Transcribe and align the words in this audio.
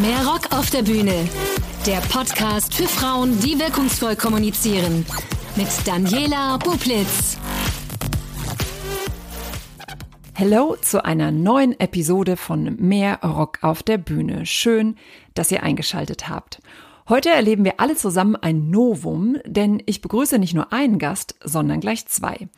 Mehr 0.00 0.26
Rock 0.26 0.50
auf 0.52 0.70
der 0.70 0.82
Bühne. 0.82 1.28
Der 1.86 1.98
Podcast 2.08 2.74
für 2.74 2.88
Frauen, 2.88 3.38
die 3.40 3.58
wirkungsvoll 3.58 4.16
kommunizieren. 4.16 5.04
Mit 5.56 5.68
Daniela 5.84 6.56
Bublitz. 6.56 7.36
Hallo 10.38 10.76
zu 10.80 11.04
einer 11.04 11.30
neuen 11.30 11.78
Episode 11.78 12.38
von 12.38 12.76
Mehr 12.76 13.20
Rock 13.22 13.58
auf 13.60 13.82
der 13.82 13.98
Bühne. 13.98 14.46
Schön, 14.46 14.96
dass 15.34 15.52
ihr 15.52 15.62
eingeschaltet 15.62 16.30
habt. 16.30 16.62
Heute 17.06 17.28
erleben 17.28 17.64
wir 17.64 17.78
alle 17.78 17.94
zusammen 17.94 18.36
ein 18.36 18.70
Novum, 18.70 19.36
denn 19.44 19.82
ich 19.84 20.00
begrüße 20.00 20.38
nicht 20.38 20.54
nur 20.54 20.72
einen 20.72 20.98
Gast, 20.98 21.34
sondern 21.44 21.80
gleich 21.80 22.06
zwei. 22.06 22.48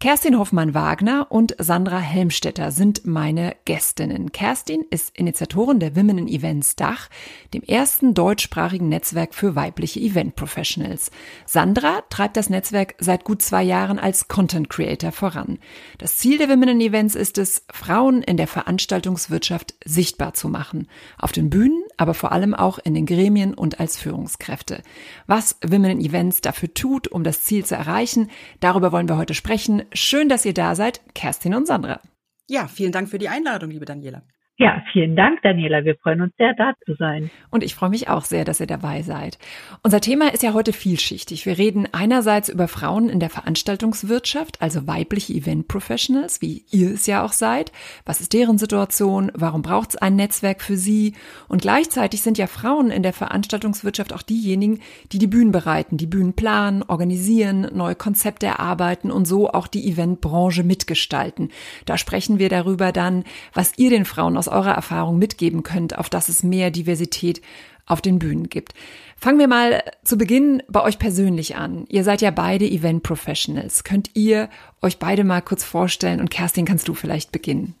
Kerstin 0.00 0.38
Hoffmann-Wagner 0.38 1.28
und 1.30 1.56
Sandra 1.58 1.98
Helmstetter 1.98 2.72
sind 2.72 3.06
meine 3.06 3.56
Gästinnen. 3.64 4.32
Kerstin 4.32 4.84
ist 4.90 5.16
Initiatorin 5.16 5.78
der 5.78 5.96
Women 5.96 6.18
in 6.18 6.28
Events 6.28 6.76
Dach, 6.76 7.08
dem 7.54 7.62
ersten 7.62 8.12
deutschsprachigen 8.12 8.90
Netzwerk 8.90 9.34
für 9.34 9.54
weibliche 9.54 10.00
Event 10.00 10.36
Professionals. 10.36 11.10
Sandra 11.46 12.02
treibt 12.10 12.36
das 12.36 12.50
Netzwerk 12.50 12.96
seit 12.98 13.24
gut 13.24 13.40
zwei 13.40 13.62
Jahren 13.62 13.98
als 13.98 14.28
Content 14.28 14.68
Creator 14.68 15.12
voran. 15.12 15.58
Das 15.96 16.16
Ziel 16.16 16.36
der 16.36 16.50
Women 16.50 16.70
in 16.70 16.80
Events 16.80 17.14
ist 17.14 17.38
es, 17.38 17.64
Frauen 17.72 18.22
in 18.22 18.36
der 18.36 18.48
Veranstaltungswirtschaft 18.48 19.74
sichtbar 19.86 20.34
zu 20.34 20.48
machen. 20.48 20.88
Auf 21.18 21.32
den 21.32 21.48
Bühnen, 21.48 21.82
aber 21.96 22.14
vor 22.14 22.32
allem 22.32 22.54
auch 22.54 22.78
in 22.78 22.94
den 22.94 23.06
Gremien 23.06 23.54
und 23.54 23.80
als 23.80 23.96
Führungskräfte. 23.96 24.82
Was 25.26 25.58
Women 25.64 25.98
in 25.98 26.00
Events 26.00 26.40
dafür 26.40 26.72
tut, 26.72 27.08
um 27.08 27.24
das 27.24 27.42
Ziel 27.42 27.64
zu 27.64 27.74
erreichen, 27.74 28.30
darüber 28.60 28.92
wollen 28.92 29.08
wir 29.08 29.16
heute 29.16 29.34
sprechen. 29.34 29.84
Schön, 29.92 30.28
dass 30.28 30.44
ihr 30.44 30.54
da 30.54 30.74
seid, 30.74 31.00
Kerstin 31.14 31.54
und 31.54 31.66
Sandra. 31.66 32.00
Ja, 32.48 32.68
vielen 32.68 32.92
Dank 32.92 33.08
für 33.08 33.18
die 33.18 33.28
Einladung, 33.28 33.70
liebe 33.70 33.86
Daniela. 33.86 34.22
Ja, 34.56 34.84
vielen 34.92 35.16
Dank, 35.16 35.42
Daniela. 35.42 35.84
Wir 35.84 35.96
freuen 35.96 36.20
uns 36.20 36.32
sehr, 36.38 36.54
da 36.54 36.74
zu 36.86 36.94
sein. 36.94 37.28
Und 37.50 37.64
ich 37.64 37.74
freue 37.74 37.90
mich 37.90 38.08
auch 38.08 38.24
sehr, 38.24 38.44
dass 38.44 38.60
ihr 38.60 38.68
dabei 38.68 39.02
seid. 39.02 39.36
Unser 39.82 40.00
Thema 40.00 40.32
ist 40.32 40.44
ja 40.44 40.54
heute 40.54 40.72
vielschichtig. 40.72 41.44
Wir 41.44 41.58
reden 41.58 41.88
einerseits 41.90 42.48
über 42.48 42.68
Frauen 42.68 43.08
in 43.08 43.18
der 43.18 43.30
Veranstaltungswirtschaft, 43.30 44.62
also 44.62 44.86
weibliche 44.86 45.32
Event 45.32 45.66
Professionals, 45.66 46.40
wie 46.40 46.64
ihr 46.70 46.92
es 46.92 47.08
ja 47.08 47.24
auch 47.24 47.32
seid. 47.32 47.72
Was 48.06 48.20
ist 48.20 48.32
deren 48.32 48.56
Situation? 48.56 49.32
Warum 49.34 49.62
braucht 49.62 49.90
es 49.90 49.96
ein 49.96 50.14
Netzwerk 50.14 50.62
für 50.62 50.76
sie? 50.76 51.14
Und 51.48 51.62
gleichzeitig 51.62 52.22
sind 52.22 52.38
ja 52.38 52.46
Frauen 52.46 52.92
in 52.92 53.02
der 53.02 53.12
Veranstaltungswirtschaft 53.12 54.12
auch 54.12 54.22
diejenigen, 54.22 54.78
die 55.10 55.18
die 55.18 55.26
Bühnen 55.26 55.50
bereiten, 55.50 55.96
die 55.96 56.06
Bühnen 56.06 56.34
planen, 56.34 56.84
organisieren, 56.84 57.70
neue 57.74 57.96
Konzepte 57.96 58.46
erarbeiten 58.46 59.10
und 59.10 59.24
so 59.24 59.50
auch 59.50 59.66
die 59.66 59.90
Eventbranche 59.90 60.62
mitgestalten. 60.62 61.50
Da 61.86 61.98
sprechen 61.98 62.38
wir 62.38 62.48
darüber 62.48 62.92
dann, 62.92 63.24
was 63.52 63.76
ihr 63.78 63.90
den 63.90 64.04
Frauen 64.04 64.36
aus 64.36 64.43
eurer 64.48 64.72
Erfahrung 64.72 65.18
mitgeben 65.18 65.62
könnt, 65.62 65.98
auf 65.98 66.08
dass 66.08 66.28
es 66.28 66.42
mehr 66.42 66.70
Diversität 66.70 67.40
auf 67.86 68.00
den 68.00 68.18
Bühnen 68.18 68.48
gibt. 68.48 68.74
Fangen 69.16 69.38
wir 69.38 69.48
mal 69.48 69.82
zu 70.04 70.16
Beginn 70.16 70.62
bei 70.68 70.82
euch 70.82 70.98
persönlich 70.98 71.56
an. 71.56 71.84
Ihr 71.88 72.04
seid 72.04 72.22
ja 72.22 72.30
beide 72.30 72.66
Event 72.66 73.02
Professionals. 73.02 73.84
Könnt 73.84 74.10
ihr 74.14 74.48
euch 74.82 74.98
beide 74.98 75.24
mal 75.24 75.42
kurz 75.42 75.64
vorstellen 75.64 76.20
und 76.20 76.30
Kerstin, 76.30 76.64
kannst 76.64 76.88
du 76.88 76.94
vielleicht 76.94 77.32
beginnen? 77.32 77.74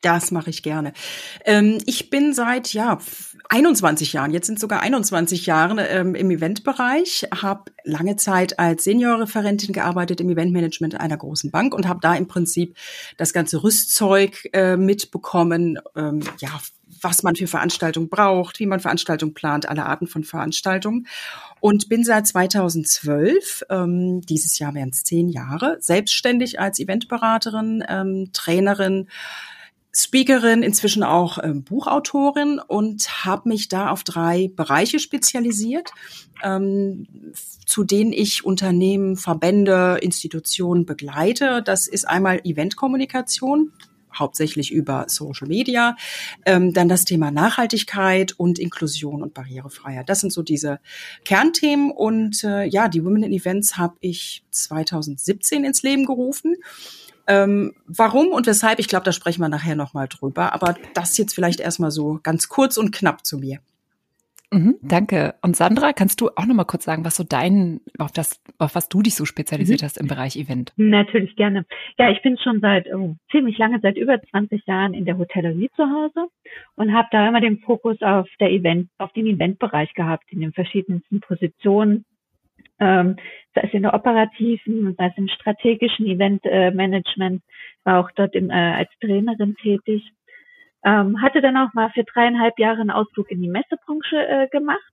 Das 0.00 0.30
mache 0.30 0.50
ich 0.50 0.62
gerne. 0.62 0.92
Ähm, 1.44 1.78
ich 1.84 2.08
bin 2.08 2.32
seit 2.32 2.72
ja 2.72 2.98
21 3.48 4.12
Jahren, 4.12 4.32
jetzt 4.32 4.46
sind 4.46 4.60
sogar 4.60 4.80
21 4.80 5.46
Jahre 5.46 5.88
ähm, 5.88 6.14
im 6.14 6.30
Eventbereich, 6.30 7.26
habe 7.34 7.72
lange 7.82 8.14
Zeit 8.16 8.60
als 8.60 8.84
Seniorreferentin 8.84 9.72
gearbeitet 9.72 10.20
im 10.20 10.30
Eventmanagement 10.30 11.00
einer 11.00 11.16
großen 11.16 11.50
Bank 11.50 11.74
und 11.74 11.88
habe 11.88 11.98
da 12.00 12.14
im 12.14 12.28
Prinzip 12.28 12.76
das 13.16 13.32
ganze 13.32 13.64
Rüstzeug 13.64 14.48
äh, 14.52 14.76
mitbekommen, 14.76 15.80
ähm, 15.96 16.20
ja, 16.38 16.50
was 17.02 17.22
man 17.22 17.34
für 17.34 17.46
Veranstaltungen 17.46 18.08
braucht, 18.08 18.60
wie 18.60 18.66
man 18.66 18.80
Veranstaltungen 18.80 19.34
plant, 19.34 19.68
alle 19.68 19.86
Arten 19.86 20.06
von 20.06 20.24
Veranstaltungen. 20.24 21.06
Und 21.60 21.88
bin 21.88 22.04
seit 22.04 22.26
2012, 22.26 23.64
ähm, 23.68 24.20
dieses 24.22 24.58
Jahr 24.58 24.74
wären 24.74 24.90
es 24.90 25.02
zehn 25.02 25.28
Jahre, 25.28 25.76
selbstständig 25.80 26.60
als 26.60 26.78
Eventberaterin, 26.78 27.84
ähm, 27.88 28.30
Trainerin, 28.32 29.08
Speakerin, 29.94 30.62
inzwischen 30.62 31.02
auch 31.02 31.38
ähm, 31.42 31.64
Buchautorin 31.64 32.60
und 32.60 33.24
habe 33.24 33.48
mich 33.48 33.68
da 33.68 33.90
auf 33.90 34.04
drei 34.04 34.50
Bereiche 34.54 34.98
spezialisiert, 34.98 35.90
ähm, 36.44 37.06
zu 37.66 37.84
denen 37.84 38.12
ich 38.12 38.44
Unternehmen, 38.44 39.16
Verbände, 39.16 39.98
Institutionen 40.02 40.84
begleite. 40.84 41.62
Das 41.62 41.88
ist 41.88 42.06
einmal 42.06 42.40
Eventkommunikation, 42.44 43.72
hauptsächlich 44.14 44.72
über 44.72 45.06
Social 45.08 45.48
Media, 45.48 45.96
ähm, 46.44 46.72
dann 46.72 46.88
das 46.88 47.04
Thema 47.04 47.30
Nachhaltigkeit 47.30 48.32
und 48.32 48.58
Inklusion 48.58 49.22
und 49.22 49.34
Barrierefreiheit. 49.34 50.08
Das 50.08 50.20
sind 50.20 50.32
so 50.32 50.42
diese 50.42 50.80
Kernthemen 51.24 51.90
und 51.90 52.44
äh, 52.44 52.64
ja, 52.64 52.88
die 52.88 53.04
Women 53.04 53.22
in 53.22 53.32
Events 53.32 53.78
habe 53.78 53.96
ich 54.00 54.44
2017 54.50 55.64
ins 55.64 55.82
Leben 55.82 56.04
gerufen 56.04 56.56
ähm, 57.28 57.74
warum 57.86 58.28
und 58.28 58.46
weshalb, 58.46 58.78
ich 58.78 58.88
glaube, 58.88 59.04
da 59.04 59.12
sprechen 59.12 59.40
wir 59.40 59.48
nachher 59.48 59.76
nochmal 59.76 60.08
drüber. 60.08 60.54
Aber 60.54 60.74
das 60.94 61.16
jetzt 61.18 61.34
vielleicht 61.34 61.60
erstmal 61.60 61.90
so 61.90 62.18
ganz 62.22 62.48
kurz 62.48 62.76
und 62.76 62.90
knapp 62.90 63.24
zu 63.24 63.38
mir. 63.38 63.58
Mhm, 64.50 64.76
danke. 64.80 65.34
Und 65.42 65.56
Sandra, 65.56 65.92
kannst 65.92 66.22
du 66.22 66.30
auch 66.34 66.46
noch 66.46 66.54
mal 66.54 66.64
kurz 66.64 66.84
sagen, 66.84 67.04
was 67.04 67.16
so 67.16 67.24
dein, 67.24 67.80
auf 67.98 68.12
das, 68.12 68.42
auf 68.58 68.74
was 68.74 68.88
du 68.88 69.02
dich 69.02 69.14
so 69.14 69.26
spezialisiert 69.26 69.82
mhm. 69.82 69.84
hast 69.84 69.98
im 69.98 70.06
Bereich 70.06 70.36
Event? 70.36 70.72
Natürlich 70.76 71.36
gerne. 71.36 71.66
Ja, 71.98 72.10
ich 72.10 72.22
bin 72.22 72.38
schon 72.38 72.60
seit 72.60 72.86
oh, 72.94 73.14
ziemlich 73.30 73.58
lange, 73.58 73.78
seit 73.82 73.98
über 73.98 74.20
20 74.22 74.64
Jahren 74.66 74.94
in 74.94 75.04
der 75.04 75.18
Hotellerie 75.18 75.68
zu 75.76 75.82
Hause 75.84 76.28
und 76.76 76.94
habe 76.94 77.08
da 77.10 77.28
immer 77.28 77.42
den 77.42 77.58
Fokus 77.58 78.00
auf 78.00 78.26
der 78.40 78.50
Event, 78.50 78.88
auf 78.96 79.12
den 79.12 79.26
Eventbereich 79.26 79.92
gehabt, 79.92 80.24
in 80.32 80.40
den 80.40 80.54
verschiedensten 80.54 81.20
Positionen 81.20 82.06
ähm, 82.80 83.16
sei 83.54 83.62
es 83.64 83.74
in 83.74 83.82
der 83.82 83.94
operativen, 83.94 84.94
sei 84.96 85.06
es 85.06 85.18
im 85.18 85.28
strategischen 85.28 86.06
Eventmanagement, 86.06 87.42
äh, 87.42 87.84
war 87.84 88.00
auch 88.00 88.10
dort 88.12 88.34
im, 88.34 88.50
äh, 88.50 88.54
als 88.54 88.90
Trainerin 89.00 89.56
tätig. 89.56 90.12
Ähm, 90.84 91.20
hatte 91.20 91.40
dann 91.40 91.56
auch 91.56 91.74
mal 91.74 91.90
für 91.90 92.04
dreieinhalb 92.04 92.58
Jahre 92.58 92.80
einen 92.80 92.90
Ausflug 92.90 93.30
in 93.30 93.42
die 93.42 93.48
Messebranche 93.48 94.16
äh, 94.16 94.48
gemacht, 94.48 94.92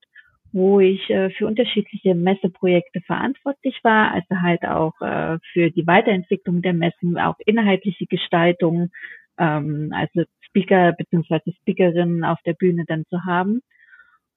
wo 0.52 0.80
ich 0.80 1.10
äh, 1.10 1.30
für 1.32 1.46
unterschiedliche 1.46 2.16
Messeprojekte 2.16 3.02
verantwortlich 3.02 3.80
war, 3.84 4.12
also 4.12 4.42
halt 4.42 4.64
auch 4.64 5.00
äh, 5.02 5.38
für 5.54 5.70
die 5.70 5.86
Weiterentwicklung 5.86 6.62
der 6.62 6.74
Messen, 6.74 7.20
auch 7.20 7.36
inhaltliche 7.46 8.08
Gestaltung, 8.08 8.90
ähm, 9.38 9.94
also 9.94 10.24
Speaker 10.48 10.94
bzw. 10.94 11.52
Speakerinnen 11.62 12.24
auf 12.24 12.42
der 12.46 12.54
Bühne 12.54 12.86
dann 12.88 13.06
zu 13.10 13.26
haben. 13.26 13.62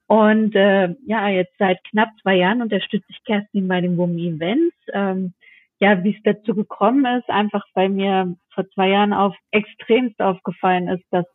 Und 0.08 0.56
äh, 0.56 0.94
ja, 1.06 1.28
jetzt 1.28 1.52
seit 1.58 1.84
knapp 1.84 2.08
zwei 2.22 2.36
Jahren 2.36 2.62
unterstütze 2.62 3.06
ich 3.10 3.22
Kerstin 3.24 3.69
bei 3.69 3.82
den 3.82 3.98
Women 3.98 4.19
Events. 4.19 4.74
Ähm, 4.92 5.34
ja, 5.80 6.02
wie 6.02 6.16
es 6.16 6.22
dazu 6.24 6.54
gekommen 6.54 7.04
ist, 7.19 7.28
einfach 7.28 7.64
weil 7.74 7.91
mir 7.91 8.34
vor 8.52 8.69
zwei 8.70 8.88
Jahren 8.88 9.12
auf 9.12 9.36
extremst 9.50 10.19
aufgefallen 10.20 10.88
ist, 10.88 11.04
dass 11.10 11.26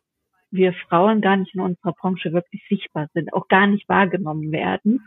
wir 0.50 0.72
Frauen 0.72 1.20
gar 1.20 1.36
nicht 1.36 1.54
in 1.54 1.60
unserer 1.60 1.92
Branche 1.92 2.32
wirklich 2.32 2.62
sichtbar 2.68 3.08
sind, 3.14 3.32
auch 3.32 3.48
gar 3.48 3.68
nicht 3.68 3.88
wahrgenommen 3.88 4.52
werden. 4.52 5.00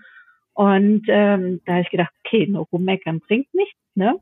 Und 0.54 1.06
ähm, 1.10 1.62
da 1.66 1.74
habe 1.74 1.82
ich 1.84 1.90
gedacht, 1.90 2.14
okay, 2.26 2.48
nur 2.48 2.68
rummeckern 2.72 3.20
bringt 3.20 3.54
nichts, 3.54 3.80
ne? 3.96 4.16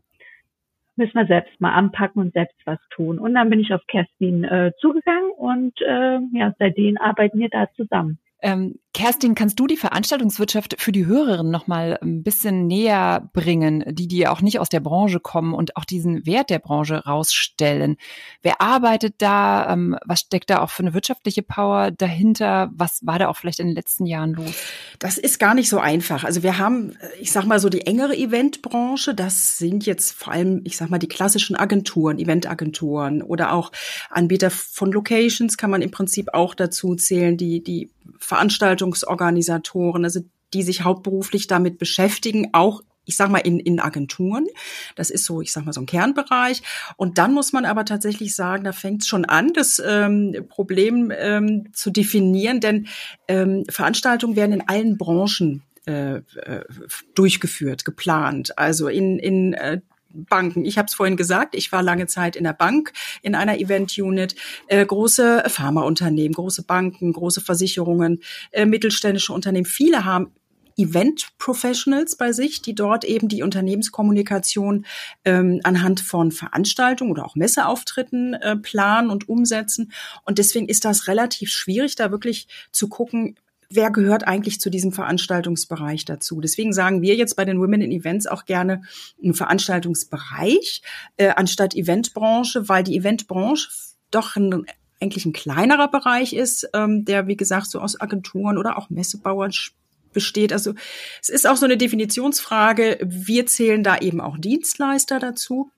Müssen 0.97 1.13
wir 1.13 1.27
selbst 1.27 1.61
mal 1.61 1.73
anpacken 1.73 2.21
und 2.21 2.33
selbst 2.33 2.57
was 2.65 2.79
tun. 2.89 3.19
Und 3.19 3.35
dann 3.35 3.49
bin 3.49 3.59
ich 3.59 3.73
auf 3.73 3.85
Kerstin 3.87 4.43
äh, 4.43 4.71
zugegangen 4.79 5.29
und 5.37 5.79
äh, 5.81 6.19
ja, 6.33 6.53
seitdem 6.57 6.97
arbeiten 6.97 7.39
wir 7.39 7.49
da 7.49 7.69
zusammen. 7.75 8.17
Ähm, 8.41 8.79
Kerstin, 8.95 9.35
kannst 9.35 9.59
du 9.59 9.67
die 9.67 9.75
Veranstaltungswirtschaft 9.75 10.77
für 10.79 10.93
die 10.93 11.05
Hörerinnen 11.05 11.51
noch 11.51 11.67
mal 11.67 11.99
ein 12.01 12.23
bisschen 12.23 12.65
näher 12.65 13.29
bringen, 13.33 13.83
die 13.89 14.07
die 14.07 14.25
auch 14.25 14.39
nicht 14.39 14.57
aus 14.57 14.69
der 14.69 14.79
Branche 14.79 15.19
kommen 15.19 15.53
und 15.53 15.75
auch 15.75 15.83
diesen 15.83 16.25
Wert 16.25 16.49
der 16.49 16.59
Branche 16.59 17.03
rausstellen? 17.03 17.97
Wer 18.41 18.61
arbeitet 18.61 19.15
da? 19.17 19.73
Ähm, 19.73 19.97
was 20.05 20.21
steckt 20.21 20.49
da 20.49 20.61
auch 20.61 20.69
für 20.69 20.83
eine 20.83 20.93
wirtschaftliche 20.93 21.43
Power 21.43 21.91
dahinter? 21.91 22.71
Was 22.73 23.05
war 23.05 23.19
da 23.19 23.27
auch 23.27 23.35
vielleicht 23.35 23.59
in 23.59 23.67
den 23.67 23.75
letzten 23.75 24.05
Jahren 24.05 24.33
los? 24.33 24.53
Das 24.97 25.17
ist 25.17 25.39
gar 25.39 25.55
nicht 25.55 25.67
so 25.67 25.79
einfach. 25.79 26.23
Also 26.23 26.41
wir 26.41 26.57
haben, 26.57 26.95
ich 27.19 27.33
sag 27.33 27.43
mal 27.43 27.59
so 27.59 27.67
die 27.67 27.85
engere 27.85 28.15
Eventbranche. 28.15 29.13
Das 29.13 29.57
sind 29.57 29.85
jetzt 29.85 30.13
vor 30.13 30.31
allem, 30.31 30.61
ich 30.63 30.77
sag 30.77 30.89
mal 30.89 30.99
die 30.99 31.09
klassischen 31.09 31.57
Agenturen, 31.57 32.17
Eventagenturen 32.17 33.21
oder 33.21 33.51
auch 33.51 33.73
Anbieter 34.09 34.51
von 34.51 34.93
Locations 34.93 35.57
kann 35.57 35.69
man 35.69 35.81
im 35.81 35.91
Prinzip 35.91 36.29
auch 36.33 36.55
dazu 36.55 36.95
zählen, 36.95 37.35
die 37.35 37.61
die 37.61 37.89
Veranstaltungsorganisatoren, 38.85 40.03
also 40.03 40.21
die 40.53 40.63
sich 40.63 40.83
hauptberuflich 40.83 41.47
damit 41.47 41.77
beschäftigen, 41.77 42.49
auch 42.53 42.81
ich 43.07 43.17
sag 43.17 43.29
mal 43.29 43.37
in, 43.37 43.59
in 43.59 43.79
Agenturen. 43.79 44.47
Das 44.95 45.11
ist 45.11 45.25
so, 45.25 45.39
ich 45.39 45.51
sag 45.51 45.63
mal 45.63 45.73
so 45.73 45.81
ein 45.81 45.85
Kernbereich. 45.85 46.63
Und 46.97 47.19
dann 47.19 47.33
muss 47.33 47.53
man 47.53 47.63
aber 47.63 47.85
tatsächlich 47.85 48.35
sagen, 48.35 48.63
da 48.63 48.71
fängt 48.71 49.03
es 49.03 49.07
schon 49.07 49.25
an, 49.25 49.53
das 49.53 49.79
ähm, 49.85 50.35
Problem 50.49 51.13
ähm, 51.15 51.71
zu 51.71 51.91
definieren, 51.91 52.61
denn 52.61 52.87
ähm, 53.27 53.63
Veranstaltungen 53.69 54.35
werden 54.35 54.53
in 54.53 54.67
allen 54.67 54.97
Branchen 54.97 55.61
äh, 55.85 56.15
äh 56.15 56.21
durchgeführt, 57.13 57.85
geplant. 57.85 58.57
Also 58.57 58.87
in, 58.87 59.19
in 59.19 59.53
äh, 59.53 59.81
Banken. 60.15 60.65
Ich 60.65 60.77
habe 60.77 60.87
es 60.87 60.95
vorhin 60.95 61.17
gesagt, 61.17 61.55
ich 61.55 61.71
war 61.71 61.83
lange 61.83 62.07
Zeit 62.07 62.35
in 62.35 62.43
der 62.43 62.53
Bank, 62.53 62.93
in 63.21 63.35
einer 63.35 63.59
Event-Unit, 63.59 64.35
äh, 64.67 64.85
große 64.85 65.43
Pharmaunternehmen, 65.47 66.33
große 66.33 66.63
Banken, 66.63 67.13
große 67.13 67.41
Versicherungen, 67.41 68.21
äh, 68.51 68.65
mittelständische 68.65 69.33
Unternehmen. 69.33 69.65
Viele 69.65 70.05
haben 70.05 70.31
Event-Professionals 70.77 72.17
bei 72.17 72.31
sich, 72.31 72.61
die 72.61 72.75
dort 72.75 73.03
eben 73.03 73.27
die 73.27 73.43
Unternehmenskommunikation 73.43 74.85
ähm, 75.23 75.61
anhand 75.63 76.01
von 76.01 76.31
Veranstaltungen 76.31 77.11
oder 77.11 77.25
auch 77.25 77.35
Messeauftritten 77.35 78.33
äh, 78.33 78.57
planen 78.57 79.09
und 79.09 79.29
umsetzen. 79.29 79.91
Und 80.25 80.37
deswegen 80.37 80.67
ist 80.67 80.85
das 80.85 81.07
relativ 81.07 81.49
schwierig, 81.49 81.95
da 81.95 82.11
wirklich 82.11 82.47
zu 82.71 82.89
gucken, 82.89 83.35
wer 83.69 83.91
gehört 83.91 84.27
eigentlich 84.27 84.59
zu 84.59 84.69
diesem 84.69 84.91
Veranstaltungsbereich 84.91 86.05
dazu. 86.05 86.41
Deswegen 86.41 86.73
sagen 86.73 87.01
wir 87.01 87.15
jetzt 87.15 87.35
bei 87.35 87.45
den 87.45 87.59
Women 87.59 87.81
in 87.81 87.91
Events 87.91 88.27
auch 88.27 88.45
gerne 88.45 88.81
einen 89.23 89.33
Veranstaltungsbereich 89.33 90.81
äh, 91.17 91.29
anstatt 91.29 91.75
Eventbranche, 91.75 92.69
weil 92.69 92.83
die 92.83 92.97
Eventbranche 92.97 93.69
doch 94.11 94.35
ein 94.35 94.65
eigentlich 95.01 95.25
ein 95.25 95.33
kleinerer 95.33 95.89
Bereich 95.89 96.33
ist, 96.33 96.69
ähm, 96.73 97.05
der, 97.05 97.27
wie 97.27 97.35
gesagt, 97.35 97.69
so 97.69 97.79
aus 97.79 97.99
Agenturen 97.99 98.57
oder 98.57 98.77
auch 98.77 98.89
Messebauern 98.89 99.51
besteht. 100.13 100.53
Also 100.53 100.73
es 101.21 101.29
ist 101.29 101.45
auch 101.45 101.57
so 101.57 101.65
eine 101.65 101.77
Definitionsfrage. 101.77 102.97
Wir 103.03 103.45
zählen 103.45 103.83
da 103.83 103.97
eben 103.97 104.21
auch 104.21 104.37
Dienstleister 104.37 105.19
dazu. 105.19 105.69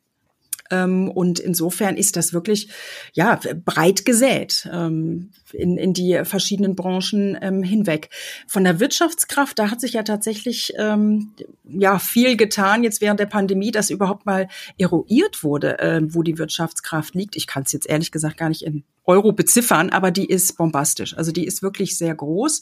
Ähm, 0.72 1.10
und 1.10 1.40
insofern 1.40 1.98
ist 1.98 2.16
das 2.16 2.34
wirklich 2.34 2.70
ja 3.14 3.40
breit 3.66 4.06
gesät 4.06 4.70
ähm, 4.72 5.32
in, 5.54 5.78
in 5.78 5.94
die 5.94 6.22
verschiedenen 6.24 6.76
Branchen 6.76 7.38
ähm, 7.42 7.64
hinweg. 7.64 8.10
Von 8.48 8.64
der 8.64 8.80
Wirtschaftskraft, 8.80 9.58
da 9.60 9.72
hat 9.72 9.82
sich 9.82 9.94
ja 9.94 10.04
tatsächlich 10.04 10.74
ja 10.78 12.00
viel 12.00 12.38
getan 12.38 12.84
jetzt 12.84 13.02
während 13.02 13.20
der 13.20 13.26
Pandemie, 13.26 13.72
dass 13.72 13.90
überhaupt 13.90 14.26
mal 14.26 14.48
eruiert 14.78 15.44
wurde, 15.44 16.08
wo 16.12 16.24
die 16.24 16.38
Wirtschaftskraft 16.38 17.16
liegt. 17.16 17.36
Ich 17.36 17.48
kann 17.48 17.64
es 17.64 17.72
jetzt 17.72 17.88
ehrlich 17.88 18.12
gesagt 18.12 18.38
gar 18.38 18.50
nicht 18.50 18.64
in 18.64 18.84
Euro 19.06 19.32
beziffern, 19.32 19.90
aber 19.90 20.12
die 20.12 20.26
ist 20.26 20.58
bombastisch. 20.58 21.18
Also 21.18 21.32
die 21.32 21.46
ist 21.46 21.64
wirklich 21.64 21.98
sehr 21.98 22.14
groß. 22.14 22.62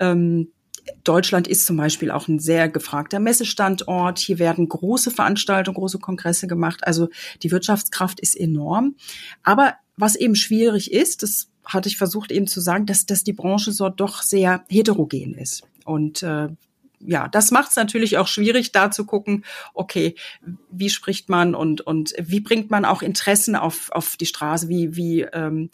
Ähm, 0.00 0.48
Deutschland 1.04 1.48
ist 1.48 1.66
zum 1.66 1.76
Beispiel 1.76 2.10
auch 2.10 2.28
ein 2.28 2.38
sehr 2.38 2.68
gefragter 2.68 3.20
Messestandort. 3.20 4.18
Hier 4.18 4.38
werden 4.38 4.68
große 4.68 5.10
Veranstaltungen, 5.10 5.76
große 5.76 5.98
Kongresse 5.98 6.46
gemacht. 6.46 6.86
Also 6.86 7.08
die 7.42 7.50
Wirtschaftskraft 7.50 8.20
ist 8.20 8.38
enorm. 8.38 8.96
Aber 9.42 9.74
was 9.96 10.16
eben 10.16 10.34
schwierig 10.34 10.92
ist, 10.92 11.22
das 11.22 11.48
hatte 11.64 11.88
ich 11.88 11.98
versucht 11.98 12.32
eben 12.32 12.46
zu 12.46 12.60
sagen, 12.60 12.86
dass, 12.86 13.06
dass 13.06 13.24
die 13.24 13.32
Branche 13.32 13.72
so 13.72 13.88
doch 13.88 14.22
sehr 14.22 14.64
heterogen 14.68 15.34
ist. 15.34 15.62
Und 15.84 16.22
äh, 16.22 16.48
ja, 17.00 17.28
das 17.28 17.50
macht 17.50 17.70
es 17.70 17.76
natürlich 17.76 18.18
auch 18.18 18.26
schwierig, 18.26 18.72
da 18.72 18.90
zu 18.90 19.04
gucken, 19.04 19.44
okay, 19.74 20.14
wie 20.70 20.90
spricht 20.90 21.28
man 21.28 21.54
und, 21.54 21.80
und 21.80 22.14
wie 22.18 22.40
bringt 22.40 22.70
man 22.70 22.84
auch 22.84 23.02
Interessen 23.02 23.54
auf, 23.54 23.90
auf 23.92 24.16
die 24.16 24.26
Straße, 24.26 24.68
wie, 24.68 24.96
wie 24.96 25.22
ähm, 25.22 25.70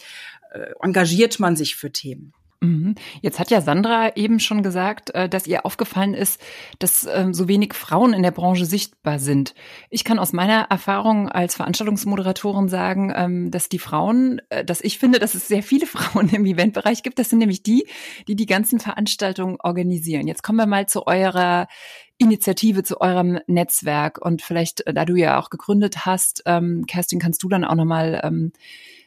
äh, 0.52 0.72
engagiert 0.80 1.40
man 1.40 1.56
sich 1.56 1.76
für 1.76 1.92
Themen. 1.92 2.32
Mhm. 2.64 2.94
Jetzt 3.20 3.38
hat 3.38 3.50
ja 3.50 3.60
Sandra 3.60 4.16
eben 4.16 4.40
schon 4.40 4.62
gesagt, 4.62 5.10
äh, 5.10 5.28
dass 5.28 5.46
ihr 5.46 5.66
aufgefallen 5.66 6.14
ist, 6.14 6.40
dass 6.78 7.06
ähm, 7.12 7.34
so 7.34 7.48
wenig 7.48 7.74
Frauen 7.74 8.12
in 8.12 8.22
der 8.22 8.30
Branche 8.30 8.64
sichtbar 8.64 9.18
sind. 9.18 9.54
Ich 9.90 10.04
kann 10.04 10.18
aus 10.18 10.32
meiner 10.32 10.62
Erfahrung 10.70 11.28
als 11.28 11.54
Veranstaltungsmoderatorin 11.56 12.68
sagen, 12.68 13.12
ähm, 13.14 13.50
dass 13.50 13.68
die 13.68 13.78
Frauen, 13.78 14.40
äh, 14.48 14.64
dass 14.64 14.80
ich 14.80 14.98
finde, 14.98 15.18
dass 15.18 15.34
es 15.34 15.48
sehr 15.48 15.62
viele 15.62 15.86
Frauen 15.94 16.28
im 16.30 16.46
Eventbereich 16.46 17.02
gibt. 17.02 17.18
Das 17.18 17.30
sind 17.30 17.38
nämlich 17.38 17.62
die, 17.62 17.86
die 18.28 18.36
die 18.36 18.46
ganzen 18.46 18.80
Veranstaltungen 18.80 19.56
organisieren. 19.60 20.26
Jetzt 20.26 20.42
kommen 20.42 20.58
wir 20.58 20.66
mal 20.66 20.86
zu 20.86 21.06
eurer 21.06 21.68
Initiative, 22.16 22.84
zu 22.84 23.00
eurem 23.00 23.40
Netzwerk 23.46 24.18
und 24.24 24.40
vielleicht, 24.40 24.86
äh, 24.86 24.94
da 24.94 25.04
du 25.04 25.16
ja 25.16 25.38
auch 25.38 25.50
gegründet 25.50 26.06
hast, 26.06 26.42
ähm, 26.46 26.84
Kerstin, 26.86 27.18
kannst 27.18 27.42
du 27.42 27.48
dann 27.48 27.64
auch 27.64 27.74
nochmal 27.74 28.20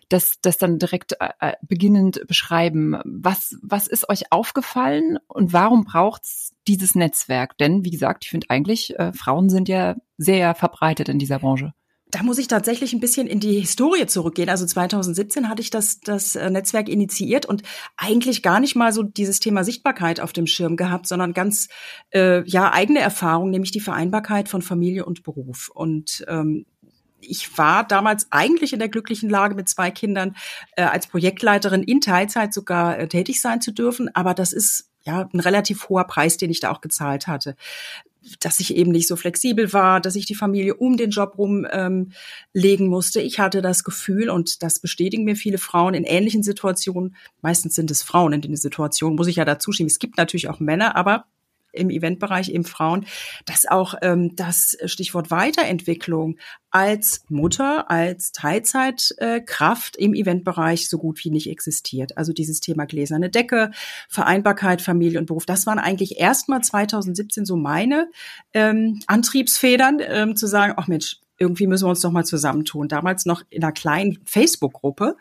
das, 0.10 0.34
das 0.42 0.58
dann 0.58 0.80
direkt 0.80 1.14
äh, 1.20 1.30
äh, 1.40 1.54
beginnend 1.62 2.26
beschreiben. 2.28 2.98
Was, 3.06 3.58
was 3.62 3.88
ist 3.88 4.10
euch 4.10 4.32
aufgefallen 4.32 5.20
und 5.28 5.54
warum 5.54 5.84
braucht's 5.84 6.54
dieses 6.68 6.96
Netzwerk? 6.96 7.58
Denn, 7.58 7.84
wie 7.84 7.92
gesagt, 7.92 8.26
ich 8.26 8.32
finde 8.32 8.50
eigentlich, 8.50 8.98
äh, 9.00 9.14
Frauen 9.14 9.50
sind 9.50 9.70
ja 9.70 9.96
sehr 10.18 10.56
verbreitet 10.56 11.10
in 11.10 11.20
dieser 11.20 11.40
Branche. 11.40 11.74
Da 12.10 12.24
muss 12.24 12.38
ich 12.38 12.48
tatsächlich 12.48 12.94
ein 12.94 13.02
bisschen 13.02 13.28
in 13.28 13.42
die 13.42 13.60
Historie 13.60 14.06
zurückgehen. 14.06 14.48
Also 14.50 14.66
2017 14.66 15.50
hatte 15.50 15.62
ich 15.62 15.72
das, 15.72 16.00
das 16.00 16.38
äh, 16.38 16.50
Netzwerk 16.50 16.88
initiiert 16.88 17.46
und 17.46 17.64
eigentlich 17.98 18.42
gar 18.42 18.62
nicht 18.62 18.78
mal 18.78 18.94
so 18.94 19.04
dieses 19.04 19.42
Thema 19.42 19.66
Sichtbarkeit 19.66 20.22
auf 20.22 20.32
dem 20.32 20.48
Schirm 20.48 20.78
gehabt, 20.78 21.06
sondern 21.06 21.34
ganz 21.34 21.68
äh, 22.12 22.48
ja 22.48 22.72
eigene 22.72 23.00
Erfahrung, 23.00 23.50
nämlich 23.50 23.72
die 23.72 23.82
Vereinbarkeit 23.82 24.48
von 24.48 24.62
Familie 24.62 25.06
und 25.06 25.24
Beruf. 25.24 25.70
Und 25.74 26.24
ähm, 26.30 26.66
ich 27.20 27.58
war 27.58 27.86
damals 27.86 28.28
eigentlich 28.32 28.74
in 28.74 28.80
der 28.80 28.90
glücklichen 28.90 29.30
Lage, 29.30 29.56
mit 29.56 29.70
zwei 29.70 29.92
Kindern 29.92 30.36
äh, 30.76 30.84
als 30.84 31.08
Projektleiterin 31.08 31.84
in 31.84 32.02
Teilzeit 32.02 32.54
sogar 32.54 33.00
äh, 33.00 33.08
tätig 33.08 33.42
sein 33.42 33.62
zu 33.62 33.72
dürfen. 33.72 34.14
Aber 34.14 34.34
das 34.34 34.54
ist 34.54 34.90
ja 35.04 35.28
ein 35.34 35.40
relativ 35.40 35.90
hoher 35.90 36.06
Preis, 36.06 36.38
den 36.38 36.52
ich 36.52 36.60
da 36.60 36.72
auch 36.72 36.82
gezahlt 36.82 37.28
hatte 37.28 37.56
dass 38.40 38.60
ich 38.60 38.76
eben 38.76 38.92
nicht 38.92 39.08
so 39.08 39.16
flexibel 39.16 39.72
war, 39.74 40.02
dass 40.02 40.16
ich 40.16 40.26
die 40.26 40.36
Familie 40.36 40.76
um 40.76 40.98
den 40.98 41.12
Job 41.12 41.38
rum 41.38 41.66
ähm, 41.72 42.12
legen 42.54 42.88
musste. 42.88 43.22
Ich 43.22 43.40
hatte 43.40 43.62
das 43.62 43.84
Gefühl, 43.84 44.30
und 44.30 44.64
das 44.64 44.80
bestätigen 44.80 45.24
mir 45.24 45.36
viele 45.36 45.58
Frauen 45.58 45.94
in 45.94 46.04
ähnlichen 46.04 46.44
Situationen, 46.44 47.16
meistens 47.42 47.76
sind 47.76 47.92
es 47.92 48.04
Frauen 48.04 48.34
in 48.34 48.42
den 48.42 48.56
Situationen, 48.56 49.16
muss 49.16 49.28
ich 49.28 49.38
ja 49.38 49.46
dazu 49.46 49.72
schieben. 49.72 49.88
Es 49.88 50.00
gibt 50.00 50.18
natürlich 50.18 50.50
auch 50.50 50.60
Männer, 50.60 50.96
aber 50.96 51.26
im 51.78 51.90
Eventbereich 51.90 52.50
eben 52.50 52.66
Frauen, 52.66 53.06
dass 53.46 53.66
auch 53.66 53.96
ähm, 54.02 54.36
das 54.36 54.78
Stichwort 54.86 55.32
Weiterentwicklung 55.32 56.38
als 56.70 57.24
Mutter, 57.30 57.90
als 57.90 58.32
Teilzeitkraft 58.32 59.98
äh, 59.98 60.04
im 60.04 60.14
Eventbereich 60.14 60.90
so 60.90 60.98
gut 60.98 61.24
wie 61.24 61.32
nicht 61.32 61.50
existiert. 61.50 62.18
Also 62.18 62.34
dieses 62.34 62.60
Thema 62.60 62.86
gläserne 62.86 63.30
Decke, 63.30 63.72
Vereinbarkeit, 64.10 64.82
Familie 64.82 65.20
und 65.20 65.28
Beruf, 65.28 65.46
das 65.46 65.66
waren 65.66 65.80
eigentlich 65.80 66.20
erstmal 66.20 66.62
2017 66.62 67.46
so 67.46 67.56
meine 67.56 68.10
ähm, 68.54 69.00
Antriebsfedern, 69.08 70.00
ähm, 70.02 70.36
zu 70.36 70.48
sagen, 70.48 70.74
ach 70.78 70.88
Mensch, 70.88 71.18
irgendwie 71.38 71.68
müssen 71.68 71.86
wir 71.86 71.90
uns 71.90 72.02
doch 72.02 72.12
mal 72.12 72.26
zusammentun. 72.26 72.88
Damals 72.88 73.26
noch 73.26 73.44
in 73.50 73.64
einer 73.64 73.72
kleinen 73.72 74.20
Facebook-Gruppe. 74.26 75.18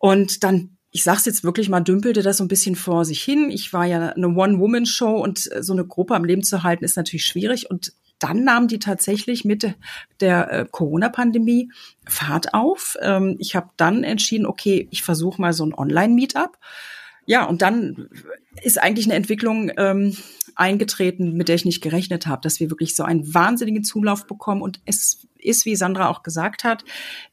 Und 0.00 0.44
dann 0.44 0.73
ich 0.94 1.02
sag's 1.02 1.24
jetzt 1.24 1.42
wirklich 1.42 1.68
mal, 1.68 1.80
dümpelte 1.80 2.22
das 2.22 2.36
so 2.36 2.44
ein 2.44 2.48
bisschen 2.48 2.76
vor 2.76 3.04
sich 3.04 3.20
hin. 3.20 3.50
Ich 3.50 3.72
war 3.72 3.84
ja 3.84 4.10
eine 4.10 4.28
One-Woman-Show 4.28 5.16
und 5.16 5.50
äh, 5.50 5.60
so 5.60 5.72
eine 5.72 5.84
Gruppe 5.84 6.14
am 6.14 6.24
Leben 6.24 6.44
zu 6.44 6.62
halten 6.62 6.84
ist 6.84 6.96
natürlich 6.96 7.24
schwierig. 7.24 7.68
Und 7.68 7.92
dann 8.20 8.44
nahm 8.44 8.68
die 8.68 8.78
tatsächlich 8.78 9.44
mit 9.44 9.74
der 10.20 10.52
äh, 10.52 10.66
Corona-Pandemie 10.70 11.72
Fahrt 12.06 12.54
auf. 12.54 12.96
Ähm, 13.02 13.34
ich 13.40 13.56
habe 13.56 13.70
dann 13.76 14.04
entschieden, 14.04 14.46
okay, 14.46 14.86
ich 14.92 15.02
versuche 15.02 15.40
mal 15.40 15.52
so 15.52 15.66
ein 15.66 15.74
Online-Meetup. 15.74 16.58
Ja, 17.26 17.44
und 17.44 17.60
dann 17.60 18.08
ist 18.62 18.80
eigentlich 18.80 19.06
eine 19.06 19.14
Entwicklung 19.14 19.72
ähm, 19.76 20.16
eingetreten, 20.54 21.32
mit 21.32 21.48
der 21.48 21.56
ich 21.56 21.64
nicht 21.64 21.82
gerechnet 21.82 22.28
habe, 22.28 22.42
dass 22.42 22.60
wir 22.60 22.70
wirklich 22.70 22.94
so 22.94 23.02
einen 23.02 23.34
wahnsinnigen 23.34 23.82
Zulauf 23.82 24.28
bekommen. 24.28 24.62
Und 24.62 24.80
es 24.84 25.26
ist, 25.38 25.64
wie 25.64 25.74
Sandra 25.74 26.08
auch 26.08 26.22
gesagt 26.22 26.62
hat, 26.62 26.84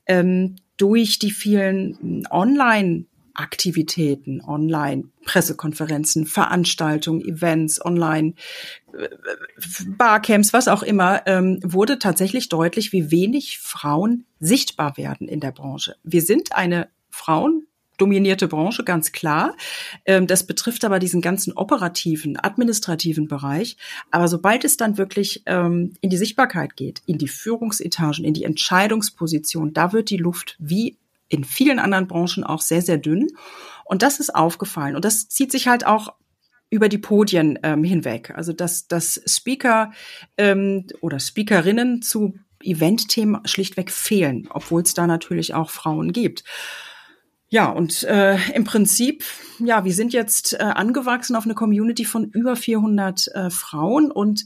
ähm, 0.08 0.56
durch 0.78 1.20
die 1.20 1.30
vielen 1.30 2.26
Online- 2.32 3.06
Aktivitäten 3.34 4.42
online, 4.42 5.06
Pressekonferenzen, 5.26 6.26
Veranstaltungen, 6.26 7.22
Events, 7.22 7.84
online, 7.84 8.34
äh, 8.94 9.10
Barcamps, 9.88 10.54
was 10.54 10.68
auch 10.68 10.84
immer, 10.84 11.22
ähm, 11.28 11.60
wurde 11.64 12.00
tatsächlich 12.00 12.50
deutlich, 12.50 12.92
wie 12.92 13.12
wenig 13.12 13.60
Frauen 13.60 14.26
sichtbar 14.40 14.98
werden 14.98 15.28
in 15.28 15.40
der 15.40 15.52
Branche. 15.52 15.96
Wir 16.04 16.22
sind 16.22 16.56
eine 16.56 16.90
Frauen 17.10 17.68
dominierte 18.02 18.48
Branche, 18.48 18.84
ganz 18.84 19.12
klar. 19.12 19.56
Ähm, 20.06 20.26
das 20.26 20.46
betrifft 20.46 20.84
aber 20.84 20.98
diesen 20.98 21.22
ganzen 21.22 21.54
operativen, 21.54 22.38
administrativen 22.38 23.28
Bereich. 23.28 23.78
Aber 24.10 24.28
sobald 24.28 24.66
es 24.66 24.76
dann 24.76 24.98
wirklich 24.98 25.44
ähm, 25.46 25.94
in 26.02 26.10
die 26.10 26.18
Sichtbarkeit 26.18 26.76
geht, 26.76 27.02
in 27.06 27.20
die 27.20 27.28
Führungsetagen, 27.28 28.26
in 28.26 28.34
die 28.34 28.44
Entscheidungsposition, 28.44 29.74
da 29.74 29.94
wird 29.94 30.10
die 30.10 30.18
Luft 30.18 30.56
wie 30.58 30.98
in 31.32 31.44
vielen 31.44 31.80
anderen 31.80 32.08
Branchen 32.08 32.44
auch 32.44 32.62
sehr, 32.62 32.82
sehr 32.82 32.98
dünn. 32.98 33.28
Und 33.86 34.02
das 34.02 34.20
ist 34.20 34.36
aufgefallen. 34.36 34.96
Und 34.96 35.06
das 35.06 35.30
zieht 35.30 35.52
sich 35.52 35.68
halt 35.68 35.86
auch 35.86 36.14
über 36.70 36.90
die 36.90 36.98
Podien 36.98 37.58
ähm, 37.64 37.84
hinweg. 37.84 38.32
Also 38.36 38.54
dass, 38.54 38.88
dass 38.88 39.22
Speaker 39.26 39.92
ähm, 40.38 40.88
oder 41.02 41.20
Speakerinnen 41.20 42.02
zu 42.02 42.36
Eventthemen 42.62 43.42
schlichtweg 43.46 43.92
fehlen, 43.92 44.48
obwohl 44.52 44.82
es 44.82 44.94
da 44.94 45.08
natürlich 45.08 45.54
auch 45.54 45.70
Frauen 45.70 46.14
gibt. 46.14 46.44
Ja, 47.50 47.70
und 47.70 48.04
äh, 48.04 48.38
im 48.54 48.64
Prinzip, 48.64 49.26
ja, 49.60 49.84
wir 49.84 49.94
sind 49.94 50.14
jetzt 50.14 50.54
äh, 50.54 50.58
angewachsen 50.60 51.36
auf 51.36 51.44
eine 51.44 51.54
Community 51.54 52.06
von 52.06 52.26
über 52.26 52.56
400 52.56 53.28
äh, 53.28 53.50
Frauen 53.50 54.10
und 54.10 54.46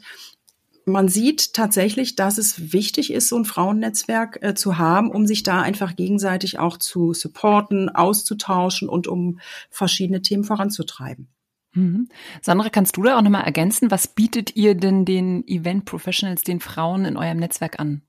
man 0.85 1.07
sieht 1.07 1.53
tatsächlich, 1.53 2.15
dass 2.15 2.37
es 2.37 2.71
wichtig 2.71 3.11
ist, 3.11 3.29
so 3.29 3.37
ein 3.37 3.45
Frauennetzwerk 3.45 4.39
äh, 4.41 4.53
zu 4.53 4.77
haben, 4.77 5.09
um 5.09 5.25
sich 5.25 5.43
da 5.43 5.61
einfach 5.61 5.95
gegenseitig 5.95 6.59
auch 6.59 6.77
zu 6.77 7.13
supporten, 7.13 7.89
auszutauschen 7.89 8.87
und 8.87 9.07
um 9.07 9.39
verschiedene 9.69 10.21
Themen 10.21 10.43
voranzutreiben. 10.43 11.27
Mhm. 11.73 12.07
Sandra, 12.41 12.69
kannst 12.69 12.97
du 12.97 13.03
da 13.03 13.17
auch 13.17 13.21
nochmal 13.21 13.43
ergänzen? 13.43 13.91
Was 13.91 14.07
bietet 14.07 14.55
ihr 14.55 14.75
denn 14.75 15.05
den 15.05 15.43
Event 15.47 15.85
Professionals, 15.85 16.43
den 16.43 16.59
Frauen 16.59 17.05
in 17.05 17.17
eurem 17.17 17.37
Netzwerk 17.37 17.79
an? 17.79 18.01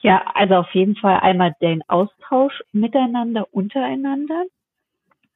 Ja, 0.00 0.22
also 0.34 0.56
auf 0.56 0.70
jeden 0.74 0.96
Fall 0.96 1.20
einmal 1.20 1.54
den 1.62 1.82
Austausch 1.88 2.62
miteinander, 2.72 3.48
untereinander, 3.52 4.44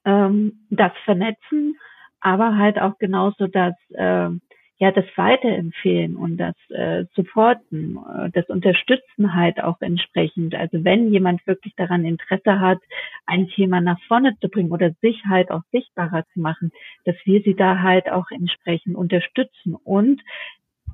ähm, 0.04 0.66
das 0.70 0.92
Vernetzen, 1.04 1.78
aber 2.20 2.56
halt 2.56 2.78
auch 2.78 2.98
genauso 2.98 3.46
das, 3.46 3.74
äh, 3.94 4.28
ja, 4.78 4.92
das 4.92 5.04
Weiterempfehlen 5.16 6.16
und 6.16 6.36
das 6.36 6.54
äh, 6.70 7.04
Supporten, 7.14 7.96
äh, 7.96 8.30
das 8.30 8.48
Unterstützen 8.48 9.34
halt 9.34 9.60
auch 9.62 9.80
entsprechend. 9.80 10.54
Also 10.54 10.84
wenn 10.84 11.12
jemand 11.12 11.44
wirklich 11.46 11.74
daran 11.76 12.04
Interesse 12.04 12.60
hat, 12.60 12.78
ein 13.26 13.48
Thema 13.48 13.80
nach 13.80 14.00
vorne 14.06 14.36
zu 14.40 14.48
bringen 14.48 14.70
oder 14.70 14.92
sich 15.00 15.24
halt 15.28 15.50
auch 15.50 15.62
sichtbarer 15.72 16.24
zu 16.32 16.40
machen, 16.40 16.70
dass 17.04 17.16
wir 17.24 17.42
sie 17.42 17.54
da 17.54 17.80
halt 17.82 18.10
auch 18.10 18.30
entsprechend 18.30 18.96
unterstützen 18.96 19.74
und 19.74 20.22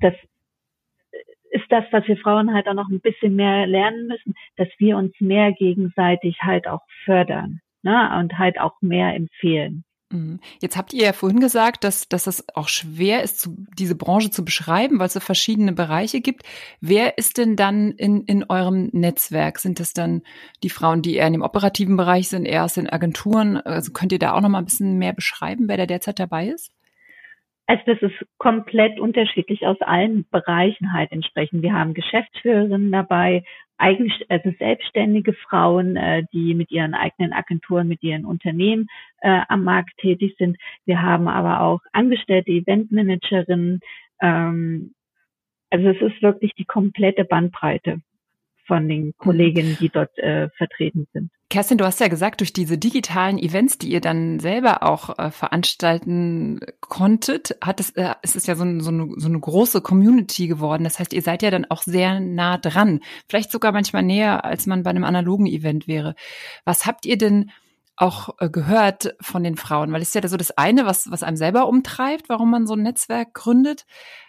das 0.01 0.13
ist 1.51 1.71
das, 1.71 1.85
was 1.91 2.05
wir 2.07 2.17
Frauen 2.17 2.53
halt 2.53 2.67
auch 2.67 2.73
noch 2.73 2.89
ein 2.89 2.99
bisschen 2.99 3.35
mehr 3.35 3.65
lernen 3.65 4.07
müssen, 4.07 4.33
dass 4.57 4.67
wir 4.77 4.97
uns 4.97 5.13
mehr 5.21 5.53
gegenseitig 5.53 6.39
halt 6.41 6.67
auch 6.67 6.81
fördern 7.05 7.61
ne? 7.81 8.17
und 8.19 8.37
halt 8.37 8.59
auch 8.59 8.81
mehr 8.81 9.15
empfehlen. 9.15 9.85
Mhm. 10.11 10.39
Jetzt 10.61 10.77
habt 10.77 10.93
ihr 10.93 11.05
ja 11.05 11.13
vorhin 11.13 11.39
gesagt, 11.39 11.83
dass, 11.83 12.07
dass 12.07 12.27
es 12.27 12.45
auch 12.55 12.67
schwer 12.67 13.23
ist, 13.23 13.39
zu, 13.39 13.55
diese 13.77 13.95
Branche 13.95 14.29
zu 14.29 14.45
beschreiben, 14.45 14.99
weil 14.99 15.07
es 15.07 15.13
so 15.13 15.19
verschiedene 15.19 15.73
Bereiche 15.73 16.21
gibt. 16.21 16.43
Wer 16.79 17.17
ist 17.17 17.37
denn 17.37 17.55
dann 17.55 17.91
in, 17.91 18.23
in 18.25 18.43
eurem 18.47 18.89
Netzwerk? 18.93 19.59
Sind 19.59 19.79
das 19.79 19.93
dann 19.93 20.21
die 20.63 20.69
Frauen, 20.69 21.01
die 21.01 21.15
eher 21.15 21.27
in 21.27 21.33
dem 21.33 21.41
operativen 21.41 21.97
Bereich 21.97 22.29
sind, 22.29 22.45
eher 22.45 22.65
aus 22.65 22.75
den 22.75 22.89
Agenturen? 22.89 23.57
Also 23.57 23.91
könnt 23.91 24.11
ihr 24.11 24.19
da 24.19 24.33
auch 24.33 24.41
noch 24.41 24.49
mal 24.49 24.59
ein 24.59 24.65
bisschen 24.65 24.97
mehr 24.97 25.13
beschreiben, 25.13 25.67
wer 25.67 25.77
da 25.77 25.85
derzeit 25.87 26.19
dabei 26.19 26.49
ist? 26.49 26.74
Also 27.67 27.81
das 27.87 28.01
ist 28.01 28.25
komplett 28.37 28.99
unterschiedlich 28.99 29.65
aus 29.65 29.81
allen 29.81 30.25
Bereichen 30.29 30.93
halt 30.93 31.11
entsprechend. 31.11 31.63
Wir 31.63 31.73
haben 31.73 31.95
Geschäftsführerinnen 31.95 32.91
dabei, 32.91 33.43
eigen, 33.77 34.11
also 34.29 34.51
selbstständige 34.59 35.33
Frauen, 35.33 35.95
äh, 35.95 36.23
die 36.31 36.53
mit 36.53 36.71
ihren 36.71 36.93
eigenen 36.93 37.33
Agenturen, 37.33 37.87
mit 37.87 38.03
ihren 38.03 38.25
Unternehmen 38.25 38.87
äh, 39.21 39.41
am 39.47 39.63
Markt 39.63 39.97
tätig 39.97 40.35
sind. 40.37 40.57
Wir 40.85 41.01
haben 41.01 41.27
aber 41.27 41.61
auch 41.61 41.81
angestellte 41.91 42.51
Eventmanagerinnen. 42.51 43.79
Ähm, 44.21 44.93
also 45.71 45.89
es 45.89 46.01
ist 46.01 46.21
wirklich 46.21 46.53
die 46.53 46.65
komplette 46.65 47.25
Bandbreite 47.25 48.01
von 48.65 48.87
den 48.87 49.13
Kolleginnen, 49.17 49.77
die 49.79 49.89
dort 49.89 50.17
äh, 50.17 50.49
vertreten 50.57 51.07
sind. 51.13 51.31
Kerstin, 51.49 51.77
du 51.77 51.85
hast 51.85 51.99
ja 51.99 52.07
gesagt, 52.07 52.41
durch 52.41 52.53
diese 52.53 52.77
digitalen 52.77 53.37
Events, 53.37 53.77
die 53.77 53.91
ihr 53.91 54.01
dann 54.01 54.39
selber 54.39 54.81
auch 54.83 55.17
äh, 55.19 55.29
veranstalten 55.29 56.59
konntet, 56.81 57.55
hat 57.63 57.79
es, 57.79 57.91
äh, 57.91 58.15
es 58.23 58.35
ist 58.35 58.47
ja 58.47 58.55
so, 58.55 58.63
ein, 58.63 58.81
so, 58.81 58.89
eine, 58.89 59.09
so 59.15 59.27
eine 59.27 59.39
große 59.39 59.81
Community 59.81 60.47
geworden. 60.47 60.83
Das 60.83 60.99
heißt, 60.99 61.13
ihr 61.13 61.21
seid 61.21 61.43
ja 61.43 61.51
dann 61.51 61.65
auch 61.65 61.83
sehr 61.83 62.19
nah 62.19 62.57
dran. 62.57 62.99
Vielleicht 63.29 63.51
sogar 63.51 63.71
manchmal 63.71 64.03
näher, 64.03 64.43
als 64.43 64.65
man 64.65 64.83
bei 64.83 64.89
einem 64.89 65.03
analogen 65.03 65.45
Event 65.45 65.87
wäre. 65.87 66.15
Was 66.65 66.87
habt 66.87 67.05
ihr 67.05 67.17
denn 67.17 67.51
auch 67.95 68.35
äh, 68.39 68.49
gehört 68.49 69.15
von 69.21 69.43
den 69.43 69.55
Frauen? 69.55 69.93
Weil 69.93 70.01
es 70.01 70.09
ist 70.09 70.15
ja 70.15 70.27
so 70.27 70.37
das 70.37 70.57
eine, 70.57 70.87
was, 70.87 71.11
was 71.11 71.21
einem 71.21 71.37
selber 71.37 71.67
umtreibt, 71.67 72.27
warum 72.27 72.49
man 72.49 72.65
so 72.65 72.73
ein 72.73 72.81
Netzwerk 72.81 73.35
gründet. 73.35 73.85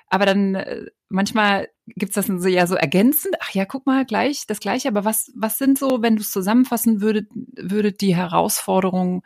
Aber 0.08 0.26
dann 0.26 0.54
äh, 0.54 0.86
manchmal 1.08 1.68
gibt's 1.86 2.14
das 2.14 2.26
so 2.26 2.48
ja 2.48 2.66
so 2.66 2.74
ergänzend. 2.74 3.36
Ach 3.40 3.50
ja, 3.50 3.64
guck 3.64 3.86
mal, 3.86 4.04
gleich 4.04 4.46
das 4.46 4.60
Gleiche. 4.60 4.88
Aber 4.88 5.04
was 5.04 5.32
was 5.34 5.58
sind 5.58 5.78
so, 5.78 6.02
wenn 6.02 6.16
du 6.16 6.22
es 6.22 6.30
zusammenfassen 6.30 7.00
würdet, 7.00 7.28
würdet 7.56 8.00
die 8.00 8.14
Herausforderungen 8.14 9.22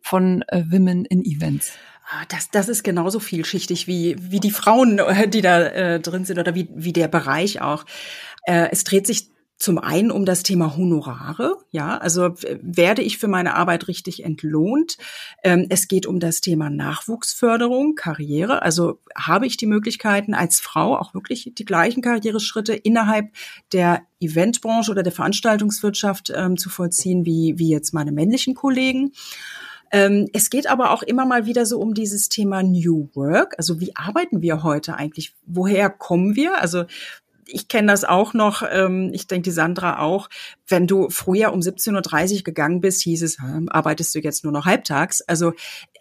von 0.00 0.42
äh, 0.48 0.64
Women 0.70 1.04
in 1.04 1.24
Events? 1.24 1.72
Ah, 2.10 2.24
das, 2.28 2.50
das 2.50 2.68
ist 2.68 2.82
genauso 2.82 3.20
vielschichtig 3.20 3.86
wie, 3.86 4.16
wie 4.18 4.40
die 4.40 4.50
Frauen, 4.50 4.98
äh, 4.98 5.28
die 5.28 5.40
da 5.40 5.62
äh, 5.62 6.00
drin 6.00 6.24
sind 6.24 6.38
oder 6.38 6.54
wie, 6.54 6.68
wie 6.74 6.92
der 6.92 7.08
Bereich 7.08 7.60
auch. 7.60 7.84
Äh, 8.44 8.68
es 8.70 8.84
dreht 8.84 9.06
sich 9.06 9.28
zum 9.62 9.78
einen 9.78 10.10
um 10.10 10.24
das 10.24 10.42
Thema 10.42 10.76
Honorare, 10.76 11.56
ja, 11.70 11.96
also 11.96 12.34
werde 12.60 13.00
ich 13.00 13.18
für 13.18 13.28
meine 13.28 13.54
Arbeit 13.54 13.86
richtig 13.86 14.24
entlohnt. 14.24 14.98
Ähm, 15.44 15.66
es 15.68 15.86
geht 15.86 16.04
um 16.04 16.18
das 16.18 16.40
Thema 16.40 16.68
Nachwuchsförderung, 16.68 17.94
Karriere. 17.94 18.62
Also 18.62 18.98
habe 19.14 19.46
ich 19.46 19.56
die 19.56 19.66
Möglichkeiten 19.66 20.34
als 20.34 20.58
Frau 20.58 20.98
auch 20.98 21.14
wirklich 21.14 21.52
die 21.56 21.64
gleichen 21.64 22.02
Karriereschritte 22.02 22.74
innerhalb 22.74 23.30
der 23.72 24.02
Eventbranche 24.18 24.90
oder 24.90 25.04
der 25.04 25.12
Veranstaltungswirtschaft 25.12 26.32
ähm, 26.34 26.56
zu 26.56 26.68
vollziehen 26.68 27.24
wie 27.24 27.54
wie 27.56 27.70
jetzt 27.70 27.94
meine 27.94 28.10
männlichen 28.10 28.56
Kollegen. 28.56 29.12
Ähm, 29.92 30.26
es 30.32 30.48
geht 30.48 30.66
aber 30.66 30.90
auch 30.90 31.02
immer 31.02 31.26
mal 31.26 31.44
wieder 31.44 31.66
so 31.66 31.78
um 31.78 31.92
dieses 31.92 32.30
Thema 32.30 32.62
New 32.62 33.10
Work. 33.14 33.54
Also 33.58 33.78
wie 33.78 33.94
arbeiten 33.94 34.40
wir 34.40 34.62
heute 34.62 34.96
eigentlich? 34.96 35.34
Woher 35.44 35.90
kommen 35.90 36.34
wir? 36.34 36.60
Also 36.60 36.84
ich 37.52 37.68
kenne 37.68 37.88
das 37.88 38.04
auch 38.04 38.34
noch, 38.34 38.62
ähm, 38.68 39.10
ich 39.12 39.26
denke 39.26 39.42
die 39.42 39.50
Sandra 39.50 40.00
auch, 40.00 40.28
wenn 40.66 40.86
du 40.86 41.10
früher 41.10 41.52
um 41.52 41.60
17.30 41.60 42.36
Uhr 42.36 42.42
gegangen 42.42 42.80
bist, 42.80 43.02
hieß 43.02 43.22
es, 43.22 43.38
arbeitest 43.68 44.14
du 44.14 44.20
jetzt 44.20 44.44
nur 44.44 44.52
noch 44.52 44.64
halbtags. 44.64 45.20
Also 45.22 45.52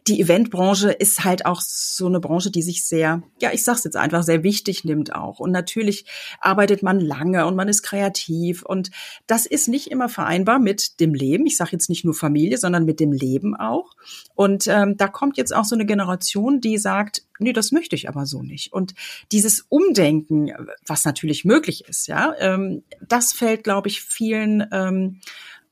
die 0.07 0.21
Eventbranche 0.21 0.91
ist 0.91 1.23
halt 1.23 1.45
auch 1.45 1.61
so 1.61 2.07
eine 2.07 2.19
Branche, 2.19 2.51
die 2.51 2.61
sich 2.61 2.83
sehr, 2.83 3.21
ja, 3.39 3.51
ich 3.51 3.63
sag's 3.63 3.83
jetzt 3.83 3.97
einfach, 3.97 4.23
sehr 4.23 4.43
wichtig 4.43 4.83
nimmt 4.83 5.13
auch. 5.13 5.39
Und 5.39 5.51
natürlich 5.51 6.05
arbeitet 6.39 6.81
man 6.83 6.99
lange 6.99 7.45
und 7.45 7.55
man 7.55 7.67
ist 7.67 7.83
kreativ. 7.83 8.63
Und 8.63 8.89
das 9.27 9.45
ist 9.45 9.67
nicht 9.67 9.91
immer 9.91 10.09
vereinbar 10.09 10.59
mit 10.59 10.99
dem 10.99 11.13
Leben. 11.13 11.45
Ich 11.45 11.57
sage 11.57 11.71
jetzt 11.73 11.89
nicht 11.89 12.05
nur 12.05 12.13
Familie, 12.13 12.57
sondern 12.57 12.85
mit 12.85 12.99
dem 12.99 13.11
Leben 13.11 13.55
auch. 13.55 13.91
Und 14.33 14.67
ähm, 14.67 14.97
da 14.97 15.07
kommt 15.07 15.37
jetzt 15.37 15.53
auch 15.55 15.65
so 15.65 15.75
eine 15.75 15.85
Generation, 15.85 16.61
die 16.61 16.77
sagt, 16.77 17.23
nee, 17.41 17.53
das 17.53 17.71
möchte 17.71 17.95
ich 17.95 18.07
aber 18.07 18.25
so 18.25 18.41
nicht. 18.41 18.71
Und 18.71 18.93
dieses 19.31 19.65
Umdenken, 19.69 20.51
was 20.85 21.05
natürlich 21.05 21.43
möglich 21.45 21.85
ist, 21.87 22.07
ja, 22.07 22.33
ähm, 22.39 22.83
das 23.07 23.33
fällt, 23.33 23.63
glaube 23.63 23.89
ich, 23.89 24.01
vielen 24.01 24.67
ähm, 24.71 25.19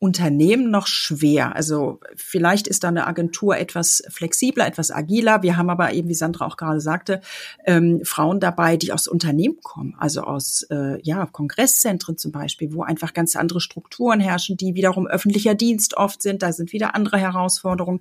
Unternehmen 0.02 0.72
noch 0.72 0.88
schwer. 0.88 1.58
Also 1.58 2.00
vielleicht 2.16 2.68
ist 2.68 2.86
da 2.86 2.88
eine 2.88 3.06
Agentur 3.06 3.58
etwas 3.58 4.02
flexibler, 4.10 4.66
etwas 4.66 4.92
agiler. 4.92 5.44
Wir 5.44 5.58
haben 5.58 5.70
aber 5.70 5.92
eben, 5.92 6.08
wie 6.08 6.14
Sandra 6.14 6.46
auch 6.46 6.56
gerade 6.56 6.80
sagte, 6.80 7.20
ähm, 7.66 8.00
Frauen 8.06 8.40
dabei, 8.40 8.78
die 8.78 8.94
aus 8.94 9.10
Unternehmen 9.10 9.58
kommen, 9.62 9.96
also 9.98 10.22
aus 10.22 10.62
äh, 10.72 11.02
ja 11.04 11.26
Kongresszentren 11.26 12.18
zum 12.18 12.32
Beispiel, 12.32 12.74
wo 12.74 12.84
einfach 12.84 13.14
ganz 13.14 13.36
andere 13.36 13.60
Strukturen 13.60 14.22
herrschen, 14.22 14.56
die 14.56 14.74
wiederum 14.74 15.06
öffentlicher 15.06 15.54
Dienst 15.54 15.98
oft 15.98 16.22
sind. 16.22 16.44
Da 16.44 16.54
sind 16.54 16.72
wieder 16.72 16.96
andere 16.96 17.18
Herausforderungen. 17.18 18.00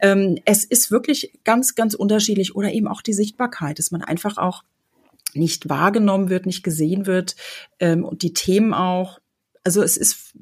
Ähm, 0.00 0.38
es 0.44 0.64
ist 0.64 0.92
wirklich 0.92 1.32
ganz, 1.42 1.74
ganz 1.74 1.94
unterschiedlich 1.94 2.54
oder 2.54 2.72
eben 2.72 2.86
auch 2.86 3.02
die 3.02 3.14
Sichtbarkeit, 3.14 3.80
dass 3.80 3.90
man 3.90 4.02
einfach 4.02 4.38
auch 4.38 4.62
nicht 5.34 5.68
wahrgenommen 5.68 6.30
wird, 6.30 6.46
nicht 6.46 6.62
gesehen 6.62 7.04
wird 7.06 7.34
ähm, 7.80 8.04
und 8.04 8.22
die 8.22 8.32
Themen 8.32 8.72
auch 8.72 9.18
also 9.66 9.82
es 9.82 9.96
ist 9.96 10.32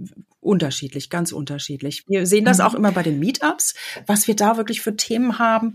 unterschiedlich, 0.44 1.10
ganz 1.10 1.32
unterschiedlich. 1.32 2.04
Wir 2.06 2.26
sehen 2.26 2.44
das 2.44 2.58
mhm. 2.58 2.64
auch 2.64 2.74
immer 2.74 2.92
bei 2.92 3.02
den 3.02 3.18
Meetups, 3.18 3.74
was 4.06 4.28
wir 4.28 4.36
da 4.36 4.56
wirklich 4.56 4.80
für 4.80 4.96
Themen 4.96 5.38
haben. 5.38 5.74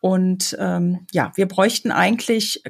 Und 0.00 0.56
ähm, 0.58 1.06
ja, 1.12 1.32
wir 1.34 1.46
bräuchten 1.46 1.90
eigentlich, 1.90 2.62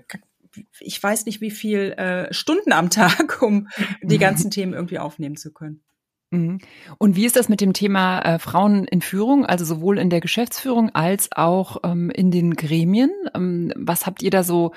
ich 0.80 1.02
weiß 1.02 1.26
nicht 1.26 1.40
wie 1.40 1.50
viel 1.50 1.92
äh, 1.92 2.32
Stunden 2.32 2.72
am 2.72 2.90
Tag, 2.90 3.42
um 3.42 3.68
die 4.02 4.18
ganzen 4.18 4.50
Themen 4.50 4.74
irgendwie 4.74 4.98
aufnehmen 4.98 5.36
zu 5.36 5.52
können. 5.52 5.82
Mhm. 6.30 6.60
Und 6.98 7.16
wie 7.16 7.24
ist 7.24 7.36
das 7.36 7.48
mit 7.48 7.60
dem 7.60 7.72
Thema 7.72 8.20
äh, 8.20 8.38
Frauen 8.38 8.84
in 8.84 9.00
Führung, 9.00 9.46
also 9.46 9.64
sowohl 9.64 9.98
in 9.98 10.10
der 10.10 10.20
Geschäftsführung 10.20 10.90
als 10.90 11.30
auch 11.32 11.78
ähm, 11.84 12.10
in 12.10 12.30
den 12.30 12.54
Gremien? 12.54 13.10
Ähm, 13.34 13.72
was 13.76 14.06
habt 14.06 14.22
ihr 14.22 14.30
da 14.30 14.42
so 14.42 14.72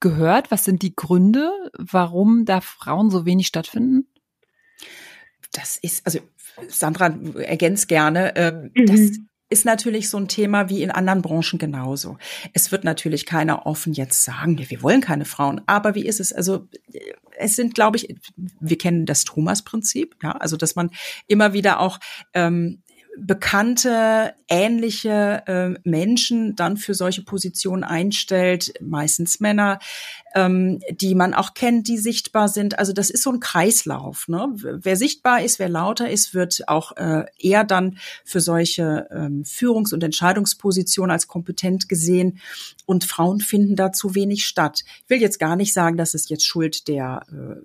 gehört? 0.00 0.50
Was 0.50 0.64
sind 0.64 0.82
die 0.82 0.94
Gründe, 0.94 1.50
warum 1.76 2.44
da 2.44 2.60
Frauen 2.60 3.10
so 3.10 3.26
wenig 3.26 3.46
stattfinden? 3.46 4.06
Das 5.56 5.76
ist, 5.76 6.04
also 6.06 6.20
Sandra 6.68 7.06
ergänzt 7.38 7.88
gerne, 7.88 8.36
äh, 8.36 8.52
mhm. 8.52 8.86
das 8.86 9.18
ist 9.50 9.64
natürlich 9.64 10.08
so 10.10 10.16
ein 10.16 10.26
Thema 10.26 10.68
wie 10.68 10.82
in 10.82 10.90
anderen 10.90 11.22
Branchen 11.22 11.58
genauso. 11.58 12.18
Es 12.52 12.72
wird 12.72 12.82
natürlich 12.82 13.26
keiner 13.26 13.66
offen 13.66 13.92
jetzt 13.92 14.24
sagen, 14.24 14.58
wir 14.58 14.82
wollen 14.82 15.00
keine 15.00 15.24
Frauen. 15.26 15.60
Aber 15.66 15.94
wie 15.94 16.06
ist 16.06 16.18
es? 16.18 16.32
Also 16.32 16.66
es 17.36 17.54
sind, 17.54 17.74
glaube 17.74 17.96
ich, 17.96 18.16
wir 18.36 18.78
kennen 18.78 19.06
das 19.06 19.24
Thomas-Prinzip, 19.24 20.16
ja, 20.22 20.32
also 20.32 20.56
dass 20.56 20.74
man 20.76 20.90
immer 21.26 21.52
wieder 21.52 21.80
auch 21.80 22.00
ähm, 22.32 22.82
bekannte, 23.16 24.34
ähnliche 24.48 25.42
äh, 25.46 25.88
Menschen 25.88 26.56
dann 26.56 26.76
für 26.76 26.94
solche 26.94 27.22
Positionen 27.22 27.84
einstellt, 27.84 28.74
meistens 28.80 29.40
Männer, 29.40 29.78
ähm, 30.34 30.80
die 30.90 31.14
man 31.14 31.34
auch 31.34 31.54
kennt, 31.54 31.88
die 31.88 31.98
sichtbar 31.98 32.48
sind. 32.48 32.78
Also 32.78 32.92
das 32.92 33.10
ist 33.10 33.22
so 33.22 33.30
ein 33.30 33.40
Kreislauf. 33.40 34.28
Ne? 34.28 34.48
Wer 34.54 34.96
sichtbar 34.96 35.42
ist, 35.42 35.58
wer 35.58 35.68
lauter 35.68 36.10
ist, 36.10 36.34
wird 36.34 36.68
auch 36.68 36.96
äh, 36.96 37.24
eher 37.38 37.64
dann 37.64 37.98
für 38.24 38.40
solche 38.40 39.08
ähm, 39.10 39.44
Führungs- 39.44 39.94
und 39.94 40.02
Entscheidungspositionen 40.02 41.10
als 41.10 41.28
kompetent 41.28 41.88
gesehen. 41.88 42.40
Und 42.86 43.04
Frauen 43.04 43.40
finden 43.40 43.76
da 43.76 43.92
zu 43.92 44.14
wenig 44.14 44.44
statt. 44.44 44.82
Ich 45.04 45.10
will 45.10 45.20
jetzt 45.20 45.38
gar 45.38 45.56
nicht 45.56 45.72
sagen, 45.72 45.96
dass 45.96 46.14
es 46.14 46.28
jetzt 46.28 46.46
Schuld 46.46 46.88
der 46.88 47.22
äh, 47.30 47.60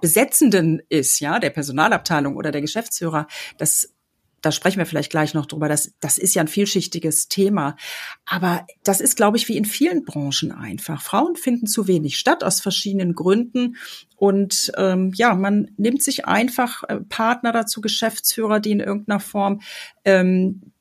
Besetzenden 0.00 0.82
ist, 0.88 1.20
ja, 1.20 1.38
der 1.38 1.50
Personalabteilung 1.50 2.36
oder 2.36 2.52
der 2.52 2.60
Geschäftsführer. 2.60 3.26
Das 3.56 3.92
da 4.40 4.52
sprechen 4.52 4.78
wir 4.78 4.86
vielleicht 4.86 5.10
gleich 5.10 5.34
noch 5.34 5.46
drüber. 5.46 5.68
Das, 5.68 5.94
das 6.00 6.18
ist 6.18 6.34
ja 6.34 6.42
ein 6.42 6.48
vielschichtiges 6.48 7.28
Thema. 7.28 7.76
Aber 8.24 8.66
das 8.84 9.00
ist, 9.00 9.16
glaube 9.16 9.36
ich, 9.36 9.48
wie 9.48 9.56
in 9.56 9.64
vielen 9.64 10.04
Branchen 10.04 10.52
einfach. 10.52 11.02
Frauen 11.02 11.36
finden 11.36 11.66
zu 11.66 11.88
wenig 11.88 12.18
statt 12.18 12.44
aus 12.44 12.60
verschiedenen 12.60 13.14
Gründen. 13.14 13.76
Und 14.16 14.72
ähm, 14.76 15.12
ja, 15.14 15.34
man 15.34 15.70
nimmt 15.76 16.02
sich 16.02 16.26
einfach 16.26 16.84
äh, 16.84 17.00
Partner 17.00 17.52
dazu, 17.52 17.80
Geschäftsführer, 17.80 18.60
die 18.60 18.72
in 18.72 18.80
irgendeiner 18.80 19.20
Form 19.20 19.60
ähm, 20.04 20.72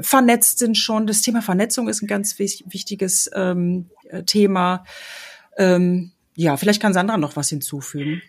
vernetzt 0.00 0.58
sind 0.58 0.76
schon. 0.76 1.06
Das 1.06 1.22
Thema 1.22 1.42
Vernetzung 1.42 1.88
ist 1.88 2.02
ein 2.02 2.08
ganz 2.08 2.38
wichtiges 2.38 3.30
ähm, 3.34 3.90
äh, 4.08 4.22
Thema. 4.24 4.84
Ähm, 5.56 6.12
ja, 6.34 6.56
vielleicht 6.56 6.82
kann 6.82 6.92
Sandra 6.92 7.16
noch 7.16 7.36
was 7.36 7.48
hinzufügen. 7.48 8.22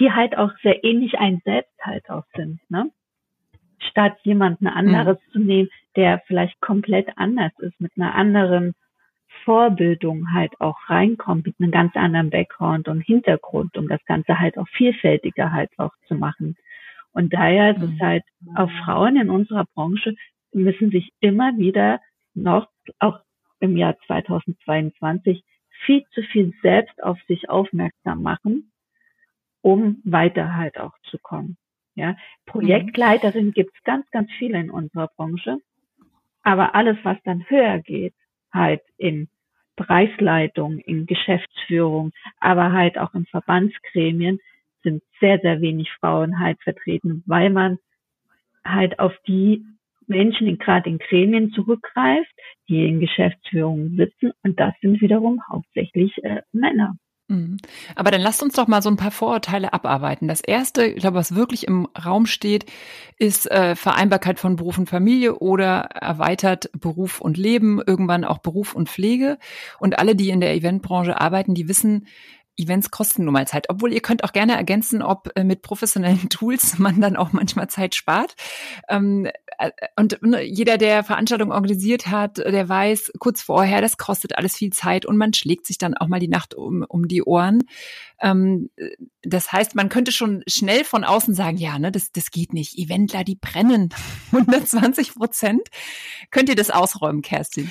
Die 0.00 0.12
halt 0.12 0.36
auch 0.36 0.52
sehr 0.62 0.84
ähnlich 0.84 1.14
ein 1.18 1.42
Selbst 1.44 1.74
halt 1.80 2.08
auch 2.08 2.22
sind, 2.36 2.60
ne? 2.68 2.88
Statt 3.80 4.16
jemanden 4.22 4.66
anderes 4.66 5.18
mhm. 5.28 5.32
zu 5.32 5.38
nehmen, 5.40 5.68
der 5.96 6.22
vielleicht 6.26 6.60
komplett 6.60 7.08
anders 7.16 7.52
ist, 7.58 7.80
mit 7.80 7.92
einer 7.96 8.14
anderen 8.14 8.74
Vorbildung 9.44 10.32
halt 10.32 10.60
auch 10.60 10.78
reinkommt, 10.88 11.46
mit 11.46 11.56
einem 11.60 11.70
ganz 11.70 11.94
anderen 11.96 12.30
Background 12.30 12.88
und 12.88 13.00
Hintergrund, 13.00 13.76
um 13.76 13.88
das 13.88 14.04
Ganze 14.04 14.38
halt 14.38 14.58
auch 14.58 14.68
vielfältiger 14.68 15.52
halt 15.52 15.70
auch 15.78 15.92
zu 16.06 16.14
machen. 16.14 16.56
Und 17.12 17.32
daher 17.32 17.76
ist 17.76 17.82
es 17.82 17.90
mhm. 17.90 18.00
halt 18.00 18.24
auch 18.56 18.70
Frauen 18.84 19.16
in 19.16 19.30
unserer 19.30 19.64
Branche 19.74 20.14
müssen 20.52 20.90
sich 20.90 21.10
immer 21.20 21.56
wieder 21.58 22.00
noch, 22.34 22.68
auch 22.98 23.20
im 23.60 23.76
Jahr 23.76 23.96
2022, 24.06 25.42
viel 25.84 26.04
zu 26.12 26.22
viel 26.22 26.52
selbst 26.62 27.02
auf 27.02 27.18
sich 27.28 27.48
aufmerksam 27.48 28.22
machen, 28.22 28.72
um 29.60 30.00
weiter 30.04 30.54
halt 30.54 30.78
auch 30.78 30.94
zu 31.10 31.18
kommen. 31.18 31.56
Ja, 31.98 32.16
Projektleiterin 32.46 33.46
mhm. 33.46 33.52
gibt 33.52 33.74
es 33.74 33.82
ganz, 33.82 34.08
ganz 34.12 34.30
viele 34.38 34.60
in 34.60 34.70
unserer 34.70 35.08
Branche. 35.16 35.58
Aber 36.44 36.76
alles, 36.76 36.96
was 37.02 37.16
dann 37.24 37.44
höher 37.48 37.80
geht, 37.80 38.14
halt 38.52 38.82
in 38.98 39.28
Preisleitung, 39.74 40.78
in 40.78 41.06
Geschäftsführung, 41.06 42.12
aber 42.38 42.70
halt 42.70 42.98
auch 42.98 43.14
in 43.14 43.26
Verbandsgremien, 43.26 44.38
sind 44.84 45.02
sehr, 45.18 45.40
sehr 45.40 45.60
wenig 45.60 45.90
Frauen 45.98 46.38
halt 46.38 46.62
vertreten, 46.62 47.24
weil 47.26 47.50
man 47.50 47.78
halt 48.64 49.00
auf 49.00 49.12
die 49.26 49.64
Menschen 50.06 50.56
gerade 50.56 50.88
in 50.88 50.98
Gremien 50.98 51.50
zurückgreift, 51.50 52.32
die 52.68 52.86
in 52.86 53.00
Geschäftsführungen 53.00 53.96
sitzen 53.96 54.30
und 54.44 54.60
das 54.60 54.72
sind 54.80 55.00
wiederum 55.00 55.42
hauptsächlich 55.48 56.16
äh, 56.22 56.42
Männer. 56.52 56.94
Mhm. 57.28 57.58
Aber 57.94 58.10
dann 58.10 58.22
lasst 58.22 58.42
uns 58.42 58.54
doch 58.54 58.66
mal 58.68 58.80
so 58.80 58.88
ein 58.88 58.96
paar 58.96 59.10
Vorurteile 59.10 59.74
abarbeiten. 59.74 60.28
Das 60.28 60.40
erste, 60.40 60.86
ich 60.86 61.00
glaube, 61.00 61.18
was 61.18 61.34
wirklich 61.34 61.66
im 61.68 61.86
Raum 62.02 62.24
steht, 62.24 62.64
ist 63.18 63.50
äh, 63.50 63.76
Vereinbarkeit 63.76 64.40
von 64.40 64.56
Beruf 64.56 64.78
und 64.78 64.88
Familie 64.88 65.38
oder 65.38 65.80
erweitert 65.94 66.70
Beruf 66.72 67.20
und 67.20 67.36
Leben, 67.36 67.82
irgendwann 67.86 68.24
auch 68.24 68.38
Beruf 68.38 68.74
und 68.74 68.88
Pflege. 68.88 69.38
Und 69.78 69.98
alle, 69.98 70.16
die 70.16 70.30
in 70.30 70.40
der 70.40 70.54
Eventbranche 70.54 71.20
arbeiten, 71.20 71.54
die 71.54 71.68
wissen, 71.68 72.06
Events 72.58 72.90
kosten 72.90 73.24
nun 73.24 73.32
mal 73.32 73.46
Zeit. 73.46 73.70
Obwohl 73.70 73.92
ihr 73.92 74.00
könnt 74.00 74.24
auch 74.24 74.32
gerne 74.32 74.56
ergänzen, 74.56 75.02
ob 75.02 75.30
äh, 75.36 75.44
mit 75.44 75.62
professionellen 75.62 76.28
Tools 76.30 76.78
man 76.78 77.00
dann 77.00 77.16
auch 77.16 77.32
manchmal 77.32 77.68
Zeit 77.68 77.94
spart. 77.94 78.34
Ähm, 78.88 79.28
äh, 79.58 79.70
und 79.96 80.20
ne, 80.22 80.42
jeder, 80.42 80.78
der 80.78 81.04
Veranstaltungen 81.04 81.52
organisiert 81.52 82.08
hat, 82.08 82.38
der 82.38 82.68
weiß 82.68 83.12
kurz 83.18 83.42
vorher, 83.42 83.80
das 83.80 83.96
kostet 83.96 84.36
alles 84.36 84.56
viel 84.56 84.70
Zeit 84.70 85.06
und 85.06 85.16
man 85.16 85.32
schlägt 85.32 85.66
sich 85.66 85.78
dann 85.78 85.96
auch 85.96 86.08
mal 86.08 86.20
die 86.20 86.28
Nacht 86.28 86.54
um, 86.54 86.84
um 86.88 87.08
die 87.08 87.22
Ohren. 87.22 87.64
Ähm, 88.20 88.70
das 89.22 89.52
heißt, 89.52 89.74
man 89.74 89.88
könnte 89.88 90.12
schon 90.12 90.42
schnell 90.48 90.84
von 90.84 91.04
außen 91.04 91.34
sagen, 91.34 91.56
ja, 91.56 91.78
ne, 91.78 91.92
das, 91.92 92.12
das 92.12 92.30
geht 92.30 92.52
nicht. 92.52 92.78
Eventler, 92.78 93.24
die 93.24 93.36
brennen 93.36 93.90
120 94.32 95.14
Prozent. 95.14 95.68
Könnt 96.30 96.48
ihr 96.48 96.56
das 96.56 96.70
ausräumen, 96.70 97.22
Kerstin? 97.22 97.70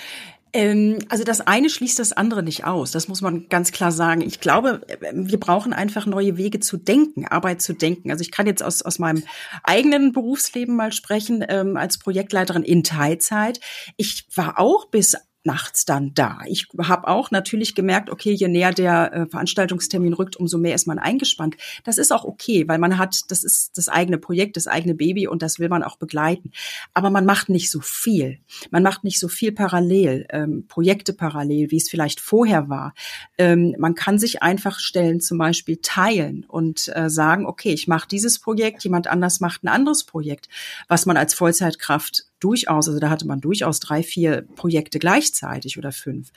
Ähm, 0.54 1.00
also 1.10 1.24
das 1.24 1.42
eine 1.42 1.70
schließt 1.70 2.00
das 2.00 2.14
andere 2.14 2.44
nicht 2.44 2.66
aus. 2.66 2.92
Das 2.92 3.08
muss 3.08 3.22
man 3.22 3.50
ganz 3.50 3.72
klar 3.72 3.92
sagen. 3.92 4.22
Ich 4.22 4.40
glaube, 4.40 4.82
wir 5.12 5.40
brauchen 5.40 5.74
einfach 5.74 6.06
neue 6.06 6.38
Wege 6.38 6.60
zu 6.60 6.78
denken, 6.78 7.26
Arbeit 7.26 7.62
zu 7.62 7.74
denken. 7.74 8.12
Also 8.12 8.22
ich 8.22 8.32
kann 8.32 8.48
jetzt 8.48 8.64
aus, 8.64 8.82
aus 8.82 9.00
meinem 9.00 9.24
eigenen 9.64 10.14
Berufsleben 10.14 10.76
mal 10.76 10.92
sprechen, 10.92 11.46
ähm, 11.48 11.78
als 11.78 11.98
Projektleiterin 11.98 12.64
in 12.64 12.84
Teilzeit. 12.84 13.60
Ich 13.98 14.28
war 14.36 14.60
auch 14.60 14.86
bis 14.86 15.16
nachts 15.48 15.86
dann 15.86 16.14
da. 16.14 16.42
Ich 16.46 16.68
habe 16.78 17.08
auch 17.08 17.32
natürlich 17.32 17.74
gemerkt, 17.74 18.10
okay, 18.10 18.34
je 18.34 18.50
näher 18.50 18.74
der 18.74 19.14
äh, 19.14 19.26
Veranstaltungstermin 19.28 20.14
rückt, 20.14 20.36
umso 20.36 20.58
mehr 20.58 20.76
ist 20.76 20.88
man 20.88 21.00
eingespannt. 21.00 21.56
Das 21.86 21.98
ist 21.98 22.12
auch 22.12 22.26
okay, 22.26 22.68
weil 22.68 22.78
man 22.78 22.98
hat, 22.98 23.22
das 23.30 23.44
ist 23.44 23.78
das 23.78 23.88
eigene 23.88 24.18
Projekt, 24.18 24.58
das 24.58 24.68
eigene 24.68 24.94
Baby 24.94 25.28
und 25.28 25.42
das 25.42 25.58
will 25.58 25.70
man 25.70 25.84
auch 25.84 25.96
begleiten. 25.96 26.52
Aber 26.94 27.10
man 27.10 27.26
macht 27.26 27.48
nicht 27.48 27.72
so 27.72 27.80
viel. 27.80 28.40
Man 28.72 28.84
macht 28.84 29.06
nicht 29.06 29.20
so 29.20 29.30
viel 29.30 29.54
parallel, 29.54 30.28
ähm, 30.30 30.66
Projekte 30.68 31.14
parallel, 31.14 31.72
wie 31.72 31.78
es 31.78 31.90
vielleicht 31.90 32.20
vorher 32.20 32.68
war. 32.68 32.94
Ähm, 33.38 33.74
man 33.80 33.96
kann 33.96 34.20
sich 34.20 34.44
einfach 34.44 34.80
Stellen 34.80 35.22
zum 35.22 35.38
Beispiel 35.38 35.78
teilen 35.82 36.46
und 36.48 36.92
äh, 36.94 37.10
sagen, 37.10 37.46
okay, 37.46 37.72
ich 37.72 37.88
mache 37.88 38.10
dieses 38.10 38.40
Projekt, 38.40 38.84
jemand 38.84 39.08
anders 39.08 39.40
macht 39.40 39.64
ein 39.64 39.70
anderes 39.70 40.04
Projekt, 40.04 40.50
was 40.90 41.06
man 41.06 41.16
als 41.16 41.34
Vollzeitkraft 41.34 42.26
durchaus, 42.40 42.88
also 42.88 43.00
da 43.00 43.10
hatte 43.10 43.28
man 43.28 43.42
durchaus 43.42 43.80
drei, 43.80 44.04
vier 44.04 44.44
Projekte 44.56 45.00
gleichzeitig 45.00 45.78
oder 45.78 45.92
fünf, 45.92 46.32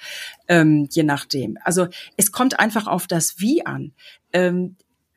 ähm, 0.49 0.89
je 0.91 1.03
nachdem. 1.03 1.59
Also 1.63 1.89
es 2.17 2.33
kommt 2.33 2.59
einfach 2.59 2.87
auf 2.87 3.07
das 3.07 3.39
Wie 3.39 3.65
an. 3.67 3.93
Ähm, 4.33 4.77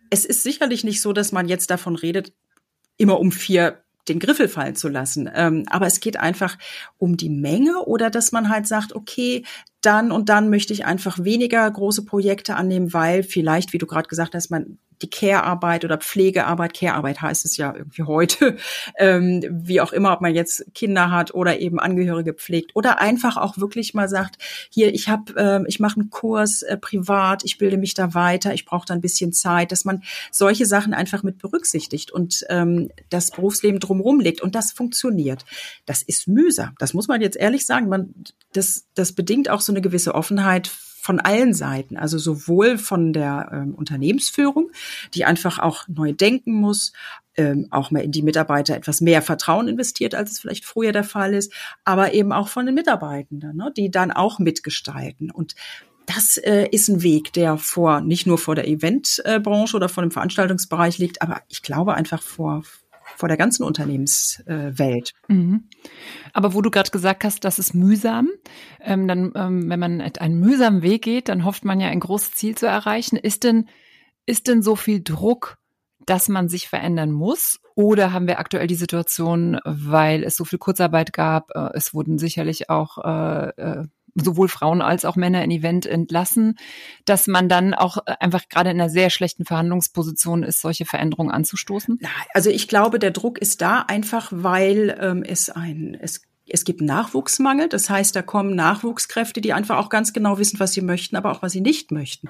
es 0.10 0.26
ist 0.26 0.44
sicherlich 0.44 0.84
nicht 0.84 1.02
so, 1.02 1.14
dass 1.14 1.32
man 1.32 1.48
jetzt 1.48 1.70
davon 1.70 1.96
redet, 1.96 2.34
immer 2.98 3.20
um 3.20 3.32
vier 3.32 3.84
den 4.08 4.20
Griffel 4.20 4.48
fallen 4.50 4.76
zu 4.76 4.90
lassen. 4.90 5.30
Ähm, 5.34 5.64
aber 5.70 5.88
es 5.88 6.00
geht 6.00 6.18
einfach 6.18 6.58
um 6.98 7.16
die 7.18 7.30
Menge 7.30 7.86
oder 7.86 8.10
dass 8.10 8.32
man 8.32 8.50
halt 8.50 8.68
sagt, 8.68 8.94
okay, 8.94 9.46
dann 9.82 10.12
und 10.12 10.30
dann 10.30 10.50
möchte 10.50 10.74
ich 10.74 10.86
einfach 10.86 11.24
weniger 11.24 11.70
große 11.70 12.06
Projekte 12.06 12.56
annehmen, 12.56 12.94
weil 12.94 13.24
vielleicht, 13.24 13.74
wie 13.74 13.78
du 13.78 13.86
gerade 13.86 14.08
gesagt 14.08 14.36
hast, 14.36 14.50
man 14.50 14.78
die 15.04 15.10
Care-Arbeit 15.10 15.86
oder 15.86 15.98
Pflegearbeit, 15.98 16.74
Care-Arbeit 16.74 17.22
heißt 17.22 17.46
es 17.46 17.58
ja 17.58 17.76
irgendwie 17.76 18.04
heute, 18.04 18.58
ähm, 18.98 19.44
wie 19.52 19.82
auch 19.82 19.92
immer, 19.92 20.14
ob 20.14 20.22
man 20.22 20.34
jetzt 20.34 20.66
Kinder 20.74 21.12
hat 21.12 21.34
oder 21.34 21.60
eben 21.60 21.80
Angehörige 21.80 22.34
pflegt 22.34 22.72
oder 22.76 23.00
einfach 23.00 23.38
auch 23.38 23.58
wirklich 23.58 23.94
mal 23.94 24.10
sagt, 24.10 24.38
hier, 24.70 24.94
ich 24.94 25.10
habe, 25.10 25.34
äh, 25.36 25.68
ich 25.68 25.80
mache 25.80 26.00
einen 26.00 26.10
Kurs 26.10 26.64
äh, 26.64 26.78
privat, 26.78 27.44
ich 27.44 27.58
bilde 27.58 27.78
mich 27.78 27.94
da 27.94 28.14
weiter, 28.14 28.54
ich 28.54 28.66
brauche 28.66 28.86
da 28.88 28.94
ein 28.94 29.02
bisschen 29.02 29.34
Zeit, 29.34 29.72
dass 29.72 29.86
man 29.86 30.04
solche 30.32 30.66
Sachen 30.66 30.94
einfach 30.94 31.22
mit 31.22 31.38
berücksichtigt 31.38 32.12
und 32.12 32.46
ähm, 32.50 32.90
das 33.10 33.32
Berufsleben 33.32 33.80
drumherum 33.80 34.20
legt 34.20 34.42
und 34.42 34.56
das 34.56 34.72
funktioniert. 34.72 35.46
Das 35.86 36.02
ist 36.02 36.28
mühsam, 36.28 36.76
das 36.80 36.94
muss 36.94 37.08
man 37.08 37.22
jetzt 37.22 37.38
ehrlich 37.38 37.66
sagen. 37.66 37.90
Man, 37.90 38.14
das, 38.54 38.86
das 38.96 39.12
bedingt 39.12 39.50
auch 39.50 39.62
so 39.62 39.74
eine 39.74 39.82
gewisse 39.82 40.16
Offenheit 40.16 40.72
von 41.04 41.20
allen 41.20 41.54
Seiten, 41.54 41.98
also 41.98 42.18
sowohl 42.18 42.78
von 42.78 43.12
der 43.12 43.50
ähm, 43.52 43.76
Unternehmensführung, 43.76 44.72
die 45.14 45.26
einfach 45.26 45.60
auch 45.60 45.86
neu 45.90 46.14
denken 46.14 46.54
muss, 46.54 46.94
ähm, 47.36 47.68
auch 47.72 47.92
mal 47.92 48.00
in 48.00 48.14
die 48.14 48.22
Mitarbeiter 48.22 48.74
etwas 48.74 49.02
mehr 49.02 49.22
Vertrauen 49.22 49.68
investiert, 49.68 50.16
als 50.16 50.32
es 50.32 50.40
vielleicht 50.40 50.64
früher 50.64 50.94
der 50.94 51.04
Fall 51.04 51.34
ist, 51.34 51.52
aber 51.84 52.14
eben 52.14 52.32
auch 52.32 52.48
von 52.48 52.66
den 52.66 52.76
Mitarbeitenden, 52.76 53.58
ne, 53.58 53.74
die 53.76 53.92
dann 53.92 54.12
auch 54.12 54.40
mitgestalten. 54.40 55.30
Und 55.30 55.56
das 56.06 56.38
äh, 56.38 56.70
ist 56.72 56.88
ein 56.88 57.04
Weg, 57.04 57.34
der 57.34 57.58
vor 57.58 58.00
nicht 58.00 58.26
nur 58.26 58.38
vor 58.38 58.56
der 58.56 58.70
Eventbranche 58.70 59.76
oder 59.76 59.90
vor 59.90 60.04
dem 60.04 60.12
Veranstaltungsbereich 60.12 61.00
liegt, 61.00 61.22
aber 61.22 61.42
ich 61.50 61.64
glaube 61.64 61.96
einfach 61.96 62.22
vor 62.22 62.64
vor 63.24 63.30
der 63.30 63.38
ganzen 63.38 63.64
Unternehmenswelt. 63.64 65.14
Mhm. 65.30 65.70
Aber 66.34 66.54
wo 66.54 66.62
du 66.62 66.70
gerade 66.70 66.92
gesagt 66.92 67.24
hast, 67.24 67.46
das 67.46 67.58
ist 67.58 67.74
mühsam, 67.74 68.28
ähm, 68.82 69.08
dann, 69.08 69.32
ähm, 69.34 69.70
wenn 69.70 69.80
man 69.80 70.02
einen 70.02 70.42
mühsamen 70.42 70.82
Weg 70.82 71.04
geht, 71.04 71.30
dann 71.30 71.46
hofft 71.46 71.64
man 71.64 71.80
ja 71.80 71.88
ein 71.88 72.02
großes 72.02 72.34
Ziel 72.34 72.58
zu 72.58 72.66
erreichen. 72.66 73.16
Ist 73.16 73.46
denn, 73.46 73.70
ist 74.26 74.50
denn 74.50 74.62
so 74.62 74.76
viel 74.76 75.02
Druck, 75.02 75.58
dass 76.06 76.28
man 76.28 76.50
sich 76.50 76.68
verändern 76.68 77.12
muss? 77.12 77.62
Oder 77.76 78.12
haben 78.12 78.28
wir 78.28 78.40
aktuell 78.40 78.68
die 78.68 78.76
Situation, 78.76 79.58
weil 79.64 80.26
es 80.26 80.36
so 80.36 80.44
viel 80.44 80.60
Kurzarbeit 80.60 81.14
gab, 81.14 81.52
äh, 81.56 81.70
es 81.76 81.94
wurden 81.94 82.18
sicherlich 82.18 82.70
auch 82.70 82.98
äh, 83.06 83.52
äh 83.56 83.86
sowohl 84.16 84.48
Frauen 84.48 84.82
als 84.82 85.06
auch 85.06 85.16
Männer 85.16 85.44
in 85.44 85.52
Event 85.52 85.86
entlassen, 85.86 86.58
dass 87.06 87.28
man 87.28 87.50
dann 87.50 87.74
auch 87.74 87.98
äh, 88.06 88.16
einfach 88.20 88.48
gerade 88.50 88.70
in 88.70 88.80
einer 88.80 88.90
sehr 88.90 89.10
schlechten 89.10 89.46
Verhandlungsposition 89.46 90.44
ist, 90.44 90.62
solche 90.62 90.86
Veränderungen 90.86 91.32
anzustoßen? 91.32 92.00
Also 92.34 92.50
ich 92.50 92.68
glaube, 92.68 93.00
der 93.00 93.12
Druck 93.12 93.40
ist 93.40 93.62
da 93.62 93.82
einfach, 93.82 94.30
weil 94.32 94.98
ähm, 95.00 95.24
es 95.24 95.50
ein 95.50 95.98
es 96.00 96.22
es 96.48 96.66
gibt 96.66 96.82
Nachwuchsmangel, 96.82 97.70
das 97.70 97.90
heißt, 97.90 98.16
da 98.16 98.22
kommen 98.22 98.56
Nachwuchskräfte, 98.56 99.40
die 99.40 99.54
einfach 99.54 99.78
auch 99.78 99.90
ganz 99.90 100.14
genau 100.14 100.38
wissen, 100.38 100.60
was 100.60 100.74
sie 100.74 100.82
möchten, 100.82 101.16
aber 101.16 101.32
auch 101.32 101.42
was 101.42 101.54
sie 101.54 101.62
nicht 101.62 101.92
möchten. 101.92 102.30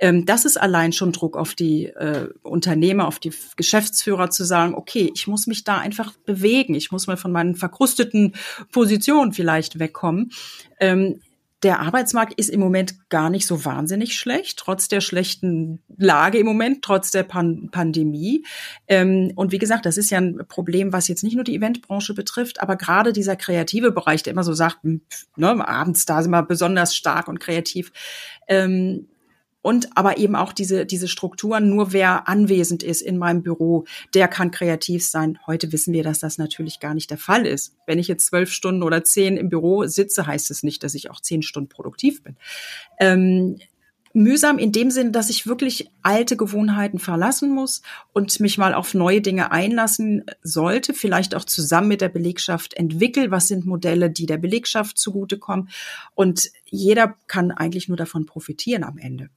Ähm, 0.00 0.26
das 0.26 0.44
ist 0.44 0.56
allein 0.56 0.92
schon 0.92 1.12
Druck 1.12 1.36
auf 1.36 1.54
die 1.54 1.86
äh, 1.86 2.28
Unternehmer, 2.42 3.06
auf 3.06 3.18
die 3.18 3.32
Geschäftsführer 3.56 4.30
zu 4.30 4.44
sagen, 4.44 4.74
okay, 4.74 5.12
ich 5.14 5.26
muss 5.26 5.46
mich 5.46 5.64
da 5.64 5.78
einfach 5.78 6.12
bewegen, 6.26 6.74
ich 6.74 6.90
muss 6.90 7.06
mal 7.06 7.16
von 7.16 7.32
meinen 7.32 7.54
verkrusteten 7.54 8.34
Positionen 8.72 9.32
vielleicht 9.32 9.78
wegkommen. 9.78 10.32
Ähm, 10.80 11.20
der 11.62 11.80
Arbeitsmarkt 11.80 12.34
ist 12.34 12.50
im 12.50 12.60
Moment 12.60 13.08
gar 13.08 13.30
nicht 13.30 13.46
so 13.46 13.64
wahnsinnig 13.64 14.14
schlecht, 14.14 14.58
trotz 14.58 14.88
der 14.88 15.00
schlechten 15.00 15.80
Lage 15.96 16.38
im 16.38 16.46
Moment, 16.46 16.82
trotz 16.82 17.10
der 17.10 17.22
Pan 17.22 17.68
Pandemie. 17.70 18.44
Ähm, 18.88 19.32
und 19.36 19.52
wie 19.52 19.58
gesagt, 19.58 19.86
das 19.86 19.96
ist 19.96 20.10
ja 20.10 20.18
ein 20.18 20.40
Problem, 20.48 20.92
was 20.92 21.08
jetzt 21.08 21.22
nicht 21.22 21.34
nur 21.34 21.44
die 21.44 21.54
Eventbranche 21.54 22.14
betrifft, 22.14 22.60
aber 22.60 22.76
gerade 22.76 23.12
dieser 23.12 23.36
kreative 23.36 23.92
Bereich, 23.92 24.22
der 24.22 24.32
immer 24.32 24.44
so 24.44 24.54
sagt, 24.54 24.82
hm, 24.82 25.02
ne, 25.36 25.66
abends 25.66 26.04
da 26.04 26.22
sind 26.22 26.32
wir 26.32 26.42
besonders 26.42 26.94
stark 26.96 27.28
und 27.28 27.38
kreativ. 27.38 27.92
Ähm, 28.48 29.06
und 29.62 29.96
aber 29.96 30.18
eben 30.18 30.36
auch 30.36 30.52
diese, 30.52 30.84
diese 30.84 31.08
Strukturen, 31.08 31.70
nur 31.70 31.92
wer 31.92 32.28
anwesend 32.28 32.82
ist 32.82 33.00
in 33.00 33.16
meinem 33.16 33.42
Büro, 33.42 33.84
der 34.12 34.28
kann 34.28 34.50
kreativ 34.50 35.06
sein. 35.06 35.38
Heute 35.46 35.72
wissen 35.72 35.94
wir, 35.94 36.02
dass 36.02 36.18
das 36.18 36.36
natürlich 36.36 36.80
gar 36.80 36.94
nicht 36.94 37.10
der 37.10 37.18
Fall 37.18 37.46
ist. 37.46 37.76
Wenn 37.86 37.98
ich 37.98 38.08
jetzt 38.08 38.26
zwölf 38.26 38.52
Stunden 38.52 38.82
oder 38.82 39.04
zehn 39.04 39.36
im 39.36 39.48
Büro 39.48 39.86
sitze, 39.86 40.26
heißt 40.26 40.50
es 40.50 40.62
nicht, 40.62 40.82
dass 40.82 40.94
ich 40.94 41.10
auch 41.10 41.20
zehn 41.20 41.42
Stunden 41.42 41.68
produktiv 41.68 42.22
bin. 42.22 42.36
Ähm, 42.98 43.56
mühsam 44.14 44.58
in 44.58 44.72
dem 44.72 44.90
Sinne, 44.90 45.10
dass 45.10 45.30
ich 45.30 45.46
wirklich 45.46 45.90
alte 46.02 46.36
Gewohnheiten 46.36 46.98
verlassen 46.98 47.50
muss 47.50 47.82
und 48.12 48.40
mich 48.40 48.58
mal 48.58 48.74
auf 48.74 48.94
neue 48.94 49.20
Dinge 49.20 49.52
einlassen 49.52 50.24
sollte, 50.42 50.92
vielleicht 50.92 51.34
auch 51.34 51.44
zusammen 51.44 51.88
mit 51.88 52.00
der 52.00 52.08
Belegschaft 52.08 52.74
entwickeln, 52.74 53.30
was 53.30 53.48
sind 53.48 53.64
Modelle, 53.64 54.10
die 54.10 54.26
der 54.26 54.38
Belegschaft 54.38 54.98
zugutekommen. 54.98 55.70
Und 56.14 56.50
jeder 56.64 57.16
kann 57.26 57.50
eigentlich 57.50 57.88
nur 57.88 57.96
davon 57.96 58.26
profitieren 58.26 58.84
am 58.84 58.98
Ende. 58.98 59.30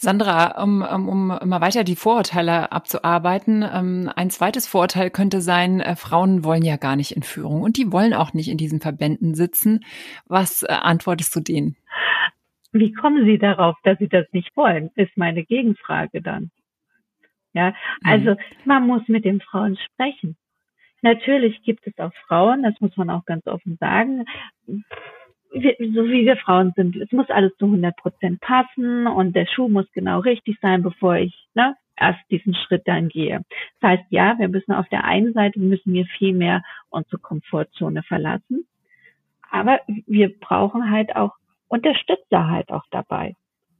Sandra, 0.00 0.62
um, 0.62 0.82
um, 0.82 1.08
um 1.08 1.26
mal 1.26 1.60
weiter 1.60 1.82
die 1.82 1.96
Vorurteile 1.96 2.70
abzuarbeiten, 2.70 3.64
ähm, 3.64 4.08
ein 4.14 4.30
zweites 4.30 4.68
Vorurteil 4.68 5.10
könnte 5.10 5.40
sein, 5.40 5.80
äh, 5.80 5.96
Frauen 5.96 6.44
wollen 6.44 6.64
ja 6.64 6.76
gar 6.76 6.94
nicht 6.94 7.16
in 7.16 7.24
Führung 7.24 7.62
und 7.62 7.76
die 7.76 7.90
wollen 7.90 8.14
auch 8.14 8.32
nicht 8.32 8.48
in 8.48 8.58
diesen 8.58 8.80
Verbänden 8.80 9.34
sitzen. 9.34 9.80
Was 10.26 10.62
äh, 10.62 10.68
antwortest 10.72 11.34
du 11.34 11.40
denen? 11.40 11.76
Wie 12.70 12.92
kommen 12.92 13.26
Sie 13.26 13.38
darauf, 13.38 13.76
dass 13.82 13.98
Sie 13.98 14.08
das 14.08 14.26
nicht 14.30 14.56
wollen, 14.56 14.90
ist 14.94 15.16
meine 15.16 15.44
Gegenfrage 15.44 16.22
dann. 16.22 16.52
Ja, 17.52 17.74
also 18.04 18.32
mhm. 18.32 18.38
man 18.66 18.86
muss 18.86 19.02
mit 19.08 19.24
den 19.24 19.40
Frauen 19.40 19.76
sprechen. 19.76 20.36
Natürlich 21.02 21.60
gibt 21.62 21.86
es 21.88 21.98
auch 21.98 22.12
Frauen, 22.28 22.62
das 22.62 22.74
muss 22.80 22.96
man 22.96 23.10
auch 23.10 23.24
ganz 23.24 23.48
offen 23.48 23.76
sagen, 23.80 24.26
wir, 25.52 25.74
so 25.78 26.04
wie 26.06 26.26
wir 26.26 26.36
Frauen 26.36 26.72
sind, 26.76 26.96
es 26.96 27.10
muss 27.12 27.30
alles 27.30 27.56
zu 27.58 27.66
100 27.66 27.96
Prozent 27.96 28.40
passen 28.40 29.06
und 29.06 29.34
der 29.34 29.46
Schuh 29.46 29.68
muss 29.68 29.90
genau 29.92 30.20
richtig 30.20 30.58
sein, 30.60 30.82
bevor 30.82 31.16
ich 31.16 31.34
ne, 31.54 31.76
erst 31.96 32.20
diesen 32.30 32.54
Schritt 32.54 32.86
dann 32.86 33.08
gehe. 33.08 33.42
Das 33.80 33.90
heißt, 33.90 34.04
ja, 34.10 34.38
wir 34.38 34.48
müssen 34.48 34.72
auf 34.72 34.88
der 34.88 35.04
einen 35.04 35.32
Seite 35.32 35.58
müssen 35.58 35.92
wir 35.92 36.06
viel 36.06 36.34
mehr 36.34 36.62
unsere 36.90 37.18
Komfortzone 37.18 38.02
verlassen, 38.02 38.66
aber 39.50 39.80
wir 40.06 40.38
brauchen 40.38 40.90
halt 40.90 41.16
auch 41.16 41.34
Unterstützer 41.68 42.48
halt 42.48 42.70
auch 42.70 42.84
dabei. 42.90 43.34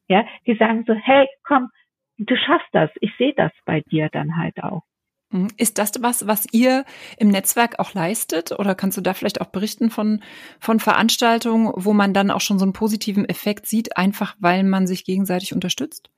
Ja, 0.08 0.24
die 0.46 0.54
sagen 0.54 0.84
so, 0.86 0.94
hey, 0.94 1.26
komm, 1.42 1.70
du 2.18 2.36
schaffst 2.36 2.68
das, 2.72 2.90
ich 3.00 3.14
sehe 3.16 3.34
das 3.34 3.52
bei 3.64 3.80
dir 3.82 4.08
dann 4.10 4.36
halt 4.36 4.62
auch. 4.62 4.82
Mhm. 5.30 5.48
Ist 5.56 5.78
das 5.78 5.92
was, 6.02 6.26
was 6.26 6.46
ihr 6.52 6.84
im 7.18 7.28
Netzwerk 7.28 7.78
auch 7.78 7.94
leistet? 7.94 8.52
Oder 8.58 8.74
kannst 8.74 8.96
du 8.96 9.02
da 9.02 9.14
vielleicht 9.14 9.40
auch 9.40 9.48
berichten 9.48 9.90
von, 9.90 10.22
von 10.58 10.80
Veranstaltungen, 10.80 11.70
wo 11.74 11.92
man 11.92 12.14
dann 12.14 12.30
auch 12.30 12.40
schon 12.40 12.58
so 12.58 12.64
einen 12.64 12.72
positiven 12.72 13.28
Effekt 13.28 13.66
sieht, 13.66 13.96
einfach 13.96 14.36
weil 14.40 14.64
man 14.64 14.86
sich 14.86 15.04
gegenseitig 15.04 15.52
unterstützt? 15.52 16.10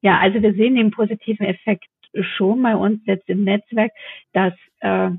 Ja, 0.00 0.18
also 0.18 0.40
wir 0.40 0.54
sehen 0.54 0.76
den 0.76 0.90
positiven 0.90 1.46
Effekt 1.46 1.88
schon 2.36 2.62
bei 2.62 2.74
uns 2.74 3.00
jetzt 3.04 3.28
im 3.28 3.44
Netzwerk, 3.44 3.92
dass, 4.32 4.54
äh, 4.80 5.10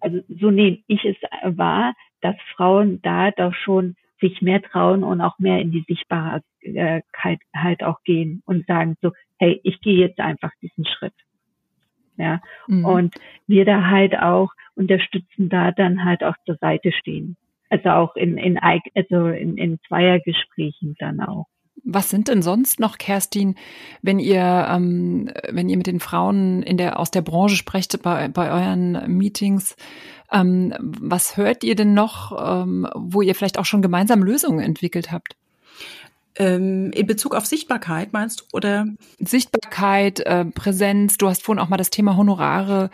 also 0.00 0.20
so 0.28 0.50
nehme 0.50 0.78
ich 0.88 1.04
es 1.04 1.16
wahr, 1.56 1.94
dass 2.22 2.36
Frauen 2.56 3.00
da 3.02 3.30
doch 3.30 3.54
schon 3.54 3.96
sich 4.20 4.42
mehr 4.42 4.60
trauen 4.60 5.04
und 5.04 5.20
auch 5.20 5.38
mehr 5.38 5.60
in 5.60 5.70
die 5.70 5.84
Sichtbarkeit 5.86 7.40
halt 7.54 7.82
auch 7.82 8.02
gehen 8.02 8.42
und 8.46 8.66
sagen 8.66 8.96
so, 9.00 9.12
hey, 9.38 9.60
ich 9.62 9.80
gehe 9.80 9.96
jetzt 9.96 10.20
einfach 10.20 10.50
diesen 10.60 10.84
Schritt 10.84 11.14
ja. 12.20 12.40
Mhm. 12.68 12.84
Und 12.84 13.14
wir 13.46 13.64
da 13.64 13.86
halt 13.86 14.16
auch 14.18 14.50
unterstützen 14.74 15.48
da 15.48 15.72
dann 15.72 16.04
halt 16.04 16.24
auch 16.24 16.34
zur 16.46 16.56
Seite 16.56 16.92
stehen. 16.92 17.36
Also 17.68 17.90
auch 17.90 18.16
in, 18.16 18.36
in, 18.36 18.58
also 18.58 19.28
in, 19.28 19.56
in 19.56 19.78
Zweiergesprächen 19.86 20.96
dann 20.98 21.20
auch. 21.20 21.46
Was 21.84 22.10
sind 22.10 22.28
denn 22.28 22.42
sonst 22.42 22.78
noch, 22.78 22.98
Kerstin, 22.98 23.54
wenn 24.02 24.18
ihr, 24.18 24.66
ähm, 24.70 25.30
wenn 25.50 25.68
ihr 25.68 25.76
mit 25.76 25.86
den 25.86 26.00
Frauen 26.00 26.62
in 26.62 26.76
der, 26.76 26.98
aus 26.98 27.10
der 27.10 27.22
Branche 27.22 27.56
sprecht 27.56 28.02
bei, 28.02 28.28
bei 28.28 28.50
euren 28.50 29.16
Meetings, 29.16 29.76
ähm, 30.30 30.74
was 30.78 31.36
hört 31.36 31.64
ihr 31.64 31.76
denn 31.76 31.94
noch, 31.94 32.62
ähm, 32.62 32.86
wo 32.94 33.22
ihr 33.22 33.34
vielleicht 33.34 33.58
auch 33.58 33.64
schon 33.64 33.82
gemeinsam 33.82 34.22
Lösungen 34.22 34.60
entwickelt 34.60 35.10
habt? 35.10 35.36
Ähm, 36.36 36.92
in 36.92 37.06
Bezug 37.06 37.34
auf 37.34 37.44
Sichtbarkeit 37.44 38.12
meinst 38.12 38.40
du? 38.40 38.44
Oder? 38.52 38.86
Sichtbarkeit, 39.18 40.20
äh, 40.20 40.44
Präsenz, 40.44 41.18
du 41.18 41.28
hast 41.28 41.42
vorhin 41.42 41.60
auch 41.60 41.68
mal 41.68 41.76
das 41.76 41.90
Thema 41.90 42.16
Honorare 42.16 42.90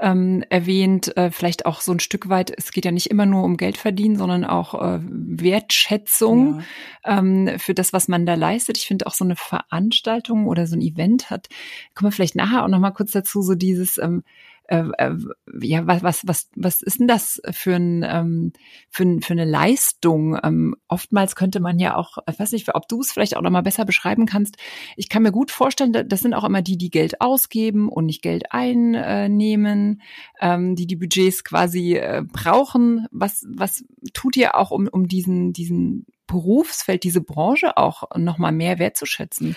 ähm, 0.00 0.42
erwähnt, 0.48 1.16
äh, 1.16 1.30
vielleicht 1.30 1.66
auch 1.66 1.82
so 1.82 1.92
ein 1.92 2.00
Stück 2.00 2.28
weit, 2.28 2.52
es 2.56 2.72
geht 2.72 2.84
ja 2.84 2.90
nicht 2.90 3.08
immer 3.08 3.26
nur 3.26 3.44
um 3.44 3.56
Geld 3.56 3.76
verdienen, 3.76 4.16
sondern 4.16 4.44
auch 4.44 4.74
äh, 4.74 4.98
Wertschätzung 5.02 6.62
ja. 7.04 7.18
ähm, 7.18 7.58
für 7.58 7.74
das, 7.74 7.92
was 7.92 8.08
man 8.08 8.26
da 8.26 8.34
leistet. 8.34 8.76
Ich 8.76 8.86
finde 8.86 9.06
auch 9.06 9.14
so 9.14 9.24
eine 9.24 9.36
Veranstaltung 9.36 10.48
oder 10.48 10.66
so 10.66 10.74
ein 10.74 10.82
Event 10.82 11.30
hat, 11.30 11.48
kommen 11.94 12.10
wir 12.10 12.14
vielleicht 12.14 12.36
nachher 12.36 12.64
auch 12.64 12.68
noch 12.68 12.80
mal 12.80 12.90
kurz 12.90 13.12
dazu, 13.12 13.42
so 13.42 13.54
dieses 13.54 13.98
ähm, 13.98 14.24
äh, 14.70 14.84
äh, 14.98 15.16
ja, 15.62 15.84
was, 15.86 16.04
was, 16.04 16.26
was, 16.26 16.48
was 16.54 16.80
ist 16.80 17.00
denn 17.00 17.08
das 17.08 17.42
für, 17.50 17.74
ein, 17.74 18.04
ähm, 18.08 18.52
für, 18.88 19.18
für 19.20 19.32
eine 19.32 19.44
Leistung? 19.44 20.38
Ähm, 20.42 20.76
oftmals 20.86 21.34
könnte 21.34 21.58
man 21.58 21.80
ja 21.80 21.96
auch, 21.96 22.18
ich 22.30 22.38
weiß 22.38 22.52
nicht, 22.52 22.72
ob 22.72 22.86
du 22.86 23.00
es 23.00 23.10
vielleicht 23.10 23.36
auch 23.36 23.42
noch 23.42 23.50
mal 23.50 23.62
besser 23.62 23.84
beschreiben 23.84 24.26
kannst. 24.26 24.56
Ich 24.96 25.08
kann 25.08 25.24
mir 25.24 25.32
gut 25.32 25.50
vorstellen, 25.50 25.92
das 25.92 26.20
sind 26.20 26.34
auch 26.34 26.44
immer 26.44 26.62
die, 26.62 26.78
die 26.78 26.90
Geld 26.90 27.20
ausgeben 27.20 27.88
und 27.88 28.06
nicht 28.06 28.22
Geld 28.22 28.52
einnehmen, 28.52 30.02
ähm, 30.40 30.76
die 30.76 30.86
die 30.86 30.96
Budgets 30.96 31.42
quasi 31.42 31.96
äh, 31.96 32.22
brauchen. 32.24 33.08
Was, 33.10 33.44
was 33.48 33.84
tut 34.14 34.36
ihr 34.36 34.54
auch, 34.54 34.70
um, 34.70 34.86
um 34.86 35.08
diesen, 35.08 35.52
diesen 35.52 36.06
Berufsfeld, 36.28 37.02
diese 37.02 37.22
Branche 37.22 37.76
auch 37.76 38.04
noch 38.16 38.38
mal 38.38 38.52
mehr 38.52 38.78
wertzuschätzen? 38.78 39.56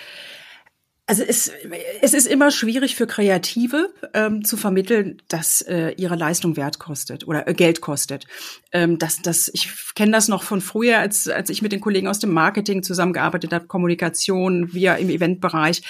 Also 1.06 1.22
es, 1.22 1.52
es 2.00 2.14
ist 2.14 2.26
immer 2.26 2.50
schwierig 2.50 2.96
für 2.96 3.06
Kreative 3.06 3.92
ähm, 4.14 4.42
zu 4.42 4.56
vermitteln, 4.56 5.20
dass 5.28 5.60
äh, 5.60 5.90
ihre 5.98 6.16
Leistung 6.16 6.56
Wert 6.56 6.78
kostet 6.78 7.28
oder 7.28 7.46
äh, 7.46 7.52
Geld 7.52 7.82
kostet. 7.82 8.26
Ähm, 8.72 8.98
das, 8.98 9.20
das, 9.20 9.50
ich 9.52 9.70
kenne 9.94 10.12
das 10.12 10.28
noch 10.28 10.42
von 10.42 10.62
früher, 10.62 11.00
als, 11.00 11.28
als 11.28 11.50
ich 11.50 11.60
mit 11.60 11.72
den 11.72 11.82
Kollegen 11.82 12.08
aus 12.08 12.20
dem 12.20 12.32
Marketing 12.32 12.82
zusammengearbeitet 12.82 13.52
habe, 13.52 13.66
Kommunikation, 13.66 14.72
wir 14.72 14.96
im 14.96 15.10
Eventbereich. 15.10 15.82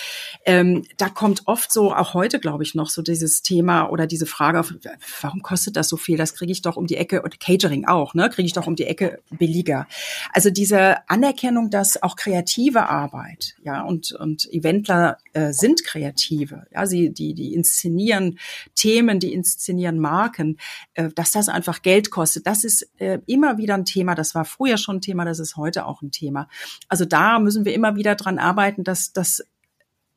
Ähm, 0.46 0.83
da 0.96 1.09
kommt 1.09 1.42
oft 1.44 1.72
so, 1.72 1.94
auch 1.94 2.14
heute 2.14 2.40
glaube 2.40 2.64
ich 2.64 2.74
noch, 2.74 2.88
so 2.88 3.00
dieses 3.00 3.42
Thema 3.42 3.90
oder 3.90 4.09
diese 4.09 4.27
Frage, 4.27 4.59
auf, 4.59 4.74
warum 5.20 5.42
kostet 5.42 5.77
das 5.77 5.88
so 5.88 5.96
viel? 5.96 6.18
Das 6.18 6.35
kriege 6.35 6.50
ich 6.50 6.62
doch 6.62 6.77
um 6.77 6.88
die 6.88 6.96
Ecke, 6.96 7.22
und 7.22 7.38
Catering 7.38 7.85
auch, 7.85 8.14
ne? 8.14 8.31
Kriege 8.31 8.46
ich 8.46 8.53
doch 8.53 8.66
um 8.66 8.74
die 8.74 8.87
Ecke 8.87 9.20
billiger. 9.31 9.87
Also 10.33 10.50
diese 10.50 11.09
Anerkennung, 11.09 11.70
dass 11.70 12.03
auch 12.03 12.16
kreative 12.16 12.88
Arbeit, 12.88 13.55
ja, 13.62 13.83
und, 13.83 14.11
und 14.11 14.53
Eventler 14.53 15.03
äh, 15.32 15.52
sind 15.52 15.84
Kreative. 15.84 16.66
Ja, 16.72 16.86
sie, 16.86 17.12
die, 17.12 17.34
die 17.34 17.54
inszenieren 17.54 18.38
Themen, 18.74 19.20
die 19.20 19.32
inszenieren 19.32 19.98
Marken, 19.98 20.58
äh, 20.94 21.10
dass 21.14 21.32
das 21.32 21.48
einfach 21.48 21.82
Geld 21.82 22.10
kostet. 22.10 22.46
Das 22.46 22.64
ist 22.64 22.88
äh, 22.98 23.18
immer 23.26 23.58
wieder 23.58 23.74
ein 23.74 23.84
Thema. 23.84 24.14
Das 24.14 24.34
war 24.34 24.44
früher 24.44 24.76
schon 24.76 24.96
ein 24.96 25.00
Thema, 25.00 25.24
das 25.24 25.38
ist 25.38 25.56
heute 25.56 25.86
auch 25.86 26.02
ein 26.02 26.10
Thema. 26.10 26.48
Also 26.88 27.04
da 27.04 27.38
müssen 27.38 27.64
wir 27.64 27.74
immer 27.74 27.96
wieder 27.96 28.14
dran 28.14 28.38
arbeiten, 28.38 28.84
dass 28.84 29.12
das 29.12 29.44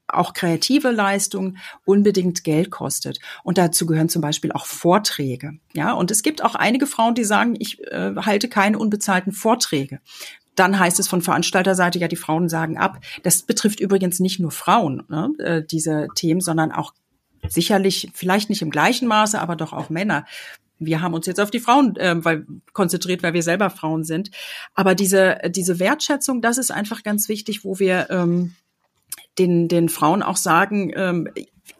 auch 0.08 0.34
kreative 0.34 0.92
Leistung 0.92 1.58
unbedingt 1.86 2.44
Geld 2.44 2.72
kostet. 2.72 3.20
Und 3.44 3.58
dazu 3.58 3.86
gehören 3.86 4.10
zum 4.10 4.22
Beispiel 4.22 4.52
auch 4.52 4.66
Vorträge. 4.66 5.60
Ja, 5.74 5.94
und 5.94 6.12
es 6.12 6.24
gibt 6.24 6.44
auch 6.44 6.56
einige 6.56 6.88
Frauen, 6.88 7.16
die 7.16 7.26
sagen, 7.26 7.56
ich 7.60 7.82
äh, 7.92 8.16
halte 8.16 8.48
keine 8.48 8.80
unbezahlten 8.80 9.34
Vorträge. 9.34 10.00
Dann 10.58 10.78
heißt 10.78 11.00
es 11.00 11.08
von 11.08 11.22
Veranstalterseite, 11.22 12.00
ja, 12.00 12.10
die 12.10 12.18
Frauen 12.18 12.50
sagen 12.50 12.78
ab. 12.78 13.00
Das 13.24 13.44
betrifft 13.44 13.80
übrigens 13.80 14.20
nicht 14.20 14.40
nur 14.40 14.52
Frauen, 14.52 15.04
ne, 15.08 15.32
äh, 15.40 15.64
diese 15.64 16.08
Themen, 16.16 16.42
sondern 16.42 16.74
auch 16.74 16.94
sicherlich, 17.48 18.10
vielleicht 18.14 18.50
nicht 18.50 18.62
im 18.62 18.72
gleichen 18.72 19.08
Maße, 19.08 19.40
aber 19.40 19.56
doch 19.56 19.72
auch 19.72 19.90
Männer. 19.90 20.26
Wir 20.80 21.02
haben 21.02 21.14
uns 21.14 21.26
jetzt 21.26 21.40
auf 21.40 21.52
die 21.52 21.60
Frauen 21.60 21.96
äh, 21.96 22.16
weil, 22.24 22.46
konzentriert, 22.74 23.24
weil 23.24 23.34
wir 23.34 23.44
selber 23.44 23.70
Frauen 23.70 24.04
sind. 24.04 24.32
Aber 24.74 24.96
diese, 24.96 25.38
diese 25.50 25.80
Wertschätzung, 25.80 26.42
das 26.42 26.58
ist 26.58 26.72
einfach 26.72 27.04
ganz 27.04 27.30
wichtig, 27.30 27.64
wo 27.64 27.80
wir 27.80 28.10
ähm, 28.10 28.56
den, 29.40 29.68
den 29.68 29.90
Frauen 29.90 30.24
auch 30.24 30.38
sagen, 30.38 30.92
ähm, 30.96 31.30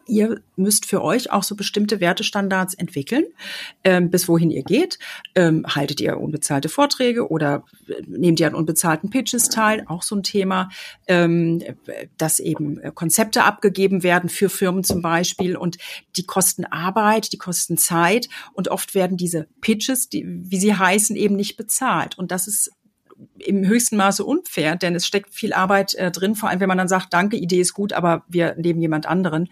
ihr 0.08 0.40
müsst 0.56 0.86
für 0.86 1.02
euch 1.02 1.30
auch 1.30 1.42
so 1.42 1.54
bestimmte 1.54 2.00
Wertestandards 2.00 2.74
entwickeln, 2.74 3.24
ähm, 3.84 4.10
bis 4.10 4.28
wohin 4.28 4.50
ihr 4.50 4.62
geht. 4.62 4.98
Ähm, 5.34 5.64
haltet 5.66 6.00
ihr 6.00 6.18
unbezahlte 6.18 6.68
Vorträge 6.68 7.30
oder 7.30 7.64
äh, 7.86 8.02
nehmt 8.06 8.40
ihr 8.40 8.46
an 8.48 8.54
unbezahlten 8.54 9.10
Pitches 9.10 9.48
teil? 9.48 9.84
Auch 9.86 10.02
so 10.02 10.16
ein 10.16 10.22
Thema, 10.22 10.70
ähm, 11.06 11.62
dass 12.16 12.40
eben 12.40 12.80
Konzepte 12.94 13.44
abgegeben 13.44 14.02
werden 14.02 14.30
für 14.30 14.48
Firmen 14.48 14.82
zum 14.82 15.02
Beispiel 15.02 15.56
und 15.56 15.76
die 16.16 16.24
kosten 16.24 16.64
Arbeit, 16.64 17.32
die 17.32 17.38
kosten 17.38 17.76
Zeit 17.76 18.28
und 18.54 18.68
oft 18.68 18.94
werden 18.94 19.16
diese 19.16 19.46
Pitches, 19.60 20.08
die, 20.08 20.24
wie 20.26 20.58
sie 20.58 20.74
heißen, 20.74 21.16
eben 21.16 21.36
nicht 21.36 21.56
bezahlt. 21.56 22.18
Und 22.18 22.32
das 22.32 22.48
ist 22.48 22.72
im 23.38 23.66
höchsten 23.66 23.96
Maße 23.96 24.24
unfair, 24.24 24.76
denn 24.76 24.94
es 24.94 25.06
steckt 25.06 25.34
viel 25.34 25.52
Arbeit 25.52 25.94
äh, 25.94 26.10
drin, 26.10 26.34
vor 26.34 26.48
allem 26.48 26.60
wenn 26.60 26.68
man 26.68 26.78
dann 26.78 26.88
sagt, 26.88 27.12
danke, 27.12 27.36
Idee 27.36 27.60
ist 27.60 27.74
gut, 27.74 27.92
aber 27.92 28.24
wir 28.28 28.54
nehmen 28.56 28.80
jemand 28.80 29.06
anderen. 29.06 29.48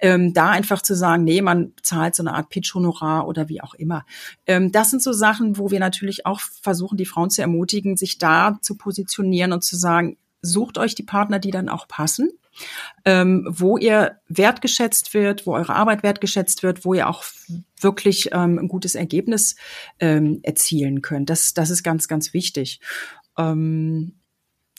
Ähm, 0.00 0.34
da 0.34 0.50
einfach 0.50 0.82
zu 0.82 0.94
sagen, 0.94 1.24
nee, 1.24 1.40
man 1.40 1.72
zahlt 1.82 2.14
so 2.14 2.22
eine 2.22 2.34
Art 2.34 2.50
Pitch-Honorar 2.50 3.26
oder 3.26 3.48
wie 3.48 3.62
auch 3.62 3.74
immer. 3.74 4.04
Ähm, 4.46 4.72
das 4.72 4.90
sind 4.90 5.02
so 5.02 5.12
Sachen, 5.12 5.58
wo 5.58 5.70
wir 5.70 5.80
natürlich 5.80 6.26
auch 6.26 6.40
versuchen, 6.40 6.98
die 6.98 7.06
Frauen 7.06 7.30
zu 7.30 7.40
ermutigen, 7.40 7.96
sich 7.96 8.18
da 8.18 8.58
zu 8.60 8.76
positionieren 8.76 9.52
und 9.52 9.64
zu 9.64 9.76
sagen, 9.76 10.18
sucht 10.42 10.78
euch 10.78 10.94
die 10.94 11.02
Partner, 11.02 11.38
die 11.38 11.50
dann 11.50 11.68
auch 11.68 11.88
passen 11.88 12.30
ähm, 13.04 13.46
wo 13.48 13.78
ihr 13.78 14.18
wertgeschätzt 14.28 15.14
wird, 15.14 15.46
wo 15.46 15.54
eure 15.54 15.74
Arbeit 15.74 16.02
wertgeschätzt 16.02 16.62
wird, 16.62 16.84
wo 16.84 16.94
ihr 16.94 17.08
auch 17.08 17.24
wirklich 17.80 18.30
ähm, 18.32 18.58
ein 18.58 18.68
gutes 18.68 18.94
Ergebnis 18.94 19.56
ähm, 20.00 20.40
erzielen 20.42 21.02
könnt. 21.02 21.30
Das, 21.30 21.54
das 21.54 21.70
ist 21.70 21.82
ganz, 21.82 22.08
ganz 22.08 22.34
wichtig. 22.34 22.80
Ähm, 23.36 24.18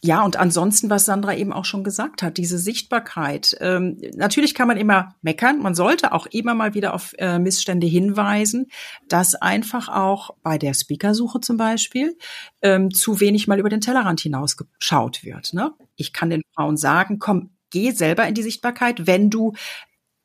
ja, 0.01 0.23
und 0.23 0.37
ansonsten, 0.37 0.89
was 0.89 1.05
Sandra 1.05 1.35
eben 1.35 1.51
auch 1.51 1.65
schon 1.65 1.83
gesagt 1.83 2.23
hat, 2.23 2.37
diese 2.37 2.57
Sichtbarkeit. 2.57 3.57
Ähm, 3.59 3.97
natürlich 4.15 4.55
kann 4.55 4.69
man 4.69 4.77
immer 4.77 5.15
meckern, 5.21 5.61
man 5.61 5.75
sollte 5.75 6.13
auch 6.13 6.25
immer 6.27 6.53
mal 6.53 6.73
wieder 6.73 6.93
auf 6.93 7.13
äh, 7.17 7.37
Missstände 7.37 7.85
hinweisen, 7.85 8.67
dass 9.09 9.35
einfach 9.35 9.89
auch 9.89 10.31
bei 10.41 10.57
der 10.57 10.73
Speakersuche 10.73 11.41
zum 11.41 11.57
Beispiel 11.57 12.17
ähm, 12.61 12.91
zu 12.91 13.19
wenig 13.19 13.47
mal 13.47 13.59
über 13.59 13.69
den 13.69 13.81
Tellerrand 13.81 14.21
hinaus 14.21 14.55
geschaut 14.55 15.25
wird. 15.25 15.53
Ne? 15.53 15.73
Ich 15.97 16.13
kann 16.13 16.29
den 16.29 16.43
Frauen 16.55 16.77
sagen, 16.77 17.19
komm, 17.19 17.49
geh 17.69 17.91
selber 17.91 18.27
in 18.27 18.35
die 18.35 18.43
Sichtbarkeit, 18.43 19.07
wenn 19.07 19.29
du 19.29 19.53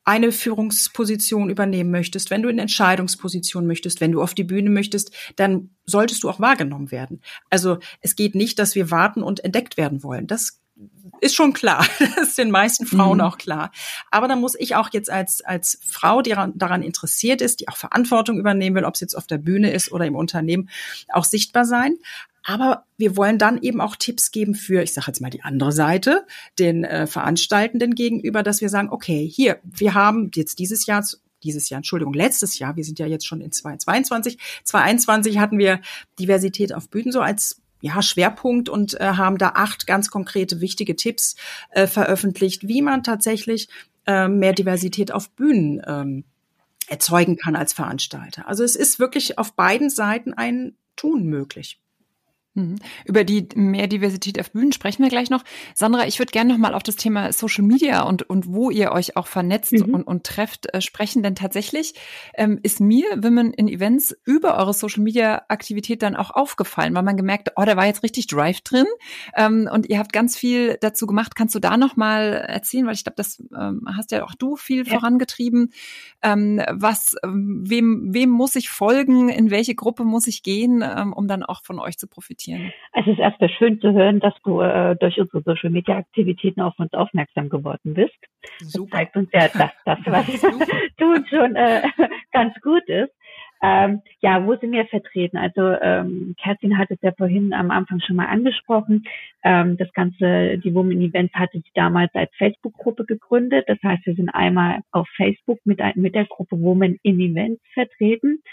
eine 0.05 0.31
Führungsposition 0.31 1.49
übernehmen 1.49 1.89
möchtest, 1.89 2.29
wenn 2.29 2.43
du 2.43 2.49
in 2.49 2.59
Entscheidungsposition 2.59 3.65
möchtest, 3.65 4.01
wenn 4.01 4.11
du 4.11 4.21
auf 4.21 4.35
die 4.35 4.43
Bühne 4.43 4.69
möchtest, 4.69 5.11
dann 5.35 5.71
solltest 5.85 6.23
du 6.23 6.29
auch 6.29 6.39
wahrgenommen 6.39 6.91
werden. 6.91 7.21
Also 7.49 7.79
es 8.01 8.15
geht 8.15 8.35
nicht, 8.35 8.59
dass 8.59 8.75
wir 8.75 8.91
warten 8.91 9.23
und 9.23 9.43
entdeckt 9.43 9.77
werden 9.77 10.03
wollen. 10.03 10.27
Das 10.27 10.61
ist 11.21 11.35
schon 11.35 11.53
klar. 11.53 11.87
Das 12.15 12.29
ist 12.29 12.37
den 12.37 12.51
meisten 12.51 12.85
Frauen 12.85 13.17
mhm. 13.17 13.23
auch 13.23 13.37
klar. 13.37 13.71
Aber 14.11 14.27
dann 14.27 14.39
muss 14.39 14.55
ich 14.55 14.75
auch 14.75 14.89
jetzt 14.93 15.09
als, 15.09 15.41
als 15.41 15.79
Frau, 15.83 16.21
die 16.21 16.35
daran 16.53 16.83
interessiert 16.83 17.41
ist, 17.41 17.59
die 17.59 17.67
auch 17.67 17.77
Verantwortung 17.77 18.37
übernehmen 18.37 18.75
will, 18.75 18.85
ob 18.85 18.93
es 18.93 19.01
jetzt 19.01 19.15
auf 19.15 19.25
der 19.25 19.39
Bühne 19.39 19.71
ist 19.71 19.91
oder 19.91 20.05
im 20.05 20.15
Unternehmen, 20.15 20.69
auch 21.09 21.25
sichtbar 21.25 21.65
sein. 21.65 21.97
Aber 22.47 22.85
wir 22.97 23.17
wollen 23.17 23.39
dann 23.39 23.59
eben 23.61 23.81
auch 23.81 23.95
Tipps 23.95 24.31
geben 24.31 24.53
für, 24.53 24.83
ich 24.83 24.93
sage 24.93 25.07
jetzt 25.07 25.19
mal 25.19 25.31
die 25.31 25.43
andere 25.43 25.71
Seite, 25.71 26.25
den 26.59 26.83
äh, 26.83 27.07
Veranstaltenden 27.07 27.95
gegenüber, 27.95 28.43
dass 28.43 28.61
wir 28.61 28.69
sagen, 28.69 28.89
okay, 28.91 29.27
hier, 29.27 29.59
wir 29.63 29.95
haben 29.95 30.29
jetzt 30.33 30.59
dieses 30.59 30.85
Jahr 30.85 31.03
dieses 31.43 31.69
Jahr, 31.69 31.77
Entschuldigung, 31.77 32.13
letztes 32.13 32.57
Jahr, 32.57 32.75
wir 32.75 32.83
sind 32.83 32.97
ja 32.97 33.05
jetzt 33.05 33.27
schon 33.27 33.39
in 33.39 33.51
2022, 33.51 34.39
2021 34.63 35.37
hatten 35.37 35.59
wir 35.59 35.79
Diversität 36.17 36.73
auf 36.73 36.89
Bühnen 36.89 37.11
so 37.11 37.21
als 37.21 37.61
ja, 37.81 38.01
Schwerpunkt 38.01 38.67
und 38.67 38.99
äh, 38.99 39.03
haben 39.03 39.37
da 39.37 39.49
acht 39.55 39.85
ganz 39.85 40.09
konkrete 40.09 40.59
wichtige 40.59 40.95
Tipps 40.95 41.35
äh, 41.69 41.85
veröffentlicht, 41.85 42.67
wie 42.67 42.81
man 42.81 43.03
tatsächlich 43.03 43.69
äh, 44.07 44.27
mehr 44.27 44.53
Diversität 44.53 45.11
auf 45.11 45.29
Bühnen 45.31 45.81
ähm, 45.85 46.23
erzeugen 46.87 47.37
kann 47.37 47.55
als 47.55 47.73
Veranstalter. 47.73 48.47
Also 48.47 48.63
es 48.63 48.75
ist 48.75 48.97
wirklich 48.97 49.37
auf 49.37 49.53
beiden 49.53 49.89
Seiten 49.89 50.33
ein 50.33 50.75
Tun 50.95 51.25
möglich. 51.25 51.79
Mhm. 52.55 52.77
Über 53.03 53.25
die 53.25 53.47
mehr 53.55 53.87
Diversität 53.87 54.39
auf 54.39 54.51
Bühnen 54.51 54.71
sprechen 54.71 55.03
wir 55.03 55.09
gleich 55.09 55.29
noch. 55.29 55.43
Sandra, 55.73 56.07
ich 56.07 56.19
würde 56.19 56.31
gerne 56.31 56.53
noch 56.53 56.57
mal 56.57 56.73
auf 56.73 56.83
das 56.83 56.95
Thema 56.95 57.33
Social 57.33 57.65
Media 57.65 58.03
und, 58.03 58.29
und 58.29 58.47
wo 58.47 58.69
ihr 58.69 58.93
euch 58.93 59.17
auch 59.17 59.27
vernetzt 59.27 59.73
mhm. 59.73 59.93
und, 59.93 60.03
und 60.03 60.23
trefft 60.23 60.73
äh, 60.73 60.79
sprechen. 60.79 61.21
Denn 61.21 61.35
tatsächlich 61.35 61.95
ähm, 62.33 62.59
ist 62.63 62.79
mir 62.79 63.05
Women 63.21 63.51
in 63.51 63.67
Events 63.67 64.15
über 64.23 64.57
eure 64.57 64.73
Social 64.73 65.03
Media 65.03 65.43
Aktivität 65.49 66.01
dann 66.01 66.15
auch 66.15 66.31
aufgefallen, 66.31 66.95
weil 66.95 67.03
man 67.03 67.17
gemerkt, 67.17 67.51
oh, 67.57 67.65
da 67.65 67.75
war 67.75 67.87
jetzt 67.87 68.03
richtig 68.03 68.27
Drive 68.27 68.61
drin. 68.61 68.87
Ähm, 69.35 69.69
und 69.71 69.89
ihr 69.89 69.99
habt 69.99 70.13
ganz 70.13 70.37
viel 70.37 70.77
dazu 70.79 71.07
gemacht. 71.07 71.35
Kannst 71.35 71.55
du 71.55 71.59
da 71.59 71.75
noch 71.75 71.97
mal 71.97 72.35
erzählen? 72.35 72.87
Weil 72.87 72.95
ich 72.95 73.03
glaube, 73.03 73.17
das 73.17 73.43
ähm, 73.53 73.85
hast 73.97 74.11
ja 74.11 74.23
auch 74.23 74.33
du 74.33 74.55
viel 74.55 74.87
ja. 74.87 74.93
vorangetrieben. 74.93 75.73
Ähm, 76.21 76.61
was, 76.71 77.15
ähm, 77.21 77.63
wem, 77.65 78.13
wem 78.13 78.29
muss 78.29 78.55
ich 78.55 78.69
folgen? 78.69 79.27
In 79.27 79.51
welche 79.51 79.75
Gruppe 79.75 80.05
muss 80.05 80.27
ich 80.27 80.41
gehen, 80.41 80.81
ähm, 80.81 81.11
um 81.11 81.27
dann 81.27 81.43
auch 81.43 81.61
von 81.61 81.79
euch 81.79 81.97
zu 81.97 82.07
profitieren? 82.07 82.44
Profitieren. 82.45 82.73
Es 82.93 83.07
ist 83.07 83.19
erstmal 83.19 83.49
schön 83.49 83.79
zu 83.81 83.93
hören, 83.93 84.19
dass 84.19 84.33
du 84.43 84.61
äh, 84.61 84.95
durch 84.95 85.19
unsere 85.19 85.41
Social 85.43 85.69
Media 85.69 85.97
Aktivitäten 85.97 86.61
auf 86.61 86.77
uns 86.77 86.93
aufmerksam 86.93 87.49
geworden 87.49 87.93
bist. 87.93 88.15
Super. 88.59 88.89
Das 88.89 88.99
zeigt 88.99 89.17
uns 89.17 89.29
ja, 89.33 89.47
dass 89.47 89.71
das, 89.85 89.99
was 90.05 90.27
wir 90.27 90.95
tun, 90.97 91.25
schon 91.29 91.55
äh, 91.55 91.83
ganz 92.31 92.53
gut 92.61 92.87
ist. 92.87 93.11
Ähm, 93.63 94.01
ja, 94.19 94.45
wo 94.45 94.55
sind 94.57 94.73
wir 94.73 94.85
vertreten? 94.85 95.37
Also 95.37 95.61
ähm, 95.81 96.35
Kerstin 96.37 96.77
hat 96.77 96.91
es 96.91 97.01
ja 97.01 97.13
vorhin 97.17 97.53
am 97.53 97.71
Anfang 97.71 98.01
schon 98.01 98.17
mal 98.17 98.27
angesprochen. 98.27 99.05
Ähm, 99.43 99.77
das 99.77 99.91
Ganze, 99.93 100.57
die 100.57 100.75
Women 100.75 101.01
Events 101.01 101.33
hatte 101.33 101.59
sie 101.59 101.71
damals 101.73 102.13
als 102.13 102.29
Facebook-Gruppe 102.37 103.05
gegründet. 103.05 103.65
Das 103.67 103.77
heißt, 103.81 104.05
wir 104.05 104.15
sind 104.15 104.29
einmal 104.29 104.81
auf 104.91 105.07
Facebook 105.15 105.59
mit, 105.63 105.79
mit 105.95 106.15
der 106.15 106.25
Gruppe 106.25 106.59
Women 106.59 106.99
in 107.01 107.19
Events 107.19 107.61
vertreten 107.73 108.43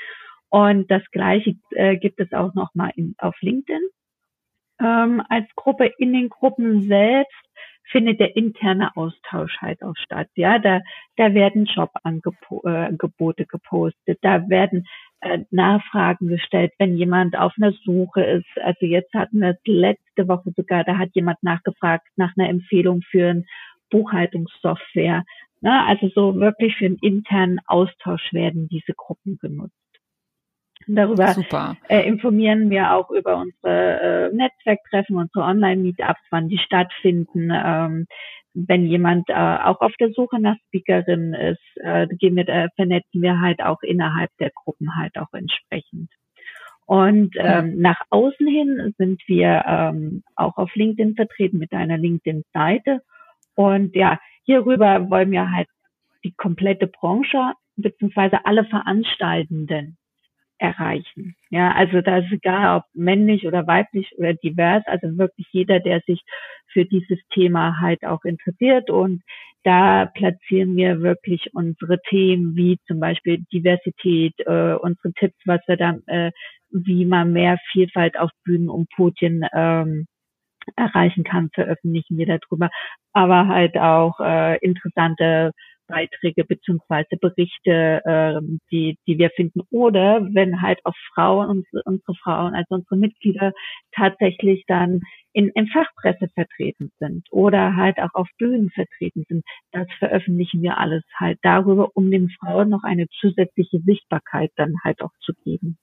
und 0.53 0.91
das 0.91 1.03
Gleiche 1.13 1.55
äh, 1.71 1.97
gibt 1.97 2.21
es 2.21 2.31
auch 2.35 2.53
nochmal 2.53 2.93
auf 3.17 3.35
LinkedIn. 3.41 3.81
Ähm, 4.83 5.23
als 5.31 5.47
Gruppe 5.57 5.91
in 5.97 6.13
den 6.13 6.29
Gruppen 6.29 6.87
selbst 6.87 7.33
findet 7.91 8.21
der 8.21 8.37
interne 8.37 8.95
Austausch 8.95 9.57
halt 9.63 9.83
auch 9.83 9.97
statt. 9.97 10.29
Ja, 10.35 10.59
da, 10.59 10.83
da 11.17 11.33
werden 11.33 11.65
Jobangebote 11.65 13.43
äh, 13.43 13.47
gepostet, 13.47 14.19
da 14.21 14.47
werden 14.51 14.87
äh, 15.21 15.39
Nachfragen 15.51 16.29
gestellt, 16.29 16.73
wenn 16.79 16.99
jemand 16.99 17.35
auf 17.35 17.55
einer 17.57 17.73
Suche 17.73 18.23
ist. 18.23 18.63
Also 18.63 18.85
jetzt 18.85 19.15
hatten 19.15 19.41
wir 19.41 19.53
es 19.53 19.61
letzte 19.65 20.29
Woche 20.29 20.53
sogar, 20.55 20.85
da 20.85 20.99
hat 20.99 21.15
jemand 21.15 21.43
nachgefragt 21.43 22.07
nach 22.17 22.37
einer 22.37 22.51
Empfehlung 22.51 23.01
für 23.11 23.31
ein 23.31 23.47
Buchhaltungssoftware. 23.91 25.25
Na, 25.63 25.87
also 25.87 26.11
so 26.15 26.39
wirklich 26.39 26.77
für 26.77 26.87
einen 26.87 26.99
internen 27.01 27.59
Austausch 27.67 28.35
werden 28.35 28.69
diese 28.69 28.93
Gruppen 28.93 29.39
genutzt. 29.41 29.82
Darüber 30.87 31.35
äh, 31.89 32.07
informieren 32.07 32.71
wir 32.71 32.93
auch 32.93 33.11
über 33.11 33.37
unsere 33.37 34.31
äh, 34.31 34.35
Netzwerktreffen, 34.35 35.17
unsere 35.17 35.45
Online-Meetups, 35.45 36.21
wann 36.31 36.49
die 36.49 36.59
stattfinden. 36.59 37.51
Ähm, 37.53 38.07
wenn 38.55 38.87
jemand 38.87 39.29
äh, 39.31 39.35
auch 39.35 39.81
auf 39.81 39.93
der 39.99 40.11
Suche 40.13 40.39
nach 40.41 40.57
Speakerin 40.69 41.35
ist, 41.35 41.63
äh, 41.77 42.07
gehen 42.09 42.37
wir, 42.37 42.49
äh, 42.49 42.69
vernetzen 42.77 43.23
wir 43.23 43.41
halt 43.41 43.63
auch 43.63 43.83
innerhalb 43.83 44.31
der 44.39 44.51
Gruppen 44.51 44.97
halt 44.97 45.17
auch 45.17 45.33
entsprechend. 45.33 46.11
Und 46.85 47.35
ähm, 47.39 47.79
nach 47.79 48.01
außen 48.11 48.47
hin 48.47 48.95
sind 48.99 49.23
wir 49.27 49.65
ähm, 49.67 50.23
auch 50.37 50.57
auf 50.59 50.75
LinkedIn 50.75 51.15
vertreten 51.15 51.59
mit 51.59 51.73
einer 51.73 51.97
LinkedIn-Seite. 51.97 53.01
Und 53.55 53.95
ja, 53.95 54.19
hierüber 54.45 55.09
wollen 55.09 55.31
wir 55.31 55.51
halt 55.51 55.69
die 56.25 56.33
komplette 56.33 56.89
Branche 56.89 57.53
beziehungsweise 57.77 58.45
alle 58.45 58.65
Veranstaltenden 58.65 59.97
erreichen. 60.63 61.35
Ja, 61.51 61.73
also 61.73 62.01
da 62.01 62.19
ist 62.19 62.31
egal, 62.31 62.79
ob 62.79 62.85
männlich 62.95 63.47
oder 63.47 63.67
weiblich 63.67 64.13
oder 64.17 64.33
divers, 64.35 64.85
also 64.87 65.19
wirklich 65.19 65.49
jeder, 65.51 65.81
der 65.81 66.01
sich 66.07 66.23
für 66.73 66.85
dieses 66.85 67.19
Thema 67.31 67.81
halt 67.81 68.05
auch 68.05 68.25
interessiert 68.25 68.89
und 68.89 69.23
da 69.65 70.07
platzieren 70.07 70.77
wir 70.77 71.03
wirklich 71.03 71.53
unsere 71.55 72.01
Themen 72.09 72.57
wie 72.57 72.79
zum 72.87 73.01
Beispiel 73.01 73.45
Diversität, 73.53 74.35
äh, 74.47 74.75
unsere 74.75 75.13
Tipps, 75.19 75.39
was 75.45 75.61
wir 75.67 75.77
da, 75.77 75.97
äh, 76.07 76.31
wie 76.71 77.05
man 77.05 77.33
mehr 77.33 77.59
Vielfalt 77.73 78.19
auf 78.19 78.31
Bühnen 78.45 78.69
und 78.69 78.89
Podien 78.91 79.45
ähm, 79.53 80.07
erreichen 80.77 81.25
kann, 81.25 81.51
veröffentlichen 81.53 82.19
wir 82.19 82.27
darüber, 82.27 82.71
aber 83.13 83.49
halt 83.49 83.77
auch 83.77 84.21
äh, 84.21 84.59
interessante 84.59 85.53
Beiträge 85.87 86.45
beziehungsweise 86.45 87.17
Berichte, 87.21 88.01
äh, 88.05 88.41
die, 88.71 88.99
die 89.07 89.19
wir 89.19 89.31
finden. 89.31 89.63
Oder 89.71 90.27
wenn 90.33 90.63
halt 90.63 90.81
auch 90.85 90.95
Frauen, 91.15 91.49
unsere, 91.49 91.83
unsere 91.85 92.15
Frauen, 92.23 92.55
also 92.55 92.75
unsere 92.77 92.97
Mitglieder 92.97 93.53
tatsächlich 93.95 94.65
dann 94.67 95.01
in, 95.33 95.49
in 95.55 95.67
Fachpresse 95.69 96.29
vertreten 96.35 96.93
sind 96.99 97.27
oder 97.31 97.77
halt 97.77 97.99
auch 97.99 98.15
auf 98.15 98.29
Bühnen 98.39 98.71
vertreten 98.71 99.25
sind. 99.29 99.45
Das 99.73 99.87
veröffentlichen 99.99 100.63
wir 100.63 100.79
alles 100.79 101.05
halt 101.19 101.39
darüber, 101.43 101.91
um 101.95 102.11
den 102.11 102.31
Frauen 102.31 102.69
noch 102.69 102.85
eine 102.85 103.07
zusätzliche 103.21 103.81
Sichtbarkeit 103.81 104.51
dann 104.57 104.75
halt 104.85 105.03
auch 105.03 105.13
zu 105.21 105.33
geben. 105.45 105.79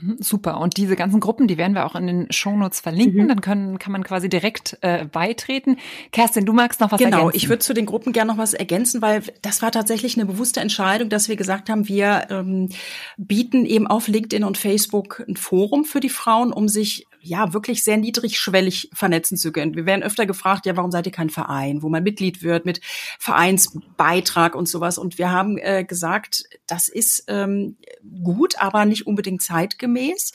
Mhm, 0.00 0.16
super. 0.20 0.58
Und 0.58 0.78
diese 0.78 0.96
ganzen 0.96 1.20
Gruppen, 1.20 1.46
die 1.46 1.58
werden 1.58 1.74
wir 1.74 1.84
auch 1.84 1.94
in 1.94 2.06
den 2.06 2.32
Shownotes 2.32 2.80
verlinken. 2.80 3.24
Mhm. 3.24 3.28
Dann 3.28 3.40
können, 3.42 3.78
kann 3.78 3.92
man 3.92 4.02
quasi 4.02 4.28
direkt 4.28 4.78
äh, 4.80 5.04
beitreten. 5.04 5.76
Kerstin, 6.12 6.46
du 6.46 6.52
magst 6.52 6.80
noch 6.80 6.92
was 6.92 6.98
genau, 6.98 7.18
ergänzen? 7.18 7.32
Genau, 7.32 7.36
ich 7.36 7.48
würde 7.48 7.58
zu 7.60 7.74
den 7.74 7.86
Gruppen 7.86 8.12
gerne 8.12 8.32
noch 8.32 8.38
was 8.38 8.54
ergänzen, 8.54 9.02
weil 9.02 9.22
das 9.42 9.60
war 9.60 9.70
tatsächlich 9.70 10.16
eine 10.16 10.26
bewusste 10.26 10.60
Entscheidung, 10.60 11.10
dass 11.10 11.28
wir 11.28 11.36
gesagt 11.36 11.68
haben, 11.68 11.88
wir 11.88 12.26
ähm, 12.30 12.70
bieten 13.18 13.66
eben 13.66 13.86
auf 13.86 14.08
LinkedIn 14.08 14.44
und 14.44 14.56
Facebook 14.56 15.22
ein 15.28 15.36
Forum 15.36 15.84
für 15.84 16.00
die 16.00 16.08
Frauen, 16.08 16.52
um 16.52 16.68
sich 16.68 17.06
ja 17.22 17.52
wirklich 17.52 17.84
sehr 17.84 17.96
niedrigschwellig 17.96 18.90
vernetzen 18.92 19.36
zu 19.36 19.52
können. 19.52 19.74
Wir 19.74 19.86
werden 19.86 20.02
öfter 20.02 20.26
gefragt, 20.26 20.66
ja, 20.66 20.76
warum 20.76 20.90
seid 20.90 21.06
ihr 21.06 21.12
kein 21.12 21.30
Verein, 21.30 21.82
wo 21.82 21.88
man 21.88 22.02
Mitglied 22.02 22.42
wird 22.42 22.66
mit 22.66 22.80
Vereinsbeitrag 23.18 24.54
und 24.54 24.68
sowas. 24.68 24.98
Und 24.98 25.18
wir 25.18 25.30
haben 25.30 25.56
äh, 25.58 25.84
gesagt, 25.84 26.44
das 26.66 26.88
ist 26.88 27.24
ähm, 27.28 27.76
gut, 28.22 28.60
aber 28.60 28.84
nicht 28.84 29.06
unbedingt 29.06 29.42
zeitgemäß. 29.42 30.32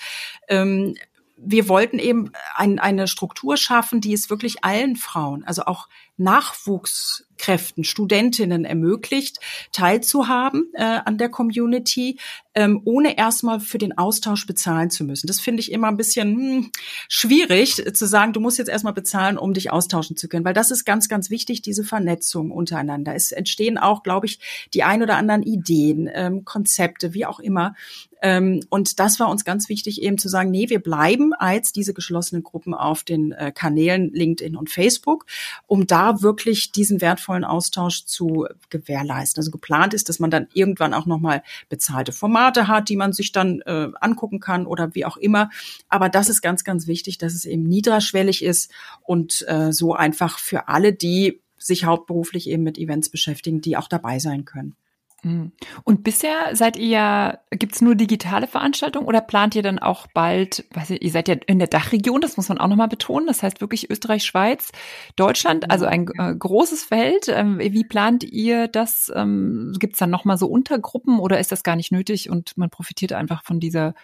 Ähm, 0.47 0.95
wir 1.37 1.69
wollten 1.69 1.99
eben 1.99 2.31
ein, 2.55 2.79
eine 2.79 3.07
Struktur 3.07 3.57
schaffen, 3.57 4.01
die 4.01 4.13
es 4.13 4.29
wirklich 4.29 4.63
allen 4.63 4.95
Frauen, 4.95 5.43
also 5.43 5.65
auch 5.65 5.87
Nachwuchskräften, 6.17 7.83
Studentinnen 7.83 8.65
ermöglicht, 8.65 9.39
teilzuhaben 9.71 10.71
äh, 10.73 10.83
an 10.83 11.17
der 11.17 11.29
Community, 11.29 12.17
ähm, 12.55 12.81
ohne 12.85 13.17
erstmal 13.17 13.59
für 13.59 13.77
den 13.77 13.97
Austausch 13.97 14.47
bezahlen 14.47 14.89
zu 14.89 15.03
müssen. 15.03 15.27
Das 15.27 15.39
finde 15.39 15.61
ich 15.61 15.71
immer 15.71 15.87
ein 15.87 15.97
bisschen 15.97 16.35
hm, 16.35 16.71
schwierig 17.07 17.75
zu 17.93 18.07
sagen, 18.07 18.33
du 18.33 18.39
musst 18.39 18.57
jetzt 18.57 18.69
erstmal 18.69 18.93
bezahlen, 18.93 19.37
um 19.37 19.53
dich 19.53 19.71
austauschen 19.71 20.17
zu 20.17 20.27
können, 20.27 20.43
weil 20.43 20.55
das 20.55 20.71
ist 20.71 20.83
ganz, 20.83 21.07
ganz 21.07 21.29
wichtig, 21.29 21.61
diese 21.61 21.83
Vernetzung 21.83 22.49
untereinander. 22.49 23.13
Es 23.13 23.31
entstehen 23.31 23.77
auch, 23.77 24.01
glaube 24.01 24.25
ich, 24.25 24.39
die 24.73 24.83
ein 24.83 25.03
oder 25.03 25.17
anderen 25.17 25.43
Ideen, 25.43 26.09
ähm, 26.11 26.45
Konzepte, 26.45 27.13
wie 27.13 27.27
auch 27.27 27.39
immer. 27.39 27.75
Ähm, 28.21 28.61
und 28.69 28.99
das 28.99 29.19
war 29.19 29.29
uns 29.29 29.45
ganz 29.45 29.69
wichtig, 29.69 30.01
eben 30.01 30.17
zu 30.17 30.27
sagen, 30.27 30.49
nee, 30.49 30.69
wir 30.69 30.79
bleiben 30.79 31.33
als 31.33 31.71
diese 31.71 31.93
geschlossenen 31.93 32.43
Gruppen 32.43 32.73
auf 32.73 33.03
den 33.03 33.31
äh, 33.31 33.51
Kanälen 33.51 34.11
LinkedIn 34.11 34.55
und 34.55 34.69
Facebook, 34.69 35.25
um 35.67 35.85
da 35.85 36.06
wirklich 36.21 36.71
diesen 36.71 37.01
wertvollen 37.01 37.43
Austausch 37.43 38.05
zu 38.05 38.47
gewährleisten. 38.69 39.41
Also 39.41 39.51
geplant 39.51 39.93
ist, 39.93 40.09
dass 40.09 40.19
man 40.19 40.31
dann 40.31 40.47
irgendwann 40.53 40.93
auch 40.93 41.05
nochmal 41.05 41.43
bezahlte 41.69 42.11
Formate 42.11 42.67
hat, 42.67 42.89
die 42.89 42.95
man 42.95 43.13
sich 43.13 43.31
dann 43.31 43.61
äh, 43.61 43.89
angucken 43.99 44.39
kann 44.39 44.65
oder 44.65 44.95
wie 44.95 45.05
auch 45.05 45.17
immer. 45.17 45.49
Aber 45.89 46.09
das 46.09 46.29
ist 46.29 46.41
ganz, 46.41 46.63
ganz 46.63 46.87
wichtig, 46.87 47.17
dass 47.17 47.33
es 47.33 47.45
eben 47.45 47.63
niedrigschwellig 47.63 48.43
ist 48.43 48.71
und 49.03 49.45
äh, 49.47 49.71
so 49.71 49.93
einfach 49.93 50.39
für 50.39 50.67
alle, 50.67 50.93
die 50.93 51.41
sich 51.57 51.85
hauptberuflich 51.85 52.49
eben 52.49 52.63
mit 52.63 52.77
Events 52.77 53.09
beschäftigen, 53.09 53.61
die 53.61 53.77
auch 53.77 53.87
dabei 53.87 54.19
sein 54.19 54.45
können. 54.45 54.75
Mhm. 55.23 55.51
Und 55.83 56.03
bisher 56.03 56.55
seid 56.55 56.77
ihr, 56.77 57.39
gibt's 57.51 57.81
nur 57.81 57.95
digitale 57.95 58.47
Veranstaltungen 58.47 59.07
oder 59.07 59.21
plant 59.21 59.55
ihr 59.55 59.63
dann 59.63 59.79
auch 59.79 60.07
bald, 60.13 60.65
weiß 60.73 60.91
ich, 60.91 61.01
ihr 61.01 61.11
seid 61.11 61.27
ja 61.27 61.35
in 61.47 61.59
der 61.59 61.67
Dachregion, 61.67 62.21
das 62.21 62.37
muss 62.37 62.49
man 62.49 62.59
auch 62.59 62.67
nochmal 62.67 62.87
betonen, 62.87 63.27
das 63.27 63.41
heißt 63.41 63.59
wirklich 63.59 63.89
Österreich, 63.89 64.23
Schweiz, 64.23 64.71
Deutschland, 65.15 65.71
also 65.71 65.85
ein 65.85 66.07
äh, 66.17 66.35
großes 66.35 66.83
Feld. 66.83 67.27
Ähm, 67.29 67.59
wie 67.59 67.83
plant 67.83 68.23
ihr 68.23 68.67
das? 68.67 69.11
Ähm, 69.15 69.73
gibt's 69.79 69.99
dann 69.99 70.09
nochmal 70.09 70.37
so 70.37 70.47
Untergruppen 70.47 71.19
oder 71.19 71.39
ist 71.39 71.51
das 71.51 71.63
gar 71.63 71.75
nicht 71.75 71.91
nötig 71.91 72.29
und 72.29 72.57
man 72.57 72.69
profitiert 72.69 73.13
einfach 73.13 73.43
von 73.43 73.59
dieser 73.59 73.95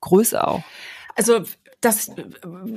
Größe 0.00 0.46
auch? 0.46 0.62
Also 1.14 1.42
das, 1.82 2.12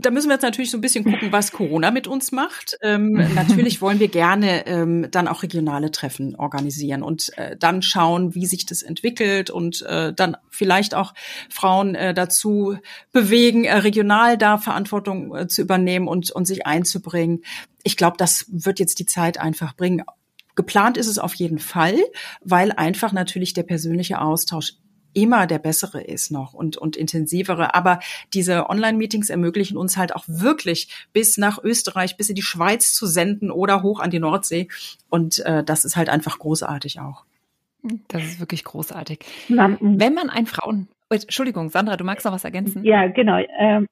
da 0.02 0.10
müssen 0.10 0.30
wir 0.30 0.34
jetzt 0.34 0.42
natürlich 0.42 0.72
so 0.72 0.78
ein 0.78 0.82
bisschen 0.82 1.04
gucken, 1.04 1.32
was 1.32 1.52
Corona 1.52 1.92
mit 1.92 2.08
uns 2.08 2.32
macht. 2.32 2.78
Ähm, 2.82 3.14
natürlich 3.36 3.80
wollen 3.80 4.00
wir 4.00 4.08
gerne 4.08 4.66
ähm, 4.66 5.08
dann 5.12 5.28
auch 5.28 5.44
regionale 5.44 5.92
Treffen 5.92 6.36
organisieren 6.36 7.04
und 7.04 7.32
äh, 7.38 7.56
dann 7.56 7.84
schauen, 7.84 8.34
wie 8.34 8.48
sich 8.48 8.66
das 8.66 8.82
entwickelt 8.82 9.52
und 9.52 9.84
äh, 9.84 10.12
dann 10.12 10.36
vielleicht 10.50 10.96
auch 10.96 11.14
Frauen 11.50 11.94
äh, 11.94 12.16
dazu 12.16 12.78
bewegen, 13.12 13.66
äh, 13.66 13.76
regional 13.76 14.40
da 14.40 14.58
Verantwortung 14.58 15.36
äh, 15.36 15.48
zu 15.48 15.62
übernehmen 15.62 16.08
und, 16.08 16.32
und 16.32 16.46
sich 16.46 16.66
einzubringen. 16.66 17.44
Ich 17.84 17.98
glaube, 17.98 18.18
das 18.18 18.46
wird 18.50 18.80
jetzt 18.80 18.98
die 18.98 19.06
Zeit 19.06 19.40
einfach 19.40 19.76
bringen. 19.76 20.04
Geplant 20.56 20.98
ist 20.98 21.08
es 21.08 21.20
auf 21.20 21.36
jeden 21.36 21.60
Fall, 21.60 22.00
weil 22.42 22.72
einfach 22.72 23.12
natürlich 23.12 23.54
der 23.54 23.64
persönliche 23.64 24.20
Austausch 24.20 24.74
immer 25.16 25.48
der 25.48 25.60
bessere 25.60 26.02
ist 26.02 26.32
noch 26.32 26.54
und, 26.54 26.78
und 26.78 26.96
intensivere. 26.96 27.74
Aber 27.74 28.00
diese 28.34 28.70
Online-Meetings 28.70 29.30
ermöglichen 29.30 29.78
uns 29.78 29.98
halt 29.98 30.16
auch 30.16 30.26
wirklich 30.28 31.08
bis 31.14 31.38
nach 31.38 31.64
Österreich, 31.64 32.18
bis 32.18 32.30
in 32.30 32.36
die 32.36 32.44
Schweiz 32.44 32.94
zu 32.94 33.08
senden 33.08 33.50
oder 33.50 33.82
hoch 33.82 34.00
an 34.00 34.12
die 34.12 34.20
Nordsee. 34.20 34.68
Und 35.10 35.40
äh, 35.46 35.64
das 35.64 35.86
ist 35.86 35.96
halt 35.96 36.10
einfach 36.10 36.38
großartig 36.38 37.00
auch. 37.00 37.26
Das 38.08 38.24
ist 38.24 38.40
wirklich 38.40 38.64
großartig. 38.64 39.20
Wenn 39.48 40.14
man 40.14 40.30
ein 40.30 40.46
Frauen, 40.46 40.88
oh, 41.10 41.14
Entschuldigung, 41.14 41.70
Sandra, 41.70 41.98
du 41.98 42.04
magst 42.04 42.26
noch 42.26 42.34
was 42.34 42.44
ergänzen? 42.44 42.84
Ja, 42.84 43.08
genau. 43.08 43.40
Ähm, 43.58 43.88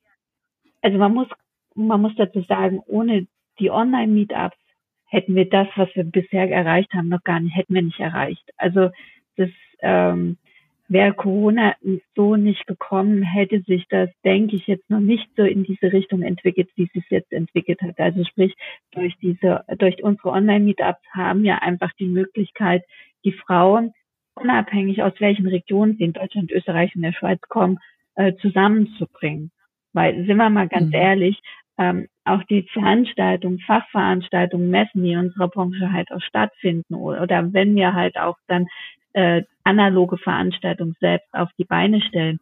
also 0.82 0.98
man 0.98 1.14
muss, 1.14 1.28
man 1.76 2.02
muss 2.02 2.14
dazu 2.18 2.42
sagen, 2.42 2.82
ohne 2.86 3.28
die 3.60 3.72
Online-Meetups 3.72 4.58
hätten 5.06 5.36
wir 5.36 5.48
das, 5.48 5.68
was 5.76 5.90
wir 5.94 6.04
bisher 6.04 6.50
erreicht 6.52 6.92
haben, 6.94 7.08
noch 7.10 7.24
gar 7.24 7.40
nicht, 7.40 7.56
hätten 7.56 7.76
wir 7.76 7.84
nicht 7.84 8.00
erreicht. 8.00 8.44
Also 8.58 8.90
das 9.38 9.50
ähm, 9.80 10.38
wäre 10.88 11.14
Corona 11.14 11.76
so 12.16 12.36
nicht 12.36 12.68
gekommen, 12.68 13.24
hätte 13.24 13.62
sich 13.62 13.86
das, 13.90 14.10
denke 14.24 14.56
ich, 14.56 14.68
jetzt 14.68 14.90
noch 14.90 15.00
nicht 15.00 15.30
so 15.36 15.44
in 15.44 15.64
diese 15.64 15.94
Richtung 15.94 16.22
entwickelt, 16.22 16.70
wie 16.76 16.84
es 16.84 16.92
sich 16.92 17.06
jetzt 17.10 17.32
entwickelt 17.32 17.82
hat. 17.82 18.00
Also 18.00 18.24
sprich, 18.24 18.54
durch 18.92 19.16
diese, 19.22 19.64
durch 19.78 20.04
unsere 20.04 20.30
Online-Meetups 20.30 21.02
haben 21.12 21.46
ja 21.46 21.60
einfach 21.60 21.92
die 22.00 22.08
Möglichkeit, 22.08 22.84
die 23.24 23.32
Frauen, 23.32 23.94
unabhängig 24.36 25.02
aus 25.04 25.14
welchen 25.20 25.48
Regionen 25.48 25.96
sie 25.98 26.04
in 26.04 26.14
Deutschland, 26.14 26.52
Österreich 26.52 26.96
und 26.96 27.02
der 27.02 27.14
Schweiz 27.14 27.42
kommen, 27.48 27.80
äh, 28.16 28.34
zusammenzubringen. 28.42 29.52
Weil, 29.94 30.26
sind 30.26 30.38
wir 30.38 30.50
mal 30.50 30.68
ganz 30.68 30.88
mhm. 30.88 30.94
ehrlich, 30.94 31.40
ähm, 31.78 32.08
auch 32.24 32.44
die 32.44 32.64
Veranstaltungen, 32.72 33.60
Fachveranstaltungen, 33.60 34.70
Messen, 34.70 35.04
die 35.04 35.12
in 35.12 35.20
unserer 35.20 35.48
Branche 35.48 35.92
halt 35.92 36.12
auch 36.12 36.22
stattfinden 36.22 36.96
oder, 36.96 37.54
wenn 37.54 37.76
wir 37.76 37.94
halt 37.94 38.18
auch 38.18 38.38
dann 38.48 38.68
äh, 39.14 39.44
analoge 39.64 40.18
Veranstaltung 40.18 40.96
selbst 41.00 41.34
auf 41.34 41.50
die 41.58 41.66
Beine 41.66 42.02
stellen, 42.02 42.40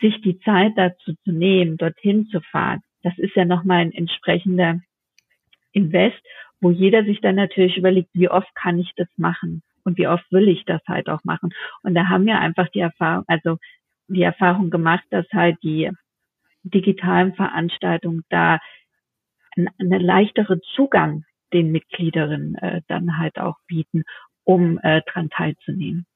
sich 0.00 0.20
die 0.22 0.38
Zeit 0.40 0.72
dazu 0.76 1.14
zu 1.24 1.32
nehmen, 1.32 1.76
dorthin 1.76 2.26
zu 2.26 2.40
fahren, 2.40 2.80
das 3.02 3.16
ist 3.18 3.34
ja 3.36 3.44
nochmal 3.44 3.82
ein 3.82 3.92
entsprechender 3.92 4.80
Invest, 5.72 6.20
wo 6.60 6.70
jeder 6.70 7.04
sich 7.04 7.20
dann 7.20 7.36
natürlich 7.36 7.76
überlegt, 7.76 8.10
wie 8.12 8.28
oft 8.28 8.54
kann 8.54 8.78
ich 8.78 8.92
das 8.96 9.08
machen 9.16 9.62
und 9.84 9.98
wie 9.98 10.06
oft 10.06 10.24
will 10.30 10.48
ich 10.48 10.64
das 10.64 10.80
halt 10.86 11.08
auch 11.08 11.24
machen. 11.24 11.50
Und 11.82 11.94
da 11.94 12.08
haben 12.08 12.26
wir 12.26 12.38
einfach 12.38 12.68
die 12.68 12.80
Erfahrung, 12.80 13.24
also 13.26 13.58
die 14.08 14.22
Erfahrung 14.22 14.70
gemacht, 14.70 15.04
dass 15.10 15.26
halt 15.32 15.56
die 15.62 15.90
digitalen 16.62 17.34
Veranstaltungen 17.34 18.22
da 18.28 18.58
einen 19.56 20.00
leichteren 20.00 20.60
Zugang 20.74 21.24
den 21.52 21.70
Mitgliederinnen 21.70 22.54
äh, 22.56 22.80
dann 22.88 23.18
halt 23.18 23.38
auch 23.38 23.56
bieten 23.66 24.04
um 24.44 24.78
äh, 24.82 25.02
dran 25.12 25.28
teilzunehmen. 25.30 26.06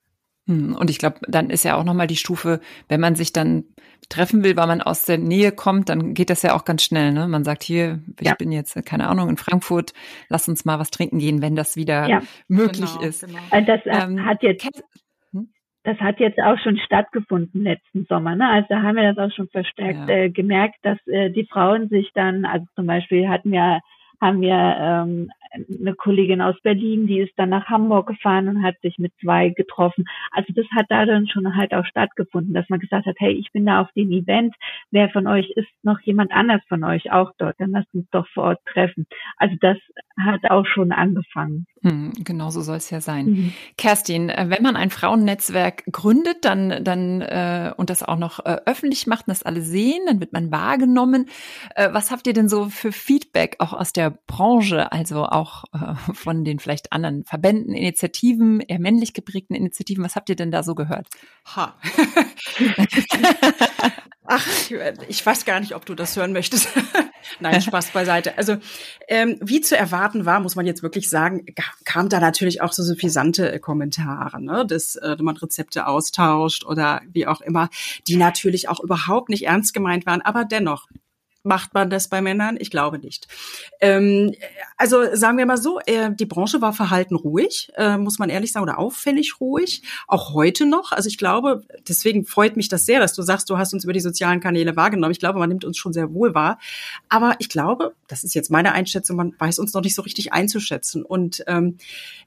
Hm, 0.46 0.76
und 0.76 0.90
ich 0.90 0.98
glaube, 0.98 1.18
dann 1.28 1.50
ist 1.50 1.64
ja 1.64 1.76
auch 1.76 1.84
nochmal 1.84 2.06
die 2.06 2.16
Stufe, 2.16 2.60
wenn 2.88 3.00
man 3.00 3.16
sich 3.16 3.32
dann 3.32 3.64
treffen 4.08 4.44
will, 4.44 4.56
weil 4.56 4.68
man 4.68 4.80
aus 4.80 5.04
der 5.04 5.18
Nähe 5.18 5.50
kommt, 5.52 5.88
dann 5.88 6.14
geht 6.14 6.30
das 6.30 6.42
ja 6.42 6.54
auch 6.54 6.64
ganz 6.64 6.82
schnell. 6.82 7.12
Ne? 7.12 7.26
Man 7.26 7.44
sagt 7.44 7.64
hier, 7.64 8.00
ich 8.20 8.28
ja. 8.28 8.34
bin 8.34 8.52
jetzt, 8.52 8.84
keine 8.86 9.08
Ahnung, 9.08 9.28
in 9.28 9.36
Frankfurt, 9.36 9.92
lass 10.28 10.48
uns 10.48 10.64
mal 10.64 10.78
was 10.78 10.90
trinken 10.90 11.18
gehen, 11.18 11.42
wenn 11.42 11.56
das 11.56 11.76
wieder 11.76 12.08
ja. 12.08 12.22
möglich 12.46 12.92
genau, 12.94 13.06
ist. 13.06 13.26
Genau. 13.26 13.38
Das 13.50 13.84
äh, 13.86 14.04
ähm, 14.04 14.24
hat 14.24 14.42
jetzt? 14.42 14.68
Das 15.86 15.98
hat 16.00 16.18
jetzt 16.18 16.40
auch 16.40 16.58
schon 16.58 16.76
stattgefunden 16.78 17.62
letzten 17.62 18.06
Sommer. 18.06 18.34
Ne? 18.34 18.48
Also 18.48 18.66
da 18.70 18.82
haben 18.82 18.96
wir 18.96 19.14
das 19.14 19.30
auch 19.30 19.34
schon 19.34 19.48
verstärkt 19.48 20.08
ja. 20.08 20.16
äh, 20.16 20.30
gemerkt, 20.30 20.78
dass 20.82 20.98
äh, 21.06 21.30
die 21.30 21.46
Frauen 21.46 21.88
sich 21.88 22.10
dann, 22.12 22.44
also 22.44 22.66
zum 22.74 22.86
Beispiel 22.86 23.28
hatten 23.28 23.52
wir 23.52 23.80
haben 24.20 24.40
wir 24.40 24.76
ähm, 24.80 25.30
eine 25.52 25.94
Kollegin 25.94 26.40
aus 26.40 26.56
Berlin, 26.62 27.06
die 27.06 27.20
ist 27.20 27.32
dann 27.36 27.50
nach 27.50 27.66
Hamburg 27.66 28.08
gefahren 28.08 28.48
und 28.48 28.62
hat 28.62 28.80
sich 28.82 28.98
mit 28.98 29.12
zwei 29.20 29.50
getroffen. 29.50 30.04
Also 30.32 30.52
das 30.54 30.66
hat 30.74 30.86
da 30.88 31.06
dann 31.06 31.28
schon 31.28 31.56
halt 31.56 31.74
auch 31.74 31.86
stattgefunden, 31.86 32.54
dass 32.54 32.68
man 32.68 32.80
gesagt 32.80 33.06
hat, 33.06 33.16
hey, 33.18 33.32
ich 33.32 33.52
bin 33.52 33.66
da 33.66 33.80
auf 33.82 33.92
dem 33.92 34.10
Event, 34.10 34.54
wer 34.90 35.08
von 35.10 35.26
euch 35.26 35.50
ist 35.56 35.68
noch 35.82 36.00
jemand 36.00 36.32
anders 36.32 36.62
von 36.68 36.84
euch 36.84 37.10
auch 37.12 37.32
dort, 37.38 37.56
dann 37.58 37.70
lasst 37.70 37.92
uns 37.94 38.08
doch 38.10 38.26
vor 38.28 38.44
Ort 38.44 38.60
treffen. 38.66 39.06
Also 39.36 39.56
das 39.60 39.78
hat 40.18 40.50
auch 40.50 40.66
schon 40.66 40.92
angefangen. 40.92 41.66
Hm, 41.82 42.12
genau 42.24 42.50
so 42.50 42.62
soll 42.62 42.76
es 42.76 42.90
ja 42.90 43.00
sein. 43.00 43.26
Mhm. 43.26 43.52
Kerstin, 43.76 44.28
äh, 44.28 44.46
wenn 44.48 44.62
man 44.62 44.76
ein 44.76 44.90
Frauennetzwerk 44.90 45.84
gründet, 45.92 46.44
dann, 46.44 46.82
dann 46.82 47.20
äh, 47.20 47.72
und 47.76 47.90
das 47.90 48.02
auch 48.02 48.18
noch 48.18 48.44
äh, 48.44 48.58
öffentlich 48.66 49.06
macht 49.06 49.28
und 49.28 49.30
das 49.30 49.42
alle 49.42 49.60
sehen, 49.60 50.00
dann 50.06 50.20
wird 50.20 50.32
man 50.32 50.50
wahrgenommen. 50.50 51.26
Äh, 51.74 51.92
was 51.92 52.10
habt 52.10 52.26
ihr 52.26 52.32
denn 52.32 52.48
so 52.48 52.66
für 52.66 52.92
Feedback 52.92 53.56
auch 53.58 53.72
aus 53.72 53.92
der 53.92 54.10
Branche, 54.26 54.90
also 54.90 55.26
auch 55.26 55.45
äh, 55.72 55.94
von 56.14 56.44
den 56.44 56.58
vielleicht 56.58 56.92
anderen 56.92 57.24
Verbänden, 57.24 57.74
Initiativen, 57.74 58.60
eher 58.60 58.78
männlich 58.78 59.12
geprägten 59.12 59.54
Initiativen? 59.54 60.04
Was 60.04 60.16
habt 60.16 60.28
ihr 60.28 60.36
denn 60.36 60.50
da 60.50 60.62
so 60.62 60.74
gehört? 60.74 61.08
Ha. 61.54 61.76
Ach, 64.28 64.46
ich 65.08 65.24
weiß 65.24 65.44
gar 65.44 65.60
nicht, 65.60 65.74
ob 65.74 65.86
du 65.86 65.94
das 65.94 66.16
hören 66.16 66.32
möchtest. 66.32 66.68
Nein, 67.40 67.60
Spaß 67.60 67.90
beiseite. 67.90 68.36
Also 68.36 68.56
ähm, 69.08 69.38
wie 69.40 69.60
zu 69.60 69.76
erwarten 69.76 70.24
war, 70.26 70.40
muss 70.40 70.56
man 70.56 70.66
jetzt 70.66 70.82
wirklich 70.82 71.08
sagen, 71.08 71.46
kam 71.84 72.08
da 72.08 72.18
natürlich 72.18 72.60
auch 72.60 72.72
so 72.72 72.82
suffisante 72.82 73.52
äh, 73.52 73.58
Kommentare, 73.60 74.42
ne? 74.42 74.66
dass 74.66 74.96
äh, 74.96 75.16
man 75.20 75.36
Rezepte 75.36 75.86
austauscht 75.86 76.64
oder 76.64 77.02
wie 77.12 77.26
auch 77.26 77.40
immer, 77.40 77.68
die 78.08 78.16
natürlich 78.16 78.68
auch 78.68 78.80
überhaupt 78.80 79.28
nicht 79.28 79.46
ernst 79.46 79.74
gemeint 79.74 80.06
waren, 80.06 80.22
aber 80.22 80.44
dennoch 80.44 80.88
Macht 81.46 81.74
man 81.74 81.90
das 81.90 82.08
bei 82.08 82.20
Männern? 82.20 82.56
Ich 82.58 82.72
glaube 82.72 82.98
nicht. 82.98 83.28
Ähm, 83.80 84.34
also 84.76 85.14
sagen 85.14 85.38
wir 85.38 85.46
mal 85.46 85.56
so, 85.56 85.78
äh, 85.86 86.10
die 86.12 86.26
Branche 86.26 86.60
war 86.60 86.72
verhalten 86.72 87.14
ruhig, 87.14 87.70
äh, 87.76 87.96
muss 87.96 88.18
man 88.18 88.30
ehrlich 88.30 88.50
sagen, 88.50 88.64
oder 88.64 88.80
auffällig 88.80 89.40
ruhig, 89.40 89.82
auch 90.08 90.34
heute 90.34 90.66
noch. 90.66 90.90
Also 90.90 91.06
ich 91.06 91.18
glaube, 91.18 91.62
deswegen 91.88 92.26
freut 92.26 92.56
mich 92.56 92.68
das 92.68 92.84
sehr, 92.84 92.98
dass 92.98 93.14
du 93.14 93.22
sagst, 93.22 93.48
du 93.48 93.58
hast 93.58 93.72
uns 93.72 93.84
über 93.84 93.92
die 93.92 94.00
sozialen 94.00 94.40
Kanäle 94.40 94.74
wahrgenommen. 94.74 95.12
Ich 95.12 95.20
glaube, 95.20 95.38
man 95.38 95.48
nimmt 95.48 95.64
uns 95.64 95.78
schon 95.78 95.92
sehr 95.92 96.12
wohl 96.12 96.34
wahr. 96.34 96.58
Aber 97.08 97.36
ich 97.38 97.48
glaube, 97.48 97.94
das 98.08 98.24
ist 98.24 98.34
jetzt 98.34 98.50
meine 98.50 98.72
Einschätzung, 98.72 99.16
man 99.16 99.32
weiß 99.38 99.60
uns 99.60 99.72
noch 99.72 99.82
nicht 99.82 99.94
so 99.94 100.02
richtig 100.02 100.32
einzuschätzen. 100.32 101.04
Und 101.04 101.44
ähm, 101.46 101.76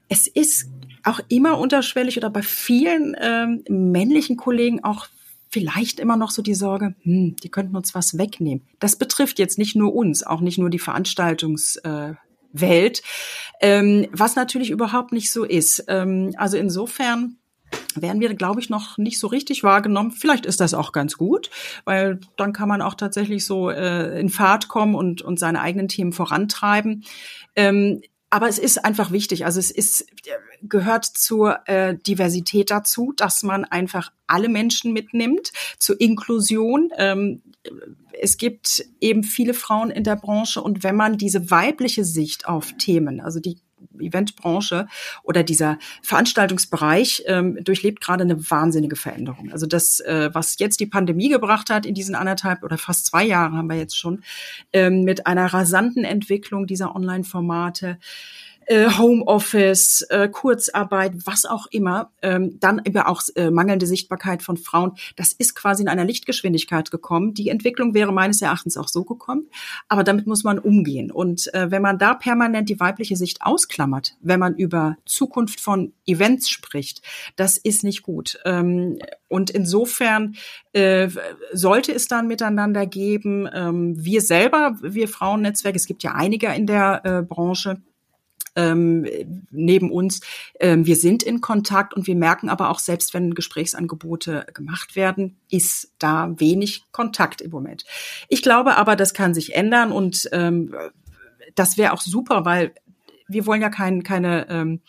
es 0.08 0.26
ist 0.28 0.70
auch 1.04 1.20
immer 1.28 1.58
unterschwellig 1.58 2.16
oder 2.16 2.30
bei 2.30 2.42
vielen 2.42 3.14
ähm, 3.20 3.64
männlichen 3.68 4.38
Kollegen 4.38 4.82
auch 4.82 5.08
vielleicht 5.50 6.00
immer 6.00 6.16
noch 6.16 6.30
so 6.30 6.42
die 6.42 6.54
Sorge, 6.54 6.94
hm, 7.02 7.36
die 7.42 7.50
könnten 7.50 7.76
uns 7.76 7.94
was 7.94 8.16
wegnehmen. 8.16 8.66
Das 8.78 8.96
betrifft 8.96 9.38
jetzt 9.38 9.58
nicht 9.58 9.76
nur 9.76 9.94
uns, 9.94 10.22
auch 10.22 10.40
nicht 10.40 10.58
nur 10.58 10.70
die 10.70 10.78
Veranstaltungswelt, 10.78 12.18
äh, 12.52 13.00
ähm, 13.60 14.06
was 14.12 14.36
natürlich 14.36 14.70
überhaupt 14.70 15.12
nicht 15.12 15.30
so 15.32 15.44
ist. 15.44 15.84
Ähm, 15.88 16.32
also 16.36 16.56
insofern 16.56 17.36
werden 17.94 18.20
wir, 18.20 18.32
glaube 18.34 18.60
ich, 18.60 18.70
noch 18.70 18.98
nicht 18.98 19.18
so 19.18 19.26
richtig 19.26 19.62
wahrgenommen. 19.62 20.12
Vielleicht 20.12 20.46
ist 20.46 20.60
das 20.60 20.74
auch 20.74 20.92
ganz 20.92 21.16
gut, 21.16 21.50
weil 21.84 22.20
dann 22.36 22.52
kann 22.52 22.68
man 22.68 22.82
auch 22.82 22.94
tatsächlich 22.94 23.44
so 23.44 23.70
äh, 23.70 24.20
in 24.20 24.28
Fahrt 24.28 24.68
kommen 24.68 24.94
und, 24.94 25.22
und 25.22 25.38
seine 25.38 25.60
eigenen 25.60 25.88
Themen 25.88 26.12
vorantreiben. 26.12 27.04
Ähm, 27.56 28.02
aber 28.28 28.48
es 28.48 28.58
ist 28.58 28.84
einfach 28.84 29.10
wichtig. 29.10 29.44
Also 29.44 29.58
es 29.58 29.72
ist 29.72 30.06
gehört 30.62 31.04
zur 31.04 31.66
äh, 31.68 31.96
Diversität 31.96 32.70
dazu, 32.70 33.12
dass 33.16 33.42
man 33.42 33.64
einfach 33.64 34.12
alle 34.26 34.48
Menschen 34.48 34.92
mitnimmt, 34.92 35.52
zur 35.78 36.00
Inklusion. 36.00 36.90
Ähm, 36.96 37.42
es 38.20 38.36
gibt 38.36 38.84
eben 39.00 39.22
viele 39.22 39.54
Frauen 39.54 39.90
in 39.90 40.04
der 40.04 40.16
Branche 40.16 40.62
und 40.62 40.82
wenn 40.82 40.96
man 40.96 41.18
diese 41.18 41.50
weibliche 41.50 42.04
Sicht 42.04 42.46
auf 42.46 42.72
Themen, 42.78 43.20
also 43.20 43.40
die 43.40 43.58
Eventbranche 43.98 44.86
oder 45.22 45.42
dieser 45.42 45.78
Veranstaltungsbereich 46.02 47.24
ähm, 47.26 47.62
durchlebt 47.62 48.00
gerade 48.00 48.24
eine 48.24 48.50
wahnsinnige 48.50 48.96
Veränderung. 48.96 49.50
Also 49.52 49.66
das, 49.66 50.00
äh, 50.00 50.30
was 50.32 50.58
jetzt 50.58 50.80
die 50.80 50.86
Pandemie 50.86 51.28
gebracht 51.28 51.70
hat 51.70 51.86
in 51.86 51.94
diesen 51.94 52.14
anderthalb 52.14 52.62
oder 52.62 52.78
fast 52.78 53.06
zwei 53.06 53.24
Jahren 53.24 53.56
haben 53.56 53.68
wir 53.68 53.76
jetzt 53.76 53.98
schon 53.98 54.22
ähm, 54.72 55.04
mit 55.04 55.26
einer 55.26 55.46
rasanten 55.46 56.04
Entwicklung 56.04 56.66
dieser 56.66 56.94
Online-Formate 56.94 57.98
äh, 58.70 58.88
Homeoffice, 58.88 60.02
äh, 60.10 60.28
Kurzarbeit, 60.28 61.26
was 61.26 61.44
auch 61.44 61.66
immer, 61.72 62.12
ähm, 62.22 62.58
dann 62.60 62.80
eben 62.84 62.98
auch 62.98 63.20
äh, 63.34 63.50
mangelnde 63.50 63.84
Sichtbarkeit 63.84 64.44
von 64.44 64.56
Frauen. 64.56 64.92
Das 65.16 65.32
ist 65.32 65.56
quasi 65.56 65.82
in 65.82 65.88
einer 65.88 66.04
Lichtgeschwindigkeit 66.04 66.92
gekommen. 66.92 67.34
Die 67.34 67.48
Entwicklung 67.48 67.94
wäre 67.94 68.12
meines 68.12 68.40
Erachtens 68.42 68.76
auch 68.76 68.86
so 68.86 69.02
gekommen, 69.02 69.48
aber 69.88 70.04
damit 70.04 70.28
muss 70.28 70.44
man 70.44 70.60
umgehen. 70.60 71.10
Und 71.10 71.52
äh, 71.52 71.72
wenn 71.72 71.82
man 71.82 71.98
da 71.98 72.14
permanent 72.14 72.68
die 72.68 72.78
weibliche 72.78 73.16
Sicht 73.16 73.42
ausklammert, 73.42 74.14
wenn 74.20 74.38
man 74.38 74.54
über 74.54 74.96
Zukunft 75.04 75.60
von 75.60 75.92
Events 76.06 76.48
spricht, 76.48 77.02
das 77.34 77.56
ist 77.56 77.82
nicht 77.82 78.02
gut. 78.02 78.38
Ähm, 78.44 79.00
und 79.26 79.50
insofern 79.50 80.36
äh, 80.74 81.08
sollte 81.52 81.92
es 81.92 82.06
dann 82.06 82.28
miteinander 82.28 82.86
geben. 82.86 83.48
Ähm, 83.52 83.94
wir 83.98 84.20
selber, 84.20 84.76
wir 84.80 85.08
Frauennetzwerke, 85.08 85.76
es 85.76 85.86
gibt 85.86 86.04
ja 86.04 86.14
einige 86.14 86.54
in 86.54 86.66
der 86.66 87.00
äh, 87.04 87.22
Branche, 87.22 87.80
ähm, 88.56 89.06
neben 89.50 89.90
uns. 89.90 90.20
Ähm, 90.58 90.86
wir 90.86 90.96
sind 90.96 91.22
in 91.22 91.40
Kontakt 91.40 91.94
und 91.94 92.06
wir 92.06 92.16
merken 92.16 92.48
aber 92.48 92.70
auch, 92.70 92.78
selbst 92.78 93.14
wenn 93.14 93.34
Gesprächsangebote 93.34 94.46
gemacht 94.54 94.96
werden, 94.96 95.38
ist 95.50 95.92
da 95.98 96.32
wenig 96.38 96.84
Kontakt 96.92 97.40
im 97.40 97.50
Moment. 97.50 97.84
Ich 98.28 98.42
glaube 98.42 98.76
aber, 98.76 98.96
das 98.96 99.14
kann 99.14 99.34
sich 99.34 99.54
ändern 99.54 99.92
und 99.92 100.28
ähm, 100.32 100.74
das 101.54 101.76
wäre 101.76 101.92
auch 101.92 102.00
super, 102.00 102.44
weil 102.44 102.74
wir 103.28 103.46
wollen 103.46 103.62
ja 103.62 103.70
kein, 103.70 104.02
keine 104.02 104.48
ähm, 104.48 104.80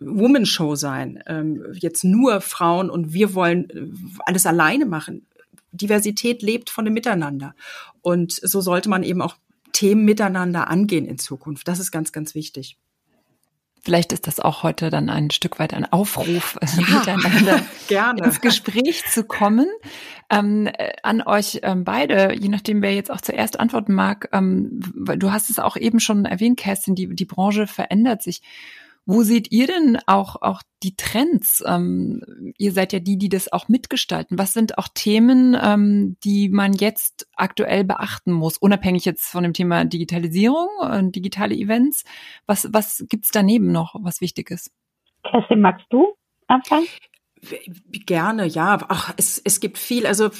Woman-Show 0.00 0.76
sein, 0.76 1.22
ähm, 1.26 1.64
jetzt 1.74 2.04
nur 2.04 2.40
Frauen 2.40 2.90
und 2.90 3.12
wir 3.12 3.34
wollen 3.34 3.70
äh, 3.70 3.86
alles 4.24 4.46
alleine 4.46 4.86
machen. 4.86 5.26
Diversität 5.72 6.42
lebt 6.42 6.70
von 6.70 6.84
dem 6.84 6.94
Miteinander. 6.94 7.54
Und 8.02 8.32
so 8.32 8.60
sollte 8.60 8.88
man 8.88 9.02
eben 9.02 9.22
auch 9.22 9.36
Themen 9.72 10.04
miteinander 10.04 10.68
angehen 10.68 11.06
in 11.06 11.18
Zukunft. 11.18 11.68
Das 11.68 11.78
ist 11.78 11.90
ganz, 11.90 12.12
ganz 12.12 12.34
wichtig. 12.34 12.78
Vielleicht 13.82 14.12
ist 14.12 14.26
das 14.26 14.40
auch 14.40 14.62
heute 14.62 14.90
dann 14.90 15.08
ein 15.08 15.30
Stück 15.30 15.58
weit 15.58 15.72
ein 15.72 15.90
Aufruf, 15.90 16.58
äh, 16.60 16.66
ja, 16.82 17.16
miteinander 17.16 17.62
gerne. 17.88 18.24
ins 18.24 18.40
Gespräch 18.42 19.04
zu 19.06 19.24
kommen. 19.24 19.66
Ähm, 20.28 20.66
äh, 20.66 20.92
an 21.02 21.22
euch 21.22 21.60
ähm, 21.62 21.84
beide, 21.84 22.34
je 22.34 22.48
nachdem, 22.48 22.82
wer 22.82 22.94
jetzt 22.94 23.10
auch 23.10 23.22
zuerst 23.22 23.58
antworten 23.58 23.94
mag, 23.94 24.28
ähm, 24.32 24.80
du 24.94 25.32
hast 25.32 25.48
es 25.48 25.58
auch 25.58 25.76
eben 25.76 25.98
schon 25.98 26.26
erwähnt, 26.26 26.58
Kerstin, 26.58 26.94
die, 26.94 27.14
die 27.14 27.24
Branche 27.24 27.66
verändert 27.66 28.22
sich. 28.22 28.42
Wo 29.06 29.22
seht 29.22 29.50
ihr 29.50 29.66
denn 29.66 29.98
auch, 30.06 30.36
auch 30.40 30.62
die 30.82 30.94
Trends? 30.94 31.64
Ähm, 31.66 32.52
ihr 32.58 32.72
seid 32.72 32.92
ja 32.92 33.00
die, 33.00 33.18
die 33.18 33.28
das 33.28 33.52
auch 33.52 33.68
mitgestalten. 33.68 34.38
Was 34.38 34.52
sind 34.52 34.78
auch 34.78 34.88
Themen, 34.92 35.56
ähm, 35.60 36.16
die 36.22 36.48
man 36.48 36.72
jetzt 36.74 37.28
aktuell 37.34 37.84
beachten 37.84 38.32
muss, 38.32 38.56
unabhängig 38.56 39.04
jetzt 39.04 39.26
von 39.30 39.42
dem 39.42 39.52
Thema 39.52 39.84
Digitalisierung 39.84 40.68
und 40.80 41.16
digitale 41.16 41.54
Events? 41.54 42.04
Was, 42.46 42.68
was 42.72 43.04
gibt's 43.08 43.30
daneben 43.30 43.72
noch, 43.72 43.94
was 44.00 44.20
wichtig 44.20 44.50
ist? 44.50 44.70
Kerstin, 45.24 45.60
magst 45.60 45.86
du 45.90 46.14
anfangen? 46.46 46.86
Gerne, 47.90 48.46
ja. 48.46 48.78
Ach, 48.88 49.14
es, 49.16 49.40
es 49.42 49.60
gibt 49.60 49.78
viel. 49.78 50.06
Also 50.06 50.30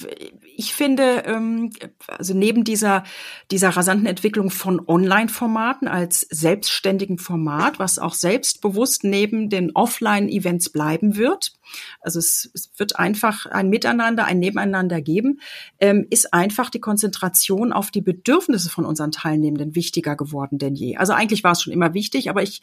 ich 0.56 0.74
finde, 0.74 1.22
ähm, 1.24 1.70
also 2.06 2.34
neben 2.34 2.64
dieser, 2.64 3.04
dieser 3.50 3.70
rasanten 3.70 4.06
Entwicklung 4.06 4.50
von 4.50 4.82
Online-Formaten 4.86 5.88
als 5.88 6.20
selbstständigen 6.30 7.18
Format, 7.18 7.78
was 7.78 7.98
auch 7.98 8.14
selbstbewusst 8.14 9.04
neben 9.04 9.48
den 9.48 9.74
Offline-Events 9.74 10.70
bleiben 10.70 11.16
wird, 11.16 11.52
also 12.00 12.18
es, 12.18 12.50
es 12.54 12.70
wird 12.76 12.98
einfach 12.98 13.46
ein 13.46 13.68
Miteinander, 13.70 14.24
ein 14.24 14.38
Nebeneinander 14.38 15.00
geben, 15.00 15.40
ähm, 15.78 16.06
ist 16.10 16.34
einfach 16.34 16.70
die 16.70 16.80
Konzentration 16.80 17.72
auf 17.72 17.90
die 17.90 18.02
Bedürfnisse 18.02 18.70
von 18.70 18.84
unseren 18.84 19.12
Teilnehmenden 19.12 19.74
wichtiger 19.74 20.16
geworden 20.16 20.58
denn 20.58 20.74
je. 20.74 20.96
Also 20.96 21.12
eigentlich 21.12 21.44
war 21.44 21.52
es 21.52 21.62
schon 21.62 21.72
immer 21.72 21.94
wichtig, 21.94 22.28
aber 22.28 22.42
ich 22.42 22.62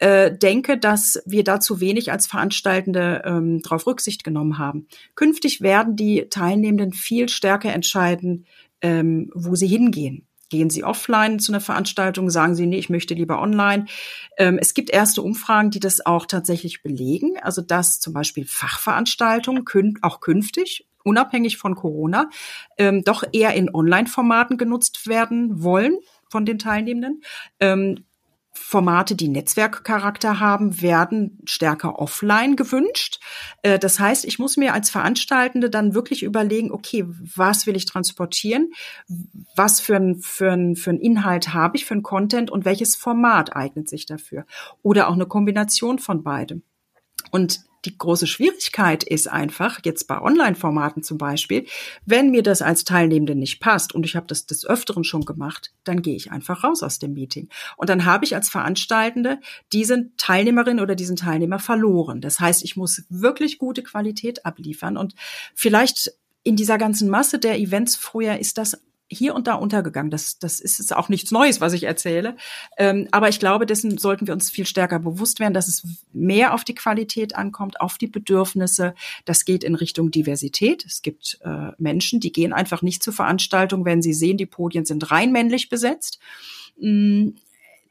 äh, 0.00 0.36
denke, 0.36 0.78
dass 0.78 1.22
wir 1.26 1.44
da 1.44 1.60
zu 1.60 1.80
wenig 1.80 2.10
als 2.10 2.26
Veranstaltende 2.26 3.22
ähm, 3.24 3.62
darauf 3.62 3.86
Rücksicht 3.86 4.24
genommen 4.24 4.58
haben. 4.58 4.88
Künftig 5.14 5.60
werden 5.60 5.94
die 5.94 6.26
Teilnehmenden 6.30 6.92
viel 6.92 7.28
stärker 7.28 7.72
entscheiden, 7.72 8.46
ähm, 8.80 9.30
wo 9.34 9.54
sie 9.54 9.68
hingehen. 9.68 10.26
Gehen 10.48 10.68
Sie 10.68 10.82
offline 10.82 11.38
zu 11.38 11.52
einer 11.52 11.60
Veranstaltung? 11.60 12.28
Sagen 12.28 12.56
Sie, 12.56 12.66
nee, 12.66 12.78
ich 12.78 12.90
möchte 12.90 13.14
lieber 13.14 13.40
online. 13.40 13.86
Ähm, 14.36 14.58
es 14.60 14.74
gibt 14.74 14.90
erste 14.90 15.22
Umfragen, 15.22 15.70
die 15.70 15.78
das 15.78 16.04
auch 16.04 16.26
tatsächlich 16.26 16.82
belegen. 16.82 17.36
Also, 17.40 17.62
dass 17.62 18.00
zum 18.00 18.12
Beispiel 18.12 18.44
Fachveranstaltungen 18.46 19.64
kün 19.64 19.98
auch 20.02 20.18
künftig 20.18 20.88
unabhängig 21.04 21.56
von 21.56 21.76
Corona, 21.76 22.28
ähm, 22.76 23.02
doch 23.04 23.24
eher 23.32 23.54
in 23.54 23.74
Online-Formaten 23.74 24.58
genutzt 24.58 25.06
werden 25.06 25.62
wollen 25.62 25.98
von 26.28 26.44
den 26.44 26.58
Teilnehmenden. 26.58 27.22
Ähm, 27.58 28.04
Formate, 28.62 29.16
die 29.16 29.28
Netzwerkcharakter 29.28 30.38
haben, 30.38 30.82
werden 30.82 31.38
stärker 31.44 31.98
offline 31.98 32.56
gewünscht. 32.56 33.18
Äh, 33.62 33.78
das 33.78 33.98
heißt, 33.98 34.24
ich 34.24 34.38
muss 34.38 34.56
mir 34.56 34.74
als 34.74 34.90
Veranstaltende 34.90 35.70
dann 35.70 35.94
wirklich 35.94 36.22
überlegen, 36.22 36.70
okay, 36.70 37.04
was 37.08 37.66
will 37.66 37.74
ich 37.74 37.86
transportieren? 37.86 38.70
Was 39.56 39.80
für 39.80 39.96
ein, 39.96 40.20
für 40.20 40.52
ein, 40.52 40.76
für 40.76 40.90
ein 40.90 41.00
Inhalt 41.00 41.54
habe 41.54 41.76
ich, 41.76 41.86
für 41.86 41.94
ein 41.94 42.02
Content 42.02 42.50
und 42.50 42.64
welches 42.64 42.96
Format 42.96 43.56
eignet 43.56 43.88
sich 43.88 44.06
dafür? 44.06 44.44
Oder 44.82 45.08
auch 45.08 45.14
eine 45.14 45.26
Kombination 45.26 45.98
von 45.98 46.22
beidem. 46.22 46.62
Und 47.30 47.64
die 47.84 47.96
große 47.96 48.26
Schwierigkeit 48.26 49.04
ist 49.04 49.28
einfach, 49.28 49.80
jetzt 49.84 50.06
bei 50.06 50.20
Online-Formaten 50.20 51.02
zum 51.02 51.18
Beispiel, 51.18 51.66
wenn 52.04 52.30
mir 52.30 52.42
das 52.42 52.62
als 52.62 52.84
Teilnehmende 52.84 53.34
nicht 53.34 53.60
passt 53.60 53.94
und 53.94 54.04
ich 54.04 54.16
habe 54.16 54.26
das 54.26 54.46
des 54.46 54.66
Öfteren 54.66 55.04
schon 55.04 55.24
gemacht, 55.24 55.72
dann 55.84 56.02
gehe 56.02 56.16
ich 56.16 56.30
einfach 56.30 56.64
raus 56.64 56.82
aus 56.82 56.98
dem 56.98 57.14
Meeting. 57.14 57.48
Und 57.76 57.88
dann 57.88 58.04
habe 58.04 58.24
ich 58.24 58.34
als 58.34 58.48
Veranstaltende 58.48 59.40
diesen 59.72 60.12
Teilnehmerin 60.16 60.80
oder 60.80 60.94
diesen 60.94 61.16
Teilnehmer 61.16 61.58
verloren. 61.58 62.20
Das 62.20 62.40
heißt, 62.40 62.64
ich 62.64 62.76
muss 62.76 63.04
wirklich 63.08 63.58
gute 63.58 63.82
Qualität 63.82 64.44
abliefern 64.44 64.96
und 64.96 65.14
vielleicht 65.54 66.12
in 66.42 66.56
dieser 66.56 66.78
ganzen 66.78 67.08
Masse 67.08 67.38
der 67.38 67.58
Events 67.58 67.96
früher 67.96 68.38
ist 68.38 68.58
das 68.58 68.82
hier 69.10 69.34
und 69.34 69.46
da 69.46 69.54
untergegangen. 69.54 70.10
Das, 70.10 70.38
das 70.38 70.60
ist 70.60 70.78
jetzt 70.78 70.94
auch 70.94 71.08
nichts 71.08 71.30
Neues, 71.32 71.60
was 71.60 71.72
ich 71.72 71.82
erzähle. 71.82 72.36
Ähm, 72.78 73.08
aber 73.10 73.28
ich 73.28 73.40
glaube, 73.40 73.66
dessen 73.66 73.98
sollten 73.98 74.26
wir 74.26 74.34
uns 74.34 74.50
viel 74.50 74.66
stärker 74.66 75.00
bewusst 75.00 75.40
werden, 75.40 75.52
dass 75.54 75.68
es 75.68 75.86
mehr 76.12 76.54
auf 76.54 76.64
die 76.64 76.74
Qualität 76.74 77.34
ankommt, 77.34 77.80
auf 77.80 77.98
die 77.98 78.06
Bedürfnisse. 78.06 78.94
Das 79.24 79.44
geht 79.44 79.64
in 79.64 79.74
Richtung 79.74 80.10
Diversität. 80.10 80.84
Es 80.86 81.02
gibt 81.02 81.38
äh, 81.44 81.72
Menschen, 81.78 82.20
die 82.20 82.32
gehen 82.32 82.52
einfach 82.52 82.82
nicht 82.82 83.02
zur 83.02 83.12
Veranstaltung, 83.12 83.84
wenn 83.84 84.00
sie 84.00 84.14
sehen, 84.14 84.36
die 84.36 84.46
Podien 84.46 84.84
sind 84.84 85.10
rein 85.10 85.32
männlich 85.32 85.68
besetzt. 85.68 86.20
Mm, 86.78 87.30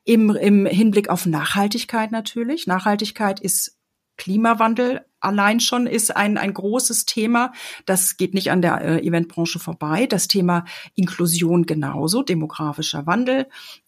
Im, 0.05 0.29
Im 0.35 0.65
Hinblick 0.65 1.09
auf 1.09 1.25
Nachhaltigkeit 1.25 2.11
natürlich. 2.11 2.65
Nachhaltigkeit 2.65 3.41
ist 3.41 3.78
Klimawandel 4.19 5.05
allein 5.19 5.59
schon 5.59 5.87
ist 5.87 6.15
ein, 6.15 6.37
ein 6.37 6.53
großes 6.53 7.05
Thema. 7.05 7.53
Das 7.85 8.17
geht 8.17 8.33
nicht 8.33 8.51
an 8.51 8.61
der 8.61 8.81
äh, 8.81 8.99
Eventbranche 8.99 9.59
vorbei. 9.59 10.05
Das 10.05 10.27
Thema 10.27 10.65
Inklusion 10.95 11.65
genauso, 11.65 12.21
demografischer 12.21 13.05
Wandel, 13.07 13.47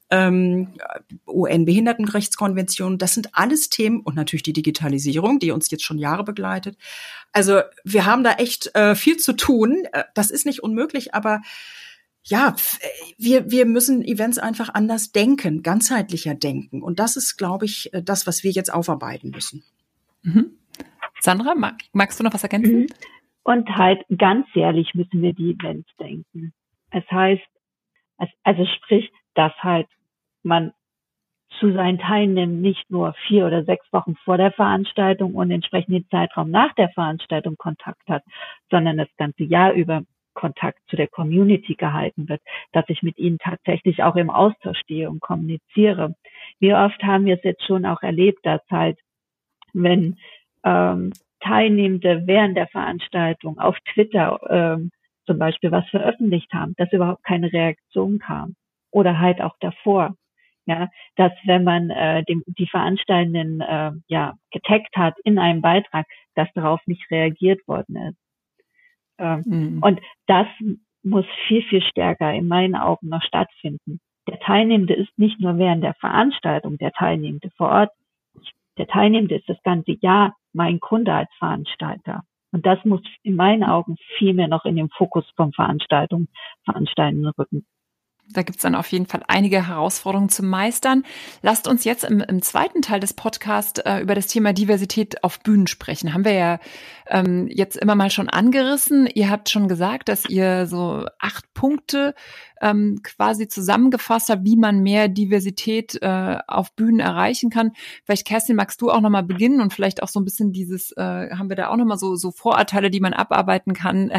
ähm, 0.09 0.73
UN-Behindertenrechtskonvention, 1.27 2.97
das 2.97 3.13
sind 3.13 3.29
alles 3.33 3.69
Themen 3.69 4.01
und 4.01 4.15
natürlich 4.15 4.43
die 4.43 4.53
Digitalisierung, 4.53 5.39
die 5.39 5.51
uns 5.51 5.71
jetzt 5.71 5.83
schon 5.83 5.97
Jahre 5.97 6.23
begleitet. 6.23 6.77
Also 7.31 7.61
wir 7.83 8.05
haben 8.05 8.23
da 8.23 8.33
echt 8.33 8.75
äh, 8.75 8.95
viel 8.95 9.17
zu 9.17 9.33
tun. 9.33 9.85
Äh, 9.93 10.03
das 10.13 10.31
ist 10.31 10.45
nicht 10.45 10.63
unmöglich, 10.63 11.13
aber 11.13 11.41
ja, 12.23 12.55
wir, 13.17 13.49
wir 13.49 13.65
müssen 13.65 14.03
Events 14.03 14.37
einfach 14.37 14.69
anders 14.73 15.11
denken, 15.11 15.63
ganzheitlicher 15.63 16.35
denken. 16.35 16.83
Und 16.83 16.99
das 16.99 17.15
ist, 17.15 17.37
glaube 17.37 17.65
ich, 17.65 17.93
äh, 17.93 18.03
das, 18.03 18.27
was 18.27 18.43
wir 18.43 18.51
jetzt 18.51 18.73
aufarbeiten 18.73 19.31
müssen. 19.31 19.63
Mhm. 20.23 20.57
Sandra, 21.19 21.55
mag, 21.55 21.75
magst 21.93 22.19
du 22.19 22.23
noch 22.23 22.33
was 22.33 22.43
ergänzen? 22.43 22.81
Mhm. 22.81 22.87
Und 23.43 23.69
halt 23.75 24.03
ganz 24.17 24.47
ehrlich 24.55 24.93
müssen 24.93 25.21
wir 25.21 25.33
die 25.33 25.51
Events 25.51 25.89
denken. 25.99 26.53
Es 26.91 27.03
heißt, 27.09 27.41
also 28.43 28.65
sprich, 28.65 29.11
dass 29.33 29.53
halt 29.63 29.87
man 30.43 30.73
zu 31.59 31.73
seinen 31.73 31.99
Teilnehmern 31.99 32.61
nicht 32.61 32.89
nur 32.89 33.13
vier 33.27 33.45
oder 33.45 33.63
sechs 33.63 33.85
Wochen 33.91 34.15
vor 34.23 34.37
der 34.37 34.51
Veranstaltung 34.51 35.35
und 35.35 35.51
entsprechend 35.51 35.93
den 35.93 36.07
Zeitraum 36.09 36.49
nach 36.49 36.73
der 36.75 36.89
Veranstaltung 36.89 37.55
Kontakt 37.57 38.07
hat, 38.07 38.23
sondern 38.69 38.97
das 38.97 39.09
ganze 39.17 39.43
Jahr 39.43 39.73
über 39.73 40.03
Kontakt 40.33 40.79
zu 40.87 40.95
der 40.95 41.07
Community 41.07 41.75
gehalten 41.75 42.29
wird, 42.29 42.41
dass 42.71 42.85
ich 42.87 43.03
mit 43.03 43.17
ihnen 43.17 43.37
tatsächlich 43.37 44.01
auch 44.01 44.15
im 44.15 44.29
Austausch 44.29 44.79
stehe 44.79 45.09
und 45.09 45.19
kommuniziere. 45.19 46.15
Wie 46.59 46.73
oft 46.73 47.03
haben 47.03 47.25
wir 47.25 47.35
es 47.35 47.43
jetzt 47.43 47.65
schon 47.65 47.85
auch 47.85 48.01
erlebt, 48.01 48.45
dass 48.45 48.61
halt, 48.71 48.97
wenn 49.73 50.17
ähm, 50.63 51.11
Teilnehmende 51.41 52.23
während 52.25 52.55
der 52.55 52.67
Veranstaltung 52.67 53.59
auf 53.59 53.77
Twitter 53.93 54.39
ähm, 54.49 54.91
zum 55.25 55.39
Beispiel 55.39 55.71
was 55.71 55.87
veröffentlicht 55.89 56.51
haben, 56.53 56.73
dass 56.77 56.91
überhaupt 56.91 57.23
keine 57.23 57.51
Reaktion 57.51 58.19
kam. 58.19 58.55
Oder 58.91 59.19
halt 59.19 59.41
auch 59.41 59.55
davor. 59.59 60.15
Ja, 60.67 60.89
dass 61.15 61.31
wenn 61.45 61.63
man 61.63 61.89
äh, 61.89 62.23
dem, 62.25 62.43
die 62.45 62.67
Veranstaltenden 62.67 63.61
äh, 63.61 63.91
ja 64.07 64.35
getaggt 64.51 64.95
hat 64.95 65.15
in 65.23 65.39
einem 65.39 65.61
Beitrag, 65.61 66.05
dass 66.35 66.49
darauf 66.53 66.79
nicht 66.85 67.09
reagiert 67.09 67.67
worden 67.67 67.95
ist. 67.95 68.17
Ähm, 69.17 69.43
mhm. 69.45 69.79
Und 69.81 69.99
das 70.27 70.47
muss 71.03 71.25
viel, 71.47 71.63
viel 71.63 71.81
stärker 71.81 72.31
in 72.33 72.47
meinen 72.47 72.75
Augen 72.75 73.09
noch 73.09 73.23
stattfinden. 73.23 73.99
Der 74.27 74.39
Teilnehmende 74.39 74.93
ist 74.93 75.17
nicht 75.17 75.39
nur 75.39 75.57
während 75.57 75.83
der 75.83 75.95
Veranstaltung 75.95 76.77
der 76.77 76.91
Teilnehmende 76.91 77.49
vor 77.57 77.69
Ort. 77.69 77.91
Der 78.81 78.87
Teilnehmende 78.87 79.35
ist 79.35 79.47
das 79.47 79.61
ganze 79.61 79.91
Jahr 80.01 80.35
mein 80.53 80.79
Kunde 80.79 81.13
als 81.13 81.29
Veranstalter. 81.37 82.23
Und 82.51 82.65
das 82.65 82.83
muss 82.83 83.01
in 83.21 83.35
meinen 83.35 83.63
Augen 83.63 83.95
viel 84.17 84.33
mehr 84.33 84.47
noch 84.47 84.65
in 84.65 84.75
den 84.75 84.89
Fokus 84.89 85.23
von 85.35 85.53
Veranstaltungen, 85.53 86.29
Veranstaltenden 86.65 87.31
rücken. 87.37 87.63
Da 88.33 88.41
gibt's 88.41 88.63
dann 88.63 88.73
auf 88.73 88.87
jeden 88.87 89.05
Fall 89.05 89.23
einige 89.27 89.67
Herausforderungen 89.67 90.29
zu 90.29 90.43
meistern. 90.43 91.03
Lasst 91.43 91.67
uns 91.67 91.83
jetzt 91.83 92.03
im, 92.05 92.21
im 92.21 92.41
zweiten 92.41 92.81
Teil 92.81 92.99
des 92.99 93.13
Podcasts 93.13 93.79
äh, 93.81 93.99
über 93.99 94.15
das 94.15 94.25
Thema 94.25 94.51
Diversität 94.51 95.23
auf 95.23 95.41
Bühnen 95.41 95.67
sprechen. 95.67 96.15
Haben 96.15 96.25
wir 96.25 96.33
ja 96.33 96.59
ähm, 97.07 97.47
jetzt 97.49 97.75
immer 97.75 97.93
mal 97.93 98.09
schon 98.09 98.29
angerissen. 98.29 99.07
Ihr 99.13 99.29
habt 99.29 99.49
schon 99.49 99.67
gesagt, 99.67 100.09
dass 100.09 100.27
ihr 100.27 100.65
so 100.65 101.05
acht 101.19 101.53
Punkte 101.53 102.15
ähm, 102.61 102.99
quasi 103.03 103.47
zusammengefasst 103.47 104.29
habt, 104.29 104.45
wie 104.45 104.55
man 104.55 104.81
mehr 104.81 105.07
Diversität 105.07 106.01
äh, 106.01 106.37
auf 106.47 106.73
Bühnen 106.73 106.99
erreichen 106.99 107.49
kann. 107.49 107.71
Vielleicht, 108.05 108.25
Kerstin, 108.25 108.55
magst 108.55 108.81
du 108.81 108.89
auch 108.89 109.01
nochmal 109.01 109.23
beginnen 109.23 109.61
und 109.61 109.73
vielleicht 109.73 110.03
auch 110.03 110.07
so 110.07 110.19
ein 110.19 110.25
bisschen 110.25 110.51
dieses, 110.51 110.91
äh, 110.93 111.31
haben 111.31 111.49
wir 111.49 111.55
da 111.55 111.69
auch 111.69 111.77
nochmal 111.77 111.97
so, 111.97 112.15
so 112.15 112.31
Vorurteile, 112.31 112.89
die 112.89 112.99
man 112.99 113.13
abarbeiten 113.13 113.73
kann. 113.73 114.09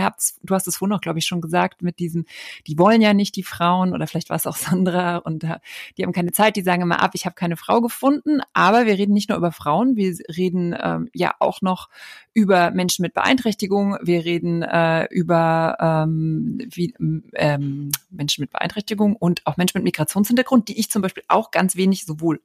Du 0.43 0.55
hast 0.55 0.67
es 0.67 0.77
vorhin 0.77 0.97
auch, 0.97 1.01
glaube 1.01 1.19
ich, 1.19 1.27
schon 1.27 1.41
gesagt, 1.41 1.83
mit 1.83 1.99
diesem, 1.99 2.25
die 2.67 2.79
wollen 2.79 3.01
ja 3.01 3.15
nicht 3.15 3.37
die 3.37 3.43
Frauen 3.43 3.95
oder 3.95 4.07
vielleicht 4.07 4.31
war 4.31 4.37
es 4.37 4.47
auch 4.47 4.57
Sandra 4.73 5.19
und 5.19 5.45
äh, 5.45 5.59
die 5.97 6.05
haben 6.05 6.13
keine 6.13 6.33
Zeit, 6.33 6.57
die 6.57 6.63
sagen 6.63 6.83
immer 6.83 7.01
ab, 7.01 7.13
ich 7.15 7.25
habe 7.25 7.35
keine 7.35 7.57
Frau 7.57 7.81
gefunden. 7.81 8.41
Aber 8.53 8.87
wir 8.87 8.99
reden 8.99 9.13
nicht 9.13 9.29
nur 9.29 9.39
über 9.39 9.53
Frauen, 9.53 9.97
wir 9.97 10.17
reden 10.37 10.75
ähm, 10.81 11.09
ja 11.15 11.35
auch 11.39 11.63
noch 11.63 11.89
über 12.35 12.71
Menschen 12.71 13.03
mit 13.03 13.15
Beeinträchtigung, 13.15 13.99
wir 14.03 14.25
reden 14.25 14.63
äh, 14.63 15.07
über 15.11 15.77
ähm, 15.81 16.59
wie, 16.71 16.95
ähm, 17.35 17.91
Menschen 18.11 18.32
mit 18.41 18.51
Beeinträchtigung 18.51 19.17
und 19.17 19.47
auch 19.47 19.57
Menschen 19.57 19.79
mit 19.79 19.85
Migrationshintergrund, 19.85 20.69
die 20.69 20.79
ich 20.79 20.91
zum 20.91 21.03
Beispiel 21.03 21.25
auch 21.29 21.51
ganz 21.51 21.77
wenig 21.77 22.05
sowohl 22.05 22.41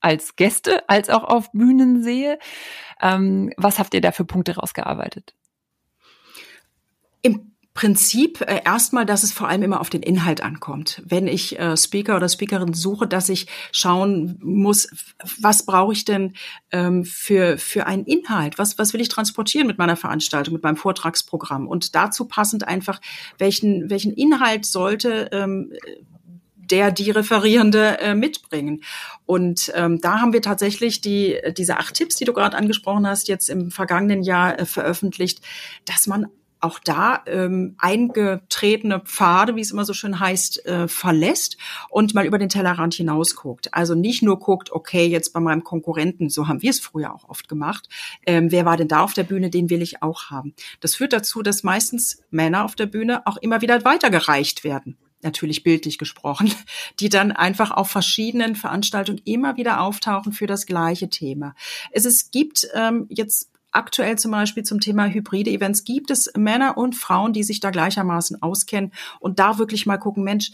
als 0.00 0.36
Gäste 0.36 0.88
als 0.88 1.10
auch 1.10 1.24
auf 1.24 1.50
Bühnen 1.52 2.02
sehe. 2.02 2.38
Ähm, 3.00 3.52
was 3.56 3.78
habt 3.78 3.94
ihr 3.94 4.00
da 4.00 4.12
für 4.12 4.24
Punkte 4.24 4.56
rausgearbeitet? 4.56 5.34
Im 7.22 7.52
Prinzip 7.78 8.40
äh, 8.40 8.60
erstmal, 8.64 9.06
dass 9.06 9.22
es 9.22 9.32
vor 9.32 9.46
allem 9.46 9.62
immer 9.62 9.80
auf 9.80 9.88
den 9.88 10.02
Inhalt 10.02 10.42
ankommt. 10.42 11.00
Wenn 11.06 11.28
ich 11.28 11.60
äh, 11.60 11.76
Speaker 11.76 12.16
oder 12.16 12.28
Speakerin 12.28 12.74
suche, 12.74 13.06
dass 13.06 13.28
ich 13.28 13.46
schauen 13.70 14.36
muss, 14.42 14.88
was 15.40 15.64
brauche 15.64 15.92
ich 15.92 16.04
denn 16.04 16.32
ähm, 16.72 17.04
für, 17.04 17.56
für 17.56 17.86
einen 17.86 18.04
Inhalt? 18.04 18.58
Was, 18.58 18.78
was 18.78 18.94
will 18.94 19.00
ich 19.00 19.08
transportieren 19.10 19.68
mit 19.68 19.78
meiner 19.78 19.94
Veranstaltung, 19.94 20.54
mit 20.54 20.64
meinem 20.64 20.74
Vortragsprogramm? 20.74 21.68
Und 21.68 21.94
dazu 21.94 22.24
passend 22.24 22.66
einfach, 22.66 23.00
welchen, 23.38 23.88
welchen 23.90 24.12
Inhalt 24.12 24.66
sollte 24.66 25.28
ähm, 25.30 25.72
der 26.56 26.90
die 26.90 27.12
Referierende 27.12 28.00
äh, 28.00 28.14
mitbringen. 28.14 28.82
Und 29.24 29.72
ähm, 29.74 30.00
da 30.00 30.20
haben 30.20 30.32
wir 30.32 30.42
tatsächlich 30.42 31.00
die, 31.00 31.38
diese 31.56 31.78
acht 31.78 31.94
Tipps, 31.94 32.16
die 32.16 32.24
du 32.24 32.32
gerade 32.32 32.56
angesprochen 32.56 33.06
hast, 33.06 33.28
jetzt 33.28 33.48
im 33.48 33.70
vergangenen 33.70 34.22
Jahr 34.22 34.58
äh, 34.58 34.66
veröffentlicht, 34.66 35.40
dass 35.86 36.08
man 36.08 36.26
auch 36.60 36.78
da 36.78 37.22
ähm, 37.26 37.74
eingetretene 37.78 39.00
Pfade, 39.00 39.56
wie 39.56 39.60
es 39.60 39.70
immer 39.70 39.84
so 39.84 39.92
schön 39.92 40.18
heißt, 40.18 40.66
äh, 40.66 40.88
verlässt 40.88 41.56
und 41.88 42.14
mal 42.14 42.26
über 42.26 42.38
den 42.38 42.48
Tellerrand 42.48 42.94
hinaus 42.94 43.36
guckt. 43.36 43.72
Also 43.74 43.94
nicht 43.94 44.22
nur 44.22 44.38
guckt, 44.38 44.72
okay, 44.72 45.06
jetzt 45.06 45.32
bei 45.32 45.40
meinem 45.40 45.64
Konkurrenten, 45.64 46.30
so 46.30 46.48
haben 46.48 46.62
wir 46.62 46.70
es 46.70 46.80
früher 46.80 47.14
auch 47.14 47.28
oft 47.28 47.48
gemacht, 47.48 47.88
ähm, 48.26 48.50
wer 48.50 48.64
war 48.64 48.76
denn 48.76 48.88
da 48.88 49.02
auf 49.02 49.14
der 49.14 49.24
Bühne, 49.24 49.50
den 49.50 49.70
will 49.70 49.82
ich 49.82 50.02
auch 50.02 50.30
haben. 50.30 50.54
Das 50.80 50.94
führt 50.94 51.12
dazu, 51.12 51.42
dass 51.42 51.62
meistens 51.62 52.22
Männer 52.30 52.64
auf 52.64 52.74
der 52.74 52.86
Bühne 52.86 53.26
auch 53.26 53.36
immer 53.36 53.60
wieder 53.60 53.84
weitergereicht 53.84 54.64
werden 54.64 54.96
natürlich 55.22 55.64
bildlich 55.64 55.98
gesprochen, 55.98 56.52
die 57.00 57.08
dann 57.08 57.32
einfach 57.32 57.70
auf 57.70 57.90
verschiedenen 57.90 58.54
Veranstaltungen 58.54 59.20
immer 59.24 59.56
wieder 59.56 59.80
auftauchen 59.80 60.32
für 60.32 60.46
das 60.46 60.66
gleiche 60.66 61.08
Thema. 61.08 61.54
Es, 61.90 62.04
es 62.04 62.30
gibt 62.30 62.68
ähm, 62.74 63.06
jetzt 63.08 63.50
aktuell 63.70 64.18
zum 64.18 64.30
Beispiel 64.30 64.62
zum 64.62 64.80
Thema 64.80 65.06
hybride 65.06 65.50
Events 65.50 65.84
gibt 65.84 66.10
es 66.10 66.30
Männer 66.36 66.76
und 66.76 66.96
Frauen, 66.96 67.32
die 67.32 67.42
sich 67.42 67.60
da 67.60 67.70
gleichermaßen 67.70 68.42
auskennen 68.42 68.92
und 69.20 69.38
da 69.38 69.58
wirklich 69.58 69.86
mal 69.86 69.98
gucken, 69.98 70.24
Mensch, 70.24 70.52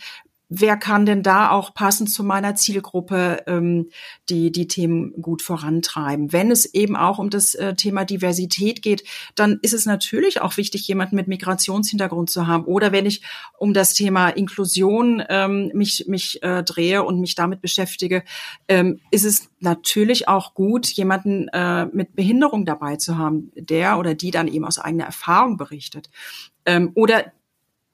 wer 0.48 0.76
kann 0.76 1.06
denn 1.06 1.22
da 1.22 1.50
auch 1.50 1.74
passend 1.74 2.10
zu 2.10 2.22
meiner 2.22 2.54
Zielgruppe 2.54 3.42
ähm, 3.46 3.88
die, 4.28 4.52
die 4.52 4.68
Themen 4.68 5.12
gut 5.20 5.42
vorantreiben? 5.42 6.32
Wenn 6.32 6.50
es 6.50 6.66
eben 6.74 6.96
auch 6.96 7.18
um 7.18 7.30
das 7.30 7.54
äh, 7.54 7.74
Thema 7.74 8.04
Diversität 8.04 8.82
geht, 8.82 9.04
dann 9.34 9.58
ist 9.62 9.72
es 9.72 9.86
natürlich 9.86 10.40
auch 10.40 10.56
wichtig, 10.56 10.86
jemanden 10.86 11.16
mit 11.16 11.28
Migrationshintergrund 11.28 12.30
zu 12.30 12.46
haben. 12.46 12.64
Oder 12.64 12.92
wenn 12.92 13.06
ich 13.06 13.22
um 13.58 13.72
das 13.74 13.94
Thema 13.94 14.28
Inklusion 14.28 15.22
ähm, 15.28 15.70
mich, 15.74 16.04
mich 16.08 16.42
äh, 16.42 16.62
drehe 16.62 17.02
und 17.02 17.20
mich 17.20 17.34
damit 17.34 17.60
beschäftige, 17.60 18.22
ähm, 18.68 19.00
ist 19.10 19.24
es 19.24 19.48
natürlich 19.60 20.28
auch 20.28 20.54
gut, 20.54 20.86
jemanden 20.86 21.48
äh, 21.48 21.86
mit 21.86 22.14
Behinderung 22.14 22.64
dabei 22.66 22.96
zu 22.96 23.18
haben, 23.18 23.50
der 23.56 23.98
oder 23.98 24.14
die 24.14 24.30
dann 24.30 24.48
eben 24.48 24.64
aus 24.64 24.78
eigener 24.78 25.04
Erfahrung 25.04 25.56
berichtet. 25.56 26.10
Ähm, 26.66 26.92
oder 26.94 27.32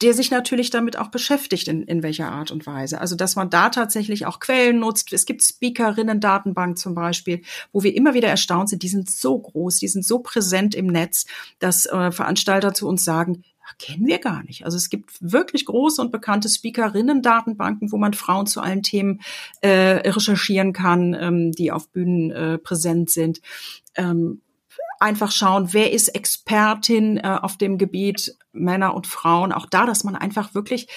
der 0.03 0.15
sich 0.15 0.31
natürlich 0.31 0.71
damit 0.71 0.97
auch 0.97 1.09
beschäftigt, 1.09 1.69
in, 1.69 1.83
in 1.83 2.03
welcher 2.03 2.31
Art 2.31 2.51
und 2.51 2.67
Weise. 2.67 3.01
Also, 3.01 3.17
dass 3.17 3.37
man 3.37 3.51
da 3.51 3.69
tatsächlich 3.69 4.27
auch 4.27 4.41
Quellen 4.41 4.79
nutzt. 4.79 5.13
Es 5.13 5.27
gibt 5.27 5.43
Speakerinnen-Datenbank 5.43 6.79
zum 6.79 6.95
Beispiel, 6.95 7.43
wo 7.73 7.83
wir 7.83 7.95
immer 7.95 8.15
wieder 8.15 8.29
erstaunt 8.29 8.71
sind. 8.71 8.83
Die 8.83 8.89
sind 8.89 9.11
so 9.11 9.39
groß, 9.39 9.79
die 9.79 9.89
sind 9.89 10.07
so 10.07 10.21
präsent 10.21 10.75
im 10.75 10.87
Netz, 10.87 11.27
dass 11.59 11.87
äh, 11.87 12.13
Veranstalter 12.13 12.73
zu 12.73 12.89
uns 12.89 13.05
sagen, 13.05 13.45
kennen 13.79 14.07
wir 14.07 14.19
gar 14.19 14.43
nicht. 14.45 14.65
Also 14.65 14.77
es 14.77 14.91
gibt 14.91 15.11
wirklich 15.21 15.65
große 15.65 16.01
und 16.01 16.11
bekannte 16.13 16.49
Speakerinnen-Datenbanken, 16.49 17.93
wo 17.93 17.97
man 17.97 18.15
Frauen 18.15 18.47
zu 18.47 18.61
allen 18.61 18.83
Themen 18.83 19.21
äh, 19.61 20.09
recherchieren 20.09 20.73
kann, 20.73 21.15
ähm, 21.15 21.53
die 21.53 21.73
auf 21.73 21.89
Bühnen 21.89 22.31
äh, 22.31 22.59
präsent 22.59 23.11
sind. 23.11 23.41
Ähm, 23.95 24.41
einfach 25.01 25.33
schauen, 25.33 25.73
wer 25.73 25.93
ist 25.93 26.09
Expertin 26.09 27.17
äh, 27.17 27.39
auf 27.41 27.57
dem 27.57 27.79
Gebiet 27.79 28.37
Männer 28.53 28.95
und 28.95 29.07
Frauen. 29.07 29.53
Auch 29.53 29.67
da, 29.67 29.87
dass 29.87 30.05
man 30.05 30.15
einfach 30.17 30.55
wirklich 30.55 30.89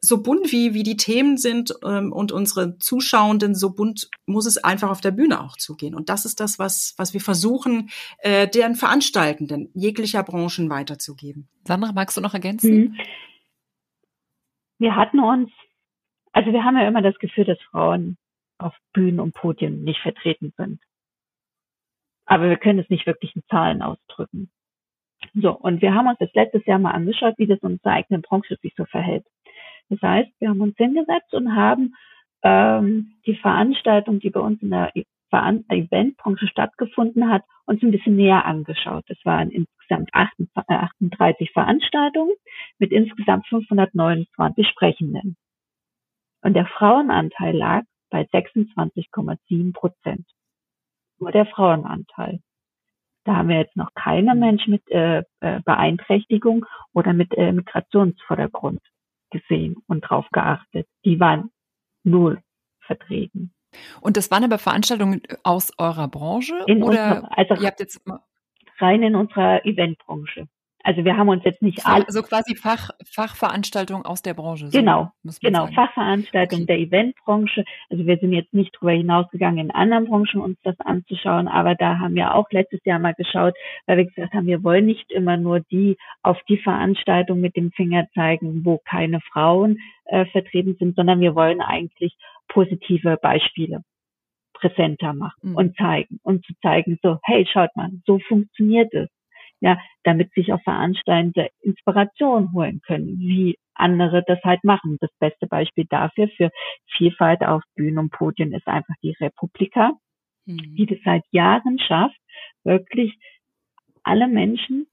so 0.00 0.22
bunt 0.22 0.50
wie, 0.52 0.74
wie 0.74 0.82
die 0.82 0.96
Themen 0.96 1.36
sind 1.36 1.72
ähm, 1.84 2.12
und 2.12 2.32
unsere 2.32 2.78
Zuschauenden 2.78 3.54
so 3.54 3.74
bunt 3.74 4.10
muss 4.26 4.46
es 4.46 4.58
einfach 4.58 4.90
auf 4.90 5.00
der 5.00 5.10
Bühne 5.10 5.40
auch 5.40 5.56
zugehen. 5.56 5.94
Und 5.94 6.08
das 6.08 6.24
ist 6.24 6.40
das, 6.40 6.58
was, 6.58 6.94
was 6.96 7.12
wir 7.12 7.20
versuchen, 7.20 7.90
äh, 8.20 8.48
deren 8.48 8.74
Veranstaltenden 8.74 9.70
jeglicher 9.74 10.22
Branchen 10.22 10.70
weiterzugeben. 10.70 11.48
Sandra, 11.64 11.92
magst 11.92 12.16
du 12.16 12.20
noch 12.20 12.34
ergänzen? 12.34 12.74
Mhm. 12.74 12.98
Wir 14.78 14.96
hatten 14.96 15.20
uns, 15.20 15.50
also 16.32 16.52
wir 16.52 16.64
haben 16.64 16.78
ja 16.78 16.88
immer 16.88 17.02
das 17.02 17.18
Gefühl, 17.18 17.44
dass 17.44 17.58
Frauen 17.70 18.16
auf 18.58 18.74
Bühnen 18.94 19.20
und 19.20 19.34
Podien 19.34 19.82
nicht 19.82 20.00
vertreten 20.00 20.54
sind. 20.56 20.80
Aber 22.30 22.48
wir 22.48 22.58
können 22.58 22.78
es 22.78 22.88
nicht 22.88 23.06
wirklich 23.06 23.34
in 23.34 23.42
Zahlen 23.50 23.82
ausdrücken. 23.82 24.52
So, 25.34 25.50
und 25.50 25.82
wir 25.82 25.94
haben 25.94 26.06
uns 26.06 26.18
das 26.20 26.32
letztes 26.32 26.64
Jahr 26.64 26.78
mal 26.78 26.92
angeschaut, 26.92 27.34
wie 27.38 27.48
das 27.48 27.58
in 27.58 27.72
unserer 27.72 27.94
eigenen 27.94 28.22
Branche 28.22 28.56
sich 28.62 28.72
so 28.76 28.84
verhält. 28.84 29.26
Das 29.88 30.00
heißt, 30.00 30.30
wir 30.38 30.48
haben 30.48 30.60
uns 30.60 30.76
hingesetzt 30.76 31.34
und 31.34 31.56
haben 31.56 31.96
ähm, 32.44 33.14
die 33.26 33.34
Veranstaltung, 33.34 34.20
die 34.20 34.30
bei 34.30 34.38
uns 34.38 34.62
in 34.62 34.70
der 34.70 34.92
Eventbranche 35.32 36.46
stattgefunden 36.46 37.28
hat, 37.28 37.42
uns 37.66 37.82
ein 37.82 37.90
bisschen 37.90 38.14
näher 38.14 38.44
angeschaut. 38.44 39.04
Es 39.08 39.18
waren 39.24 39.50
insgesamt 39.50 40.14
38 40.14 41.50
Veranstaltungen 41.50 42.34
mit 42.78 42.92
insgesamt 42.92 43.48
529 43.48 44.68
Sprechenden. 44.68 45.36
Und 46.42 46.54
der 46.54 46.66
Frauenanteil 46.66 47.56
lag 47.56 47.82
bei 48.08 48.22
26,7 48.22 49.72
Prozent. 49.72 50.26
Nur 51.20 51.32
der 51.32 51.46
Frauenanteil. 51.46 52.40
Da 53.24 53.36
haben 53.36 53.48
wir 53.48 53.58
jetzt 53.58 53.76
noch 53.76 53.92
keine 53.94 54.34
Menschen 54.34 54.72
mit 54.72 54.90
äh, 54.90 55.22
äh, 55.40 55.60
Beeinträchtigung 55.64 56.64
oder 56.94 57.12
mit 57.12 57.36
äh, 57.36 57.52
Migrationsvordergrund 57.52 58.80
gesehen 59.30 59.76
und 59.86 60.00
drauf 60.00 60.26
geachtet. 60.32 60.88
Die 61.04 61.20
waren 61.20 61.50
null 62.02 62.42
vertreten. 62.80 63.52
Und 64.00 64.16
das 64.16 64.30
waren 64.30 64.42
aber 64.42 64.58
Veranstaltungen 64.58 65.22
aus 65.44 65.72
eurer 65.78 66.08
Branche? 66.08 66.54
In 66.66 66.82
oder 66.82 66.88
unserer, 66.88 67.38
also 67.38 67.54
ihr 67.54 67.68
habt 67.68 67.80
jetzt 67.80 68.02
rein 68.78 69.02
in 69.02 69.14
unserer 69.14 69.64
Eventbranche. 69.64 70.48
Also 70.82 71.04
wir 71.04 71.16
haben 71.16 71.28
uns 71.28 71.44
jetzt 71.44 71.62
nicht 71.62 71.86
alle. 71.86 72.06
Also 72.06 72.22
quasi 72.22 72.56
Fach, 72.56 72.90
Fachveranstaltungen 73.04 74.04
aus 74.04 74.22
der 74.22 74.34
Branche. 74.34 74.68
So 74.68 74.78
genau, 74.78 75.12
genau, 75.42 75.64
sagen. 75.64 75.74
Fachveranstaltungen 75.74 76.64
okay. 76.64 76.72
der 76.72 76.78
Eventbranche. 76.78 77.64
Also 77.90 78.06
wir 78.06 78.16
sind 78.18 78.32
jetzt 78.32 78.54
nicht 78.54 78.74
darüber 78.74 78.92
hinausgegangen, 78.92 79.58
in 79.58 79.70
anderen 79.70 80.06
Branchen 80.06 80.40
uns 80.40 80.58
das 80.62 80.78
anzuschauen, 80.80 81.48
aber 81.48 81.74
da 81.74 81.98
haben 81.98 82.14
wir 82.14 82.34
auch 82.34 82.50
letztes 82.50 82.80
Jahr 82.84 82.98
mal 82.98 83.14
geschaut, 83.14 83.54
weil 83.86 83.98
wir 83.98 84.06
gesagt 84.06 84.32
haben, 84.32 84.46
wir 84.46 84.64
wollen 84.64 84.86
nicht 84.86 85.10
immer 85.12 85.36
nur 85.36 85.60
die 85.60 85.96
auf 86.22 86.38
die 86.48 86.58
Veranstaltung 86.58 87.40
mit 87.40 87.56
dem 87.56 87.72
Finger 87.72 88.06
zeigen, 88.14 88.64
wo 88.64 88.78
keine 88.78 89.20
Frauen 89.20 89.78
äh, 90.06 90.24
vertreten 90.26 90.76
sind, 90.78 90.96
sondern 90.96 91.20
wir 91.20 91.34
wollen 91.34 91.60
eigentlich 91.60 92.16
positive 92.48 93.18
Beispiele 93.20 93.82
präsenter 94.54 95.14
machen 95.14 95.50
mhm. 95.50 95.56
und 95.56 95.76
zeigen 95.76 96.20
und 96.22 96.44
zu 96.44 96.52
zeigen, 96.62 96.98
so, 97.02 97.18
hey, 97.22 97.46
schaut 97.50 97.74
mal, 97.76 97.90
so 98.06 98.18
funktioniert 98.28 98.92
es 98.92 99.08
ja, 99.60 99.78
damit 100.04 100.32
sich 100.32 100.52
auch 100.52 100.62
Veranstalter 100.62 101.48
Inspiration 101.60 102.52
holen 102.52 102.80
können, 102.80 103.18
wie 103.18 103.58
andere 103.74 104.22
das 104.26 104.42
halt 104.42 104.64
machen. 104.64 104.98
Das 105.00 105.10
beste 105.18 105.46
Beispiel 105.46 105.86
dafür 105.88 106.28
für 106.28 106.50
Vielfalt 106.96 107.42
auf 107.42 107.62
Bühnen 107.74 107.98
und 107.98 108.10
Podien 108.10 108.52
ist 108.52 108.66
einfach 108.66 108.94
die 109.02 109.16
Republika, 109.20 109.92
mhm. 110.46 110.76
die 110.76 110.86
das 110.86 110.98
seit 111.04 111.24
Jahren 111.30 111.78
schafft, 111.78 112.18
wirklich 112.64 113.18
alle 114.02 114.28
Menschen, 114.28 114.86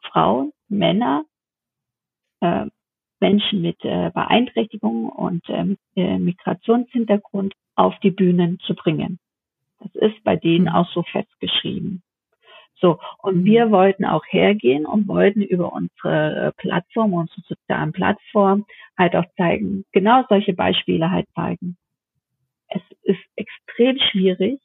Frauen, 0.00 0.52
Männer, 0.68 1.24
äh, 2.40 2.66
Menschen 3.20 3.62
mit 3.62 3.82
äh, 3.84 4.10
Beeinträchtigungen 4.12 5.08
und 5.08 5.48
äh, 5.48 5.64
mit, 5.64 5.80
äh, 5.96 6.18
Migrationshintergrund 6.18 7.54
auf 7.74 7.98
die 8.00 8.10
Bühnen 8.10 8.58
zu 8.60 8.74
bringen. 8.74 9.18
Das 9.80 9.94
ist 9.94 10.22
bei 10.24 10.36
denen 10.36 10.66
mhm. 10.66 10.74
auch 10.74 10.90
so 10.92 11.02
festgeschrieben. 11.02 12.02
So, 12.78 12.98
und 13.18 13.40
mhm. 13.40 13.44
wir 13.44 13.70
wollten 13.70 14.04
auch 14.04 14.24
hergehen 14.28 14.86
und 14.86 15.08
wollten 15.08 15.42
über 15.42 15.72
unsere 15.72 16.46
äh, 16.48 16.52
Plattform, 16.52 17.14
unsere 17.14 17.40
sozialen 17.42 17.92
Plattform 17.92 18.66
halt 18.98 19.16
auch 19.16 19.24
zeigen, 19.36 19.84
genau 19.92 20.24
solche 20.28 20.52
Beispiele 20.52 21.10
halt 21.10 21.26
zeigen. 21.34 21.76
Es 22.68 22.82
ist 23.02 23.20
extrem 23.36 23.98
schwierig, 23.98 24.60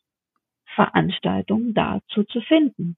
Veranstaltungen 0.75 1.73
dazu 1.73 2.23
zu 2.23 2.41
finden. 2.41 2.97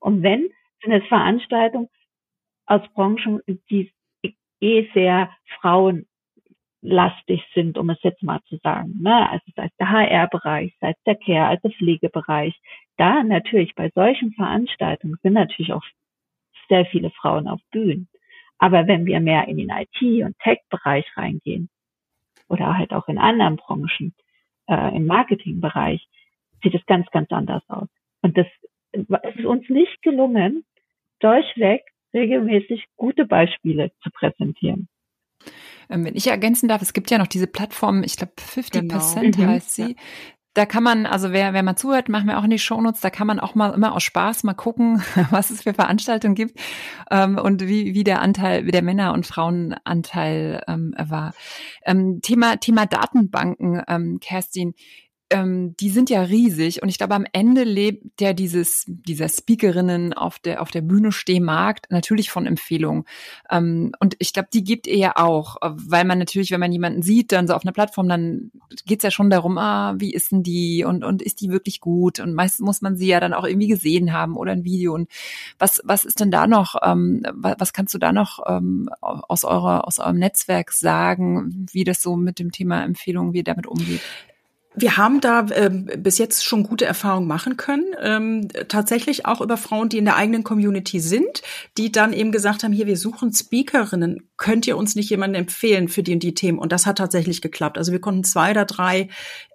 Und 0.00 0.22
wenn, 0.22 0.48
sind 0.82 0.92
es 0.92 1.06
Veranstaltungen 1.06 1.88
aus 2.66 2.82
Branchen, 2.94 3.40
die 3.70 3.92
eh 4.60 4.88
sehr 4.94 5.30
Frauen 5.60 6.06
lastig 6.84 7.42
sind, 7.54 7.78
um 7.78 7.90
es 7.90 8.02
jetzt 8.02 8.22
mal 8.22 8.40
zu 8.44 8.58
sagen. 8.58 9.00
Ne? 9.00 9.30
Also 9.30 9.44
sei 9.56 9.66
es 9.66 9.76
der 9.78 9.90
HR-Bereich, 9.90 10.76
sei 10.80 10.90
es 10.90 11.02
der 11.04 11.16
Care, 11.16 11.46
also 11.46 11.70
Pflegebereich. 11.70 12.54
Da 12.96 13.22
natürlich 13.22 13.74
bei 13.74 13.90
solchen 13.94 14.32
Veranstaltungen 14.32 15.16
sind 15.22 15.32
natürlich 15.32 15.72
auch 15.72 15.84
sehr 16.68 16.86
viele 16.86 17.10
Frauen 17.10 17.48
auf 17.48 17.60
Bühnen. 17.70 18.08
Aber 18.58 18.86
wenn 18.86 19.04
wir 19.06 19.20
mehr 19.20 19.48
in 19.48 19.58
den 19.58 19.70
IT- 19.70 20.24
und 20.24 20.38
Tech-Bereich 20.38 21.04
reingehen 21.16 21.68
oder 22.48 22.76
halt 22.76 22.92
auch 22.92 23.08
in 23.08 23.18
anderen 23.18 23.56
Branchen, 23.56 24.14
äh, 24.68 24.96
im 24.96 25.06
Marketingbereich, 25.06 26.06
sieht 26.62 26.74
es 26.74 26.86
ganz, 26.86 27.10
ganz 27.10 27.30
anders 27.30 27.62
aus. 27.68 27.88
Und 28.22 28.38
das 28.38 28.46
es 28.94 29.36
ist 29.36 29.44
uns 29.44 29.68
nicht 29.68 30.02
gelungen, 30.02 30.64
durchweg 31.20 31.82
regelmäßig 32.12 32.86
gute 32.96 33.26
Beispiele 33.26 33.90
zu 34.02 34.10
präsentieren. 34.10 34.88
Ähm, 35.90 36.04
wenn 36.04 36.14
ich 36.14 36.28
ergänzen 36.28 36.68
darf, 36.68 36.80
es 36.80 36.92
gibt 36.92 37.10
ja 37.10 37.18
noch 37.18 37.26
diese 37.26 37.46
Plattform, 37.46 38.02
ich 38.04 38.16
glaube 38.16 38.32
50 38.38 38.88
Prozent 38.88 39.36
genau. 39.36 39.48
heißt 39.48 39.74
sie. 39.74 39.96
Da 40.54 40.66
kann 40.66 40.84
man, 40.84 41.04
also 41.04 41.32
wer, 41.32 41.52
wer 41.52 41.64
mal 41.64 41.74
zuhört, 41.74 42.08
machen 42.08 42.28
wir 42.28 42.38
auch 42.38 42.44
in 42.44 42.50
die 42.50 42.60
Shownotes, 42.60 43.00
da 43.00 43.10
kann 43.10 43.26
man 43.26 43.40
auch 43.40 43.56
mal 43.56 43.74
immer 43.74 43.94
aus 43.94 44.04
Spaß 44.04 44.44
mal 44.44 44.54
gucken, 44.54 45.02
was 45.30 45.50
es 45.50 45.62
für 45.62 45.74
Veranstaltungen 45.74 46.36
gibt 46.36 46.60
ähm, 47.10 47.38
und 47.38 47.62
wie, 47.62 47.94
wie 47.94 48.04
der 48.04 48.22
Anteil, 48.22 48.64
wie 48.64 48.70
der 48.70 48.82
Männer- 48.82 49.12
und 49.12 49.26
Frauenanteil 49.26 50.62
ähm, 50.68 50.94
war. 50.96 51.34
Ähm, 51.84 52.20
Thema, 52.22 52.56
Thema 52.58 52.86
Datenbanken, 52.86 53.82
ähm, 53.88 54.20
Kerstin, 54.20 54.74
ähm, 55.30 55.74
die 55.78 55.90
sind 55.90 56.10
ja 56.10 56.22
riesig 56.22 56.82
und 56.82 56.88
ich 56.88 56.98
glaube, 56.98 57.14
am 57.14 57.26
Ende 57.32 57.64
lebt 57.64 58.20
ja 58.20 58.32
dieses, 58.32 58.84
dieser 58.86 59.28
Speakerinnen 59.28 60.12
auf 60.12 60.38
der, 60.38 60.60
auf 60.60 60.70
der 60.70 60.82
Bühne 60.82 61.12
Stehmarkt 61.12 61.90
natürlich 61.90 62.30
von 62.30 62.46
Empfehlungen. 62.46 63.04
Ähm, 63.50 63.92
und 64.00 64.16
ich 64.18 64.32
glaube, 64.32 64.48
die 64.52 64.64
gibt 64.64 64.86
ihr 64.86 64.96
ja 64.96 65.12
auch, 65.16 65.56
weil 65.62 66.04
man 66.04 66.18
natürlich, 66.18 66.50
wenn 66.50 66.60
man 66.60 66.72
jemanden 66.72 67.02
sieht, 67.02 67.32
dann 67.32 67.46
so 67.46 67.54
auf 67.54 67.64
einer 67.64 67.72
Plattform, 67.72 68.08
dann 68.08 68.50
geht's 68.86 69.02
ja 69.02 69.10
schon 69.10 69.30
darum, 69.30 69.56
ah, 69.56 69.94
wie 69.96 70.12
ist 70.12 70.30
denn 70.30 70.42
die 70.42 70.84
und, 70.84 71.04
und 71.04 71.22
ist 71.22 71.40
die 71.40 71.50
wirklich 71.50 71.80
gut? 71.80 72.20
Und 72.20 72.34
meistens 72.34 72.64
muss 72.64 72.82
man 72.82 72.96
sie 72.96 73.06
ja 73.06 73.18
dann 73.18 73.34
auch 73.34 73.44
irgendwie 73.44 73.68
gesehen 73.68 74.12
haben 74.12 74.36
oder 74.36 74.52
ein 74.52 74.64
Video. 74.64 74.94
Und 74.94 75.08
was, 75.58 75.80
was 75.84 76.04
ist 76.04 76.20
denn 76.20 76.30
da 76.30 76.46
noch, 76.46 76.76
ähm, 76.82 77.22
was 77.32 77.72
kannst 77.72 77.94
du 77.94 77.98
da 77.98 78.12
noch 78.12 78.40
ähm, 78.46 78.90
aus 79.00 79.44
eurer, 79.44 79.86
aus 79.86 79.98
eurem 79.98 80.18
Netzwerk 80.18 80.72
sagen, 80.72 81.66
wie 81.72 81.84
das 81.84 82.02
so 82.02 82.14
mit 82.16 82.38
dem 82.38 82.52
Thema 82.52 82.84
Empfehlungen, 82.84 83.32
wie 83.32 83.38
ihr 83.38 83.44
damit 83.44 83.66
umgeht? 83.66 84.02
Wir 84.76 84.96
haben 84.96 85.20
da 85.20 85.46
äh, 85.50 85.70
bis 85.70 86.18
jetzt 86.18 86.44
schon 86.44 86.64
gute 86.64 86.84
Erfahrungen 86.84 87.28
machen 87.28 87.56
können, 87.56 87.86
ähm, 88.00 88.48
tatsächlich 88.68 89.24
auch 89.24 89.40
über 89.40 89.56
Frauen, 89.56 89.88
die 89.88 89.98
in 89.98 90.04
der 90.04 90.16
eigenen 90.16 90.42
Community 90.42 90.98
sind, 90.98 91.42
die 91.78 91.92
dann 91.92 92.12
eben 92.12 92.32
gesagt 92.32 92.64
haben, 92.64 92.72
hier, 92.72 92.86
wir 92.86 92.96
suchen 92.96 93.32
Speakerinnen, 93.32 94.28
könnt 94.36 94.66
ihr 94.66 94.76
uns 94.76 94.96
nicht 94.96 95.10
jemanden 95.10 95.36
empfehlen 95.36 95.88
für 95.88 96.02
die 96.02 96.14
und 96.14 96.22
die 96.24 96.34
Themen? 96.34 96.58
Und 96.58 96.72
das 96.72 96.86
hat 96.86 96.98
tatsächlich 96.98 97.40
geklappt. 97.40 97.78
Also 97.78 97.92
wir 97.92 98.00
konnten 98.00 98.24
zwei 98.24 98.50
oder 98.50 98.64
drei 98.64 99.08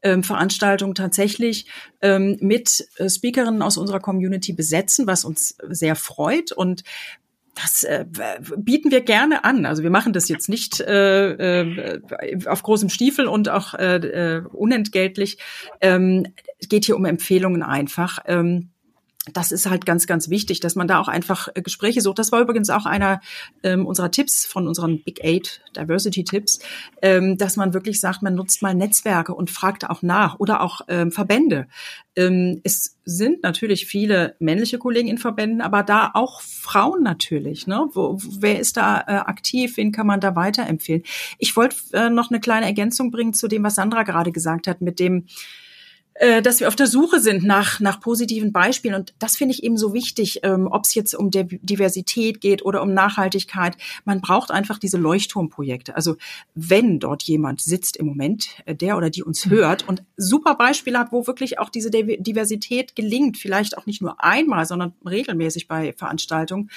ähm, 0.04 0.24
Veranstaltungen 0.24 0.96
tatsächlich 0.96 1.68
ähm, 2.02 2.38
mit 2.40 2.88
äh, 2.96 3.10
Speakerinnen 3.10 3.62
aus 3.62 3.78
unserer 3.78 4.00
Community 4.00 4.54
besetzen, 4.54 5.06
was 5.06 5.26
uns 5.26 5.58
sehr 5.68 5.96
freut. 5.96 6.54
Und 6.54 6.84
das 7.62 7.84
äh, 7.84 8.06
bieten 8.58 8.92
wir 8.92 9.02
gerne 9.02 9.44
an. 9.44 9.66
Also 9.66 9.84
wir 9.84 9.90
machen 9.90 10.14
das 10.14 10.30
jetzt 10.30 10.50
nicht 10.50 10.80
äh, 10.80 11.62
äh, 11.62 12.02
auf 12.46 12.64
großem 12.64 12.90
Stiefel 12.90 13.28
und 13.28 13.50
auch 13.50 13.74
äh, 13.74 13.98
äh, 13.98 14.44
unentgeltlich. 14.52 15.38
Ähm, 15.82 16.28
es 16.60 16.70
geht 16.70 16.86
hier 16.86 16.96
um 16.96 17.06
Empfehlungen 17.06 17.64
einfach. 17.64 18.20
Ähm, 18.26 18.70
das 19.34 19.52
ist 19.52 19.70
halt 19.70 19.86
ganz, 19.86 20.08
ganz 20.08 20.30
wichtig, 20.30 20.60
dass 20.60 20.76
man 20.76 20.88
da 20.88 21.00
auch 21.00 21.08
einfach 21.08 21.50
äh, 21.54 21.62
Gespräche 21.62 22.02
sucht. 22.02 22.20
Das 22.20 22.32
war 22.32 22.42
übrigens 22.42 22.70
auch 22.70 22.86
einer 22.86 23.22
ähm, 23.64 23.86
unserer 23.86 24.12
Tipps 24.12 24.46
von 24.46 24.68
unseren 24.68 25.04
Big 25.04 25.24
Eight 25.24 25.62
Diversity 25.76 26.24
Tipps, 26.24 26.60
ähm, 27.02 27.38
dass 27.38 27.56
man 27.56 27.74
wirklich 27.74 28.00
sagt, 28.00 28.22
man 28.22 28.36
nutzt 28.36 28.62
mal 28.62 28.76
Netzwerke 28.76 29.34
und 29.34 29.50
fragt 29.50 29.90
auch 29.90 30.02
nach 30.02 30.40
oder 30.40 30.62
auch 30.62 30.82
ähm, 30.88 31.12
Verbände. 31.12 31.68
Ähm, 32.16 32.62
es 32.64 32.98
sind 33.06 33.44
natürlich 33.44 33.86
viele 33.86 34.36
männliche 34.40 34.78
Kollegen 34.78 35.08
in 35.08 35.18
Verbänden, 35.18 35.62
aber 35.62 35.84
da 35.84 36.12
auch 36.14 36.42
Frauen 36.42 37.02
natürlich. 37.04 37.66
Ne? 37.68 37.88
Wo, 37.94 38.18
wer 38.40 38.60
ist 38.60 38.78
da 38.78 39.00
äh, 39.08 39.14
aktiv? 39.14 39.78
Wen 39.78 39.92
kann 39.92 40.08
man 40.08 40.20
da 40.20 40.36
weiterempfehlen? 40.36 41.04
Ich 41.38 41.56
wollte 41.56 41.76
äh, 41.94 42.10
noch 42.10 42.30
eine 42.30 42.40
kleine 42.40 42.66
Ergänzung 42.66 43.12
bringen 43.12 43.34
zu 43.34 43.48
dem, 43.48 43.64
was 43.64 43.76
Sandra 43.76 44.04
gerade 44.04 44.32
gesagt 44.32 44.68
hat, 44.68 44.82
mit 44.82 45.00
dem 45.00 45.26
äh, 46.20 46.42
dass 46.42 46.60
wir 46.60 46.68
auf 46.68 46.76
der 46.76 46.88
Suche 46.88 47.22
sind 47.22 47.46
nach, 47.46 47.80
nach 47.80 48.02
positiven 48.02 48.52
Beispielen. 48.52 48.94
Und 48.94 49.14
das 49.20 49.38
finde 49.38 49.54
ich 49.54 49.64
eben 49.64 49.78
so 49.78 49.94
wichtig, 49.94 50.42
ähm, 50.44 50.68
ob 50.70 50.84
es 50.84 50.94
jetzt 50.94 51.16
um 51.16 51.32
der 51.32 51.46
Diversität 51.46 52.42
geht 52.42 52.64
oder 52.64 52.82
um 52.82 52.94
Nachhaltigkeit. 52.94 53.78
Man 54.04 54.20
braucht 54.20 54.52
einfach 54.52 54.80
diese 54.80 54.98
Leuchtturmprojekte. 54.98 55.96
Also 55.96 56.18
wenn 56.56 57.00
dort 57.00 57.24
jemand 57.24 57.62
sitzt 57.62 57.96
im 57.96 58.06
Moment, 58.06 58.50
äh, 58.66 58.76
der 58.76 58.98
oder 58.98 59.10
die 59.10 59.24
uns 59.24 59.46
hört 59.46 59.88
und 59.88 60.04
super 60.18 60.56
Beispiele 60.56 61.00
hat, 61.00 61.14
wo 61.14 61.26
wirklich 61.26 61.58
auch 61.58 61.70
diese 61.70 61.90
Diversität 61.90 62.98
gelingt, 62.98 63.38
vielleicht 63.38 63.78
auch 63.78 63.86
nicht 63.86 64.02
nur 64.02 64.22
einmal, 64.22 64.66
sondern 64.66 64.94
regelmäßig 65.06 65.70
bei 65.70 65.94
Veranstaltungen, 65.94 66.70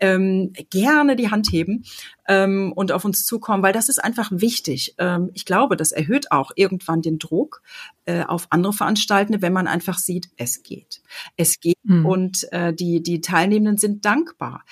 ähm, 0.00 0.54
gerne 0.70 1.16
die 1.16 1.30
Hand 1.30 1.48
heben 1.52 1.84
ähm, 2.28 2.72
und 2.74 2.92
auf 2.92 3.04
uns 3.04 3.24
zukommen, 3.24 3.62
weil 3.62 3.72
das 3.72 3.88
ist 3.88 4.02
einfach 4.02 4.30
wichtig. 4.32 4.94
Ähm, 4.98 5.30
ich 5.34 5.44
glaube, 5.44 5.76
das 5.76 5.92
erhöht 5.92 6.30
auch 6.30 6.50
irgendwann 6.54 7.02
den 7.02 7.18
Druck 7.18 7.62
äh, 8.04 8.24
auf 8.24 8.46
andere 8.50 8.72
Veranstaltende, 8.72 9.42
wenn 9.42 9.52
man 9.52 9.66
einfach 9.66 9.98
sieht, 9.98 10.28
es 10.36 10.62
geht. 10.62 11.02
Es 11.36 11.60
geht 11.60 11.78
mhm. 11.82 12.06
und 12.06 12.52
äh, 12.52 12.72
die, 12.72 13.02
die 13.02 13.20
Teilnehmenden 13.20 13.78
sind 13.78 14.04
dankbar 14.04 14.64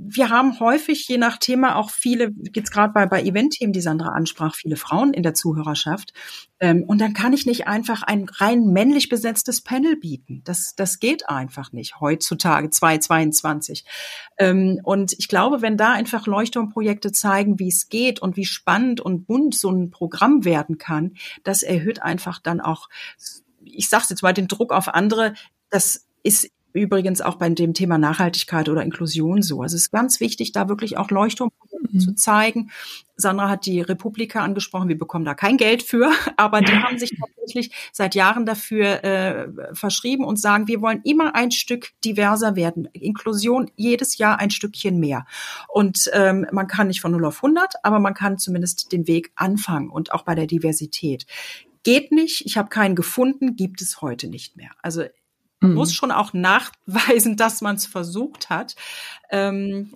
wir 0.00 0.30
haben 0.30 0.60
häufig, 0.60 1.08
je 1.08 1.18
nach 1.18 1.38
Thema, 1.38 1.74
auch 1.74 1.90
viele, 1.90 2.32
jetzt 2.54 2.70
gerade 2.70 2.92
bei, 2.92 3.06
bei 3.06 3.20
Event-Themen, 3.20 3.72
die 3.72 3.80
Sandra 3.80 4.10
ansprach, 4.10 4.54
viele 4.54 4.76
Frauen 4.76 5.12
in 5.12 5.24
der 5.24 5.34
Zuhörerschaft. 5.34 6.12
Ähm, 6.60 6.84
und 6.84 7.00
dann 7.00 7.14
kann 7.14 7.32
ich 7.32 7.46
nicht 7.46 7.66
einfach 7.66 8.04
ein 8.04 8.28
rein 8.28 8.66
männlich 8.66 9.08
besetztes 9.08 9.60
Panel 9.60 9.96
bieten. 9.96 10.42
Das, 10.44 10.76
das 10.76 11.00
geht 11.00 11.28
einfach 11.28 11.72
nicht 11.72 12.00
heutzutage, 12.00 12.70
2022. 12.70 13.84
Ähm, 14.38 14.80
und 14.84 15.14
ich 15.18 15.26
glaube, 15.26 15.62
wenn 15.62 15.76
da 15.76 15.92
einfach 15.92 16.28
Leuchtturmprojekte 16.28 17.10
zeigen, 17.10 17.58
wie 17.58 17.68
es 17.68 17.88
geht 17.88 18.22
und 18.22 18.36
wie 18.36 18.46
spannend 18.46 19.00
und 19.00 19.26
bunt 19.26 19.56
so 19.56 19.70
ein 19.70 19.90
Programm 19.90 20.44
werden 20.44 20.78
kann, 20.78 21.14
das 21.42 21.64
erhöht 21.64 22.02
einfach 22.02 22.38
dann 22.38 22.60
auch, 22.60 22.88
ich 23.64 23.88
sag's 23.88 24.10
jetzt 24.10 24.22
mal, 24.22 24.32
den 24.32 24.46
Druck 24.46 24.72
auf 24.72 24.86
andere. 24.86 25.34
Das 25.70 26.06
ist 26.22 26.50
übrigens 26.72 27.20
auch 27.20 27.36
bei 27.36 27.48
dem 27.48 27.74
Thema 27.74 27.98
Nachhaltigkeit 27.98 28.68
oder 28.68 28.82
Inklusion 28.82 29.42
so. 29.42 29.62
Also 29.62 29.76
es 29.76 29.82
ist 29.82 29.90
ganz 29.90 30.20
wichtig, 30.20 30.52
da 30.52 30.68
wirklich 30.68 30.96
auch 30.96 31.10
Leuchtturm 31.10 31.50
mhm. 31.90 32.00
zu 32.00 32.14
zeigen. 32.14 32.70
Sandra 33.16 33.48
hat 33.48 33.66
die 33.66 33.80
Republika 33.80 34.42
angesprochen. 34.44 34.88
Wir 34.88 34.98
bekommen 34.98 35.24
da 35.24 35.34
kein 35.34 35.56
Geld 35.56 35.82
für, 35.82 36.10
aber 36.36 36.60
die 36.60 36.72
haben 36.72 36.98
sich 36.98 37.18
tatsächlich 37.18 37.72
seit 37.92 38.14
Jahren 38.14 38.46
dafür 38.46 39.04
äh, 39.04 39.48
verschrieben 39.72 40.24
und 40.24 40.40
sagen, 40.40 40.68
wir 40.68 40.80
wollen 40.80 41.00
immer 41.04 41.34
ein 41.34 41.50
Stück 41.50 41.90
diverser 42.04 42.54
werden. 42.56 42.88
Inklusion 42.92 43.70
jedes 43.76 44.18
Jahr 44.18 44.38
ein 44.38 44.50
Stückchen 44.50 45.00
mehr. 45.00 45.26
Und 45.68 46.10
ähm, 46.12 46.46
man 46.52 46.68
kann 46.68 46.88
nicht 46.88 47.00
von 47.00 47.12
0 47.12 47.24
auf 47.24 47.36
100, 47.42 47.74
aber 47.82 47.98
man 47.98 48.14
kann 48.14 48.38
zumindest 48.38 48.92
den 48.92 49.06
Weg 49.06 49.32
anfangen 49.34 49.90
und 49.90 50.12
auch 50.12 50.22
bei 50.22 50.34
der 50.34 50.46
Diversität. 50.46 51.26
Geht 51.82 52.12
nicht, 52.12 52.44
ich 52.44 52.56
habe 52.56 52.68
keinen 52.68 52.94
gefunden, 52.94 53.56
gibt 53.56 53.80
es 53.80 54.02
heute 54.02 54.28
nicht 54.28 54.56
mehr. 54.56 54.70
Also 54.82 55.04
mhm. 55.60 55.74
muss 55.74 55.92
schon 55.92 56.10
auch 56.10 56.32
nachweisen, 56.32 57.36
dass 57.36 57.60
man 57.60 57.76
es 57.76 57.86
versucht 57.86 58.50
hat. 58.50 58.76
Ähm, 59.30 59.94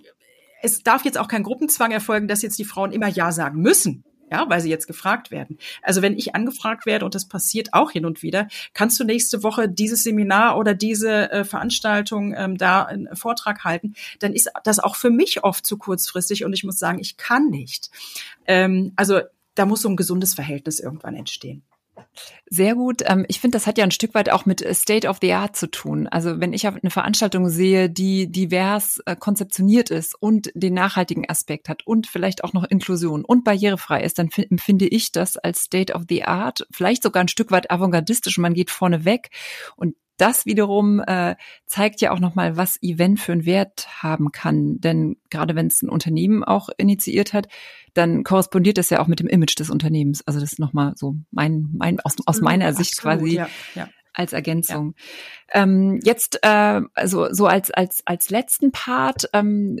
es 0.61 0.81
darf 0.81 1.03
jetzt 1.03 1.17
auch 1.17 1.27
kein 1.27 1.43
Gruppenzwang 1.43 1.91
erfolgen, 1.91 2.27
dass 2.27 2.41
jetzt 2.41 2.57
die 2.57 2.65
Frauen 2.65 2.91
immer 2.91 3.07
Ja 3.07 3.31
sagen 3.31 3.61
müssen. 3.61 4.03
Ja, 4.31 4.49
weil 4.49 4.61
sie 4.61 4.69
jetzt 4.69 4.87
gefragt 4.87 5.29
werden. 5.29 5.59
Also 5.83 6.01
wenn 6.01 6.17
ich 6.17 6.33
angefragt 6.33 6.87
werde 6.87 7.05
und 7.05 7.13
das 7.13 7.27
passiert 7.27 7.73
auch 7.73 7.91
hin 7.91 8.03
und 8.03 8.23
wieder, 8.23 8.47
kannst 8.73 8.99
du 8.99 9.03
nächste 9.03 9.43
Woche 9.43 9.69
dieses 9.69 10.01
Seminar 10.01 10.57
oder 10.57 10.73
diese 10.73 11.31
äh, 11.31 11.43
Veranstaltung 11.43 12.33
ähm, 12.35 12.57
da 12.57 12.81
einen 12.81 13.15
Vortrag 13.15 13.63
halten, 13.63 13.93
dann 14.19 14.33
ist 14.33 14.49
das 14.63 14.79
auch 14.79 14.95
für 14.95 15.11
mich 15.11 15.43
oft 15.43 15.67
zu 15.67 15.77
kurzfristig 15.77 16.45
und 16.45 16.53
ich 16.53 16.63
muss 16.63 16.79
sagen, 16.79 16.97
ich 16.97 17.17
kann 17.17 17.49
nicht. 17.49 17.91
Ähm, 18.47 18.93
also 18.95 19.19
da 19.53 19.67
muss 19.67 19.83
so 19.83 19.89
ein 19.89 19.97
gesundes 19.97 20.33
Verhältnis 20.33 20.79
irgendwann 20.79 21.15
entstehen. 21.15 21.61
Sehr 22.45 22.75
gut. 22.75 23.01
Ähm, 23.05 23.25
ich 23.27 23.39
finde, 23.39 23.55
das 23.55 23.67
hat 23.67 23.77
ja 23.77 23.83
ein 23.83 23.91
Stück 23.91 24.13
weit 24.13 24.29
auch 24.29 24.45
mit 24.45 24.61
äh, 24.61 24.73
State 24.73 25.07
of 25.07 25.17
the 25.21 25.33
Art 25.33 25.55
zu 25.55 25.67
tun. 25.67 26.07
Also 26.07 26.39
wenn 26.39 26.53
ich 26.53 26.67
eine 26.67 26.89
Veranstaltung 26.89 27.49
sehe, 27.49 27.89
die 27.89 28.31
divers 28.31 28.99
äh, 29.05 29.15
konzeptioniert 29.15 29.89
ist 29.89 30.15
und 30.19 30.51
den 30.53 30.73
nachhaltigen 30.73 31.29
Aspekt 31.29 31.69
hat 31.69 31.85
und 31.87 32.07
vielleicht 32.07 32.43
auch 32.43 32.53
noch 32.53 32.65
Inklusion 32.65 33.25
und 33.25 33.43
barrierefrei 33.43 34.03
ist, 34.03 34.19
dann 34.19 34.29
empfinde 34.49 34.87
ich 34.87 35.11
das 35.11 35.37
als 35.37 35.63
State 35.63 35.93
of 35.93 36.03
the 36.09 36.23
Art, 36.23 36.67
vielleicht 36.71 37.03
sogar 37.03 37.23
ein 37.23 37.27
Stück 37.27 37.51
weit 37.51 37.71
avantgardistisch. 37.71 38.37
Man 38.37 38.53
geht 38.53 38.69
vorne 38.69 39.05
weg 39.05 39.29
und 39.75 39.95
das 40.17 40.45
wiederum 40.45 41.01
äh, 41.05 41.35
zeigt 41.65 42.01
ja 42.01 42.11
auch 42.11 42.19
nochmal, 42.19 42.55
was 42.57 42.81
Event 42.81 43.19
für 43.19 43.31
einen 43.31 43.45
Wert 43.45 43.87
haben 44.01 44.31
kann. 44.31 44.79
Denn 44.79 45.17
gerade 45.29 45.55
wenn 45.55 45.67
es 45.67 45.81
ein 45.81 45.89
Unternehmen 45.89 46.43
auch 46.43 46.69
initiiert 46.77 47.33
hat, 47.33 47.47
dann 47.93 48.23
korrespondiert 48.23 48.77
das 48.77 48.89
ja 48.89 48.99
auch 48.99 49.07
mit 49.07 49.19
dem 49.19 49.27
Image 49.27 49.59
des 49.59 49.69
Unternehmens. 49.69 50.25
Also 50.27 50.39
das 50.39 50.53
ist 50.53 50.59
nochmal 50.59 50.93
so 50.95 51.15
mein, 51.31 51.69
mein 51.73 51.99
aus, 51.99 52.15
aus 52.25 52.41
meiner 52.41 52.67
Absolut, 52.67 52.87
Sicht 52.87 53.01
quasi 53.01 53.35
ja, 53.35 53.49
ja 53.75 53.89
als 54.13 54.33
Ergänzung. 54.33 54.95
Ja. 55.53 55.63
Ähm, 55.63 55.99
jetzt 56.03 56.39
äh, 56.41 56.81
also 56.93 57.31
so 57.31 57.47
als 57.47 57.71
als 57.71 58.01
als 58.05 58.29
letzten 58.29 58.71
Part. 58.71 59.29
Ähm, 59.33 59.79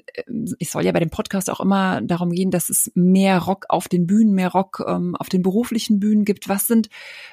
ich 0.59 0.69
soll 0.69 0.85
ja 0.85 0.91
bei 0.91 0.99
dem 0.99 1.09
Podcast 1.09 1.49
auch 1.49 1.59
immer 1.59 2.01
darum 2.01 2.31
gehen, 2.31 2.51
dass 2.51 2.69
es 2.69 2.91
mehr 2.95 3.39
Rock 3.39 3.65
auf 3.69 3.87
den 3.87 4.05
Bühnen, 4.05 4.33
mehr 4.33 4.49
Rock 4.49 4.83
ähm, 4.87 5.15
auf 5.15 5.29
den 5.29 5.41
beruflichen 5.41 5.99
Bühnen 5.99 6.25
gibt. 6.25 6.49
Was 6.49 6.67
sind 6.67 6.89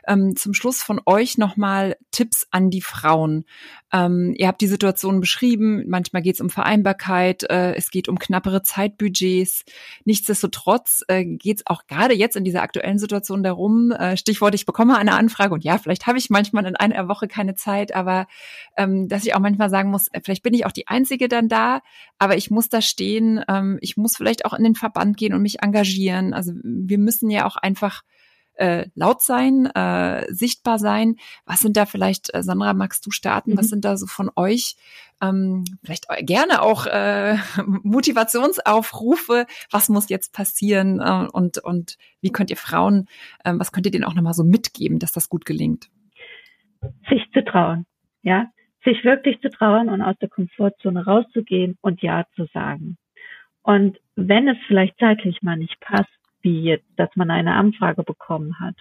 ähm, 0.06 0.36
zum 0.36 0.54
Schluss 0.54 0.82
von 0.82 1.00
euch 1.06 1.38
nochmal 1.38 1.96
Tipps 2.10 2.46
an 2.50 2.70
die 2.70 2.82
Frauen? 2.82 3.44
Ähm, 3.92 4.34
ihr 4.36 4.46
habt 4.46 4.60
die 4.60 4.68
Situation 4.68 5.20
beschrieben. 5.20 5.84
Manchmal 5.88 6.22
geht 6.22 6.34
es 6.36 6.40
um 6.40 6.48
Vereinbarkeit, 6.48 7.42
äh, 7.44 7.74
es 7.74 7.90
geht 7.90 8.08
um 8.08 8.18
knappere 8.18 8.62
Zeitbudgets. 8.62 9.64
Nichtsdestotrotz 10.04 11.04
äh, 11.08 11.24
geht 11.24 11.58
es 11.58 11.66
auch 11.66 11.86
gerade 11.86 12.14
jetzt 12.14 12.36
in 12.36 12.44
dieser 12.44 12.62
aktuellen 12.62 12.98
Situation 12.98 13.42
darum. 13.42 13.90
Äh, 13.90 14.16
Stichwort: 14.16 14.54
Ich 14.54 14.66
bekomme 14.66 14.96
eine 14.96 15.14
Anfrage 15.14 15.54
und 15.54 15.64
ja, 15.64 15.78
vielleicht 15.78 16.06
habe 16.06 16.18
ich 16.18 16.30
manchmal 16.30 16.66
in 16.66 16.76
einer 16.92 17.08
Woche 17.08 17.28
keine 17.28 17.54
Zeit, 17.54 17.94
aber 17.94 18.26
ähm, 18.76 19.08
dass 19.08 19.24
ich 19.24 19.34
auch 19.34 19.40
manchmal 19.40 19.70
sagen 19.70 19.90
muss, 19.90 20.08
äh, 20.12 20.20
vielleicht 20.22 20.42
bin 20.42 20.54
ich 20.54 20.66
auch 20.66 20.72
die 20.72 20.88
Einzige 20.88 21.28
dann 21.28 21.48
da, 21.48 21.80
aber 22.18 22.36
ich 22.36 22.50
muss 22.50 22.68
da 22.68 22.80
stehen. 22.80 23.44
Ähm, 23.48 23.78
ich 23.80 23.96
muss 23.96 24.16
vielleicht 24.16 24.44
auch 24.44 24.54
in 24.54 24.64
den 24.64 24.74
Verband 24.74 25.16
gehen 25.16 25.34
und 25.34 25.42
mich 25.42 25.62
engagieren. 25.62 26.34
Also 26.34 26.52
wir 26.62 26.98
müssen 26.98 27.30
ja 27.30 27.46
auch 27.46 27.56
einfach 27.56 28.02
äh, 28.60 28.88
laut 28.94 29.22
sein, 29.22 29.66
äh, 29.66 30.26
sichtbar 30.32 30.78
sein. 30.78 31.16
Was 31.46 31.60
sind 31.60 31.78
da 31.78 31.86
vielleicht, 31.86 32.32
äh, 32.34 32.42
Sandra, 32.42 32.74
magst 32.74 33.06
du 33.06 33.10
starten? 33.10 33.52
Mhm. 33.52 33.58
Was 33.58 33.68
sind 33.68 33.84
da 33.84 33.96
so 33.96 34.06
von 34.06 34.30
euch 34.36 34.76
ähm, 35.22 35.64
vielleicht 35.82 36.06
gerne 36.20 36.60
auch 36.60 36.86
äh, 36.86 37.38
Motivationsaufrufe? 37.66 39.46
Was 39.70 39.88
muss 39.88 40.10
jetzt 40.10 40.32
passieren 40.32 41.00
äh, 41.00 41.26
und 41.32 41.58
und 41.58 41.96
wie 42.20 42.30
könnt 42.30 42.50
ihr 42.50 42.58
Frauen, 42.58 43.08
äh, 43.44 43.54
was 43.56 43.72
könnt 43.72 43.86
ihr 43.86 43.92
denen 43.92 44.04
auch 44.04 44.14
nochmal 44.14 44.34
so 44.34 44.44
mitgeben, 44.44 44.98
dass 44.98 45.12
das 45.12 45.30
gut 45.30 45.46
gelingt? 45.46 45.88
Sich 47.08 47.30
zu 47.32 47.44
trauen, 47.44 47.86
ja, 48.22 48.46
sich 48.84 49.04
wirklich 49.04 49.40
zu 49.40 49.50
trauen 49.50 49.88
und 49.88 50.02
aus 50.02 50.16
der 50.18 50.28
Komfortzone 50.28 51.04
rauszugehen 51.04 51.76
und 51.82 52.02
Ja 52.02 52.24
zu 52.34 52.46
sagen. 52.46 52.96
Und 53.62 53.98
wenn 54.16 54.48
es 54.48 54.56
vielleicht 54.66 54.98
zeitlich 54.98 55.42
mal 55.42 55.56
nicht 55.56 55.78
passt, 55.80 56.08
wie 56.42 56.62
jetzt, 56.62 56.86
dass 56.96 57.14
man 57.16 57.30
eine 57.30 57.54
Anfrage 57.54 58.02
bekommen 58.02 58.58
hat, 58.58 58.76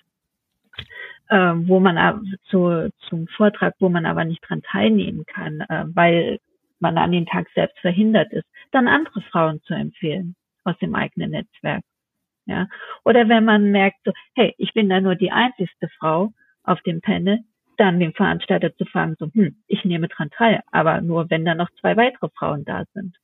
äh, 1.28 1.54
wo 1.68 1.80
man 1.80 2.38
zu, 2.46 2.90
zum 3.10 3.28
Vortrag, 3.28 3.76
wo 3.80 3.90
man 3.90 4.06
aber 4.06 4.24
nicht 4.24 4.42
dran 4.48 4.62
teilnehmen 4.62 5.26
kann, 5.26 5.62
äh, 5.62 5.86
weil 5.94 6.40
man 6.80 6.98
an 6.98 7.12
den 7.12 7.26
Tag 7.26 7.48
selbst 7.54 7.78
verhindert 7.80 8.32
ist, 8.32 8.48
dann 8.72 8.88
andere 8.88 9.22
Frauen 9.22 9.62
zu 9.64 9.74
empfehlen 9.74 10.36
aus 10.64 10.78
dem 10.80 10.96
eigenen 10.96 11.32
Netzwerk. 11.32 11.84
Ja. 12.46 12.68
Oder 13.04 13.30
wenn 13.30 13.46
man 13.46 13.72
merkt, 13.72 13.98
so, 14.06 14.14
hey, 14.36 14.56
ich 14.58 14.74
bin 14.74 14.90
da 14.90 15.02
nur 15.02 15.16
die 15.16 15.32
einzigste 15.32 15.90
Frau 16.00 16.32
auf 16.64 16.82
dem 16.82 17.02
Panel, 17.02 17.40
dann 17.80 18.00
den 18.00 18.14
Veranstalter 18.14 18.76
zu 18.76 18.86
fragen, 18.86 19.16
so, 19.20 19.30
hm, 19.34 19.56
ich 19.68 19.86
nehme 19.86 20.08
dran 20.08 20.30
teil, 20.32 20.62
aber 20.72 21.02
nur 21.02 21.30
wenn 21.30 21.46
da 21.46 21.56
noch 21.56 21.70
zwei 21.80 21.96
weitere 21.98 22.30
Frauen 22.30 22.66
da 22.66 22.84
sind. 22.94 23.18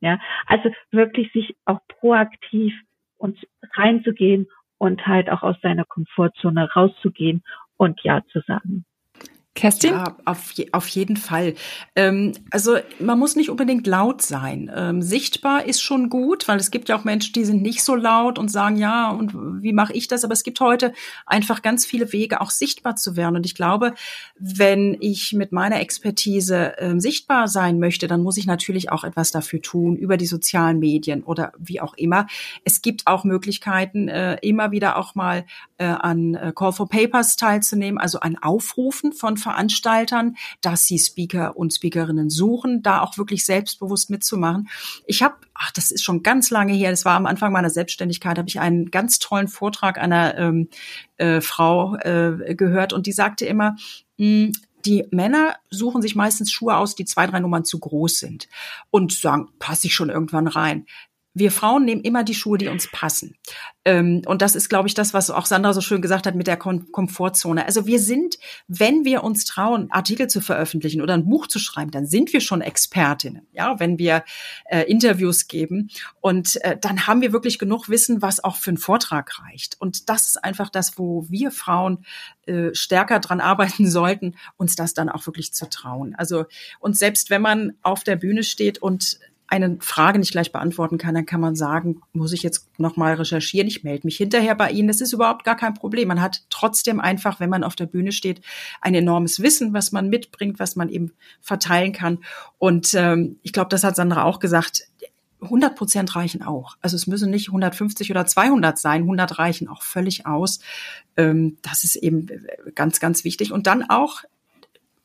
Ja, 0.00 0.18
also 0.46 0.70
wirklich 0.90 1.32
sich 1.32 1.56
auch 1.64 1.80
proaktiv 1.88 2.74
und 3.16 3.38
reinzugehen 3.74 4.48
und 4.78 5.06
halt 5.06 5.30
auch 5.30 5.42
aus 5.42 5.56
seiner 5.62 5.84
Komfortzone 5.84 6.70
rauszugehen 6.72 7.42
und 7.76 8.02
Ja 8.02 8.22
zu 8.26 8.40
sagen. 8.40 8.84
Kerstin? 9.54 9.92
Ja, 9.92 10.16
auf, 10.24 10.50
je, 10.52 10.68
auf 10.72 10.88
jeden 10.88 11.16
Fall. 11.16 11.54
Ähm, 11.94 12.32
also 12.50 12.76
man 12.98 13.20
muss 13.20 13.36
nicht 13.36 13.50
unbedingt 13.50 13.86
laut 13.86 14.20
sein. 14.20 14.68
Ähm, 14.74 15.00
sichtbar 15.00 15.64
ist 15.64 15.80
schon 15.80 16.10
gut, 16.10 16.48
weil 16.48 16.58
es 16.58 16.72
gibt 16.72 16.88
ja 16.88 16.98
auch 16.98 17.04
Menschen, 17.04 17.34
die 17.34 17.44
sind 17.44 17.62
nicht 17.62 17.84
so 17.84 17.94
laut 17.94 18.36
und 18.36 18.50
sagen, 18.50 18.76
ja, 18.76 19.10
und 19.10 19.62
wie 19.62 19.72
mache 19.72 19.92
ich 19.92 20.08
das? 20.08 20.24
Aber 20.24 20.32
es 20.32 20.42
gibt 20.42 20.58
heute 20.58 20.92
einfach 21.24 21.62
ganz 21.62 21.86
viele 21.86 22.12
Wege, 22.12 22.40
auch 22.40 22.50
sichtbar 22.50 22.96
zu 22.96 23.14
werden. 23.14 23.36
Und 23.36 23.46
ich 23.46 23.54
glaube, 23.54 23.94
wenn 24.40 24.96
ich 24.98 25.32
mit 25.32 25.52
meiner 25.52 25.78
Expertise 25.78 26.74
ähm, 26.78 26.98
sichtbar 26.98 27.46
sein 27.46 27.78
möchte, 27.78 28.08
dann 28.08 28.24
muss 28.24 28.36
ich 28.36 28.46
natürlich 28.46 28.90
auch 28.90 29.04
etwas 29.04 29.30
dafür 29.30 29.62
tun, 29.62 29.94
über 29.94 30.16
die 30.16 30.26
sozialen 30.26 30.80
Medien 30.80 31.22
oder 31.22 31.52
wie 31.58 31.80
auch 31.80 31.94
immer. 31.94 32.26
Es 32.64 32.82
gibt 32.82 33.06
auch 33.06 33.22
Möglichkeiten, 33.22 34.08
äh, 34.08 34.36
immer 34.42 34.72
wieder 34.72 34.96
auch 34.96 35.14
mal 35.14 35.44
äh, 35.78 35.84
an 35.84 36.34
äh, 36.34 36.52
Call 36.52 36.72
for 36.72 36.88
Papers 36.88 37.36
teilzunehmen, 37.36 38.00
also 38.00 38.18
an 38.18 38.36
Aufrufen 38.36 39.12
von 39.12 39.36
Veranstaltern, 39.44 40.36
dass 40.60 40.86
sie 40.86 40.98
Speaker 40.98 41.56
und 41.56 41.72
Speakerinnen 41.72 42.30
suchen, 42.30 42.82
da 42.82 43.00
auch 43.00 43.16
wirklich 43.16 43.44
selbstbewusst 43.46 44.10
mitzumachen. 44.10 44.68
Ich 45.06 45.22
habe, 45.22 45.36
ach, 45.54 45.70
das 45.70 45.92
ist 45.92 46.02
schon 46.02 46.24
ganz 46.24 46.50
lange 46.50 46.72
her, 46.72 46.90
das 46.90 47.04
war 47.04 47.14
am 47.14 47.26
Anfang 47.26 47.52
meiner 47.52 47.70
Selbstständigkeit, 47.70 48.38
habe 48.38 48.48
ich 48.48 48.58
einen 48.58 48.90
ganz 48.90 49.20
tollen 49.20 49.48
Vortrag 49.48 49.98
einer 49.98 50.36
ähm, 50.36 50.68
äh, 51.18 51.40
Frau 51.40 51.96
äh, 51.96 52.54
gehört 52.56 52.92
und 52.92 53.06
die 53.06 53.12
sagte 53.12 53.46
immer, 53.46 53.76
mh, 54.18 54.46
hm, 54.46 54.52
die 54.84 55.06
Männer 55.10 55.56
suchen 55.70 56.02
sich 56.02 56.14
meistens 56.14 56.52
Schuhe 56.52 56.76
aus, 56.76 56.94
die 56.94 57.06
zwei, 57.06 57.26
drei 57.26 57.40
Nummern 57.40 57.64
zu 57.64 57.78
groß 57.78 58.18
sind 58.18 58.48
und 58.90 59.12
sagen, 59.12 59.48
passe 59.58 59.86
ich 59.86 59.94
schon 59.94 60.10
irgendwann 60.10 60.46
rein 60.46 60.84
wir 61.34 61.50
Frauen 61.50 61.84
nehmen 61.84 62.02
immer 62.02 62.22
die 62.22 62.34
Schuhe, 62.34 62.58
die 62.58 62.68
uns 62.68 62.88
passen. 62.90 63.36
Ähm, 63.84 64.22
und 64.26 64.40
das 64.40 64.54
ist, 64.54 64.68
glaube 64.68 64.88
ich, 64.88 64.94
das, 64.94 65.12
was 65.12 65.30
auch 65.30 65.46
Sandra 65.46 65.74
so 65.74 65.80
schön 65.80 66.00
gesagt 66.00 66.26
hat 66.26 66.34
mit 66.36 66.46
der 66.46 66.56
Kom 66.56 66.90
Komfortzone. 66.92 67.66
Also 67.66 67.86
wir 67.86 67.98
sind, 67.98 68.38
wenn 68.68 69.04
wir 69.04 69.24
uns 69.24 69.44
trauen, 69.44 69.90
Artikel 69.90 70.28
zu 70.28 70.40
veröffentlichen 70.40 71.02
oder 71.02 71.14
ein 71.14 71.28
Buch 71.28 71.48
zu 71.48 71.58
schreiben, 71.58 71.90
dann 71.90 72.06
sind 72.06 72.32
wir 72.32 72.40
schon 72.40 72.60
Expertinnen. 72.60 73.46
Ja, 73.52 73.78
wenn 73.80 73.98
wir 73.98 74.24
äh, 74.66 74.82
Interviews 74.82 75.48
geben 75.48 75.90
und 76.20 76.62
äh, 76.62 76.78
dann 76.80 77.06
haben 77.06 77.20
wir 77.20 77.32
wirklich 77.32 77.58
genug 77.58 77.88
Wissen, 77.88 78.22
was 78.22 78.42
auch 78.42 78.56
für 78.56 78.70
einen 78.70 78.78
Vortrag 78.78 79.38
reicht. 79.40 79.80
Und 79.80 80.08
das 80.08 80.28
ist 80.28 80.42
einfach 80.42 80.70
das, 80.70 80.96
wo 80.96 81.26
wir 81.28 81.50
Frauen 81.50 82.04
äh, 82.46 82.74
stärker 82.74 83.18
dran 83.18 83.40
arbeiten 83.40 83.90
sollten, 83.90 84.36
uns 84.56 84.76
das 84.76 84.94
dann 84.94 85.08
auch 85.08 85.26
wirklich 85.26 85.52
zu 85.52 85.68
trauen. 85.68 86.14
Also 86.14 86.44
und 86.78 86.96
selbst 86.96 87.28
wenn 87.28 87.42
man 87.42 87.72
auf 87.82 88.04
der 88.04 88.16
Bühne 88.16 88.44
steht 88.44 88.78
und 88.78 89.18
eine 89.54 89.76
Frage 89.80 90.18
nicht 90.18 90.32
gleich 90.32 90.50
beantworten 90.50 90.98
kann, 90.98 91.14
dann 91.14 91.26
kann 91.26 91.40
man 91.40 91.54
sagen, 91.54 92.00
muss 92.12 92.32
ich 92.32 92.42
jetzt 92.42 92.68
nochmal 92.78 93.14
recherchieren, 93.14 93.68
ich 93.68 93.84
melde 93.84 94.06
mich 94.06 94.16
hinterher 94.16 94.54
bei 94.54 94.70
Ihnen. 94.70 94.88
Das 94.88 95.00
ist 95.00 95.12
überhaupt 95.12 95.44
gar 95.44 95.56
kein 95.56 95.74
Problem. 95.74 96.08
Man 96.08 96.20
hat 96.20 96.42
trotzdem 96.50 97.00
einfach, 97.00 97.40
wenn 97.40 97.50
man 97.50 97.64
auf 97.64 97.76
der 97.76 97.86
Bühne 97.86 98.12
steht, 98.12 98.40
ein 98.80 98.94
enormes 98.94 99.40
Wissen, 99.40 99.72
was 99.72 99.92
man 99.92 100.08
mitbringt, 100.08 100.58
was 100.58 100.76
man 100.76 100.88
eben 100.88 101.12
verteilen 101.40 101.92
kann. 101.92 102.18
Und 102.58 102.94
ähm, 102.94 103.38
ich 103.42 103.52
glaube, 103.52 103.68
das 103.68 103.84
hat 103.84 103.96
Sandra 103.96 104.24
auch 104.24 104.40
gesagt, 104.40 104.88
100 105.40 105.76
Prozent 105.76 106.16
reichen 106.16 106.42
auch. 106.42 106.76
Also 106.80 106.96
es 106.96 107.06
müssen 107.06 107.30
nicht 107.30 107.48
150 107.48 108.10
oder 108.10 108.26
200 108.26 108.78
sein, 108.78 109.02
100 109.02 109.38
reichen 109.38 109.68
auch 109.68 109.82
völlig 109.82 110.26
aus. 110.26 110.58
Ähm, 111.16 111.58
das 111.62 111.84
ist 111.84 111.96
eben 111.96 112.26
ganz, 112.74 112.98
ganz 112.98 113.24
wichtig. 113.24 113.52
Und 113.52 113.66
dann 113.66 113.88
auch 113.88 114.22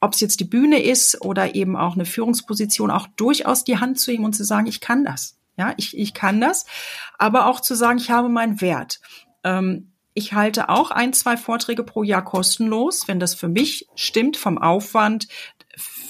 ob 0.02 0.14
es 0.14 0.22
jetzt 0.22 0.40
die 0.40 0.46
Bühne 0.46 0.82
ist 0.82 1.22
oder 1.22 1.56
eben 1.56 1.76
auch 1.76 1.96
eine 1.96 2.06
Führungsposition, 2.06 2.92
auch 2.92 3.08
durchaus 3.16 3.64
die 3.64 3.80
Hand 3.80 4.00
zu 4.00 4.12
ihm 4.12 4.24
und 4.24 4.34
zu 4.34 4.44
sagen, 4.44 4.68
ich 4.68 4.80
kann 4.80 5.04
das. 5.04 5.38
Ja, 5.58 5.74
ich, 5.78 5.98
ich 5.98 6.14
kann 6.14 6.40
das. 6.40 6.66
Aber 7.18 7.48
auch 7.48 7.60
zu 7.60 7.76
sagen, 7.76 7.98
ich 7.98 8.12
habe 8.12 8.30
meinen 8.30 8.62
Wert. 8.62 9.02
Ähm, 9.44 9.92
ich 10.14 10.34
halte 10.34 10.70
auch 10.70 10.92
ein, 10.92 11.14
zwei 11.14 11.38
Vorträge 11.38 11.84
pro 11.84 12.04
Jahr 12.04 12.24
kostenlos, 12.24 13.08
wenn 13.08 13.20
das 13.20 13.36
für 13.36 13.50
mich 13.50 13.88
stimmt 13.96 14.38
vom 14.38 14.58
Aufwand, 14.58 15.28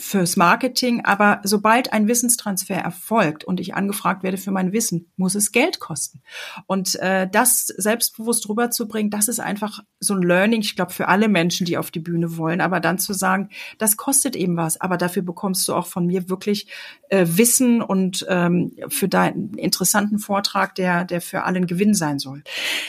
fürs 0.09 0.37
Marketing, 0.37 1.05
aber 1.05 1.39
sobald 1.43 1.93
ein 1.93 2.07
Wissenstransfer 2.07 2.73
erfolgt 2.73 3.43
und 3.43 3.59
ich 3.59 3.75
angefragt 3.75 4.23
werde 4.23 4.37
für 4.37 4.49
mein 4.49 4.73
Wissen, 4.73 5.11
muss 5.17 5.35
es 5.35 5.51
Geld 5.51 5.79
kosten. 5.79 6.23
Und 6.65 6.95
äh, 6.95 7.29
das 7.31 7.67
selbstbewusst 7.67 8.49
rüberzubringen, 8.49 9.11
das 9.11 9.27
ist 9.27 9.39
einfach 9.39 9.81
so 9.99 10.15
ein 10.15 10.23
Learning, 10.23 10.61
ich 10.61 10.75
glaube, 10.75 10.93
für 10.93 11.09
alle 11.09 11.27
Menschen, 11.27 11.67
die 11.67 11.77
auf 11.77 11.91
die 11.91 11.99
Bühne 11.99 12.37
wollen, 12.37 12.59
aber 12.59 12.79
dann 12.79 12.97
zu 12.97 13.13
sagen, 13.13 13.49
das 13.77 13.97
kostet 13.97 14.35
eben 14.35 14.57
was, 14.57 14.81
aber 14.81 14.97
dafür 14.97 15.21
bekommst 15.21 15.67
du 15.67 15.75
auch 15.75 15.85
von 15.85 16.07
mir 16.07 16.27
wirklich 16.27 16.71
äh, 17.09 17.27
Wissen 17.27 17.83
und 17.83 18.25
ähm, 18.29 18.71
für 18.87 19.09
deinen 19.09 19.53
interessanten 19.59 20.17
Vortrag, 20.17 20.73
der, 20.73 21.05
der 21.05 21.21
für 21.21 21.43
allen 21.43 21.67
Gewinn 21.67 21.93
sein 21.93 22.17
soll. 22.17 22.41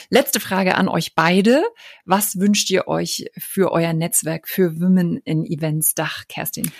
Letzte 0.09 0.39
Frage 0.39 0.73
an 0.73 0.87
euch 0.87 1.13
beide. 1.13 1.63
Was 2.03 2.39
wünscht 2.39 2.71
ihr 2.71 2.87
euch 2.87 3.29
für 3.37 3.71
euer 3.71 3.93
Netzwerk 3.93 4.47
für 4.47 4.81
Women 4.81 5.17
in 5.17 5.45
Events 5.45 5.93
Dach, 5.93 6.23
Kerstin? 6.27 6.71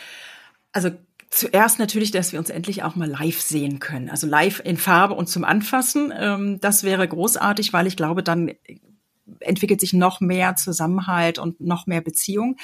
Also 0.72 0.92
Zuerst 1.34 1.80
natürlich, 1.80 2.12
dass 2.12 2.34
wir 2.34 2.40
uns 2.40 2.50
endlich 2.50 2.84
auch 2.84 2.96
mal 2.96 3.08
live 3.08 3.40
sehen 3.40 3.80
können. 3.80 4.10
Also 4.10 4.28
live 4.28 4.62
in 4.66 4.76
Farbe 4.76 5.14
und 5.14 5.28
zum 5.28 5.46
Anfassen. 5.46 6.12
Ähm, 6.14 6.60
das 6.60 6.84
wäre 6.84 7.08
großartig, 7.08 7.72
weil 7.72 7.88
ich 7.88 7.96
glaube, 7.96 8.22
dann 8.22 8.52
entwickelt 9.40 9.80
sich 9.80 9.94
noch 9.94 10.20
mehr 10.20 10.58
Zusammenhalt 10.58 11.40
und 11.40 11.62
noch 11.62 11.88
mehr 11.88 12.02
Beziehung, 12.02 12.58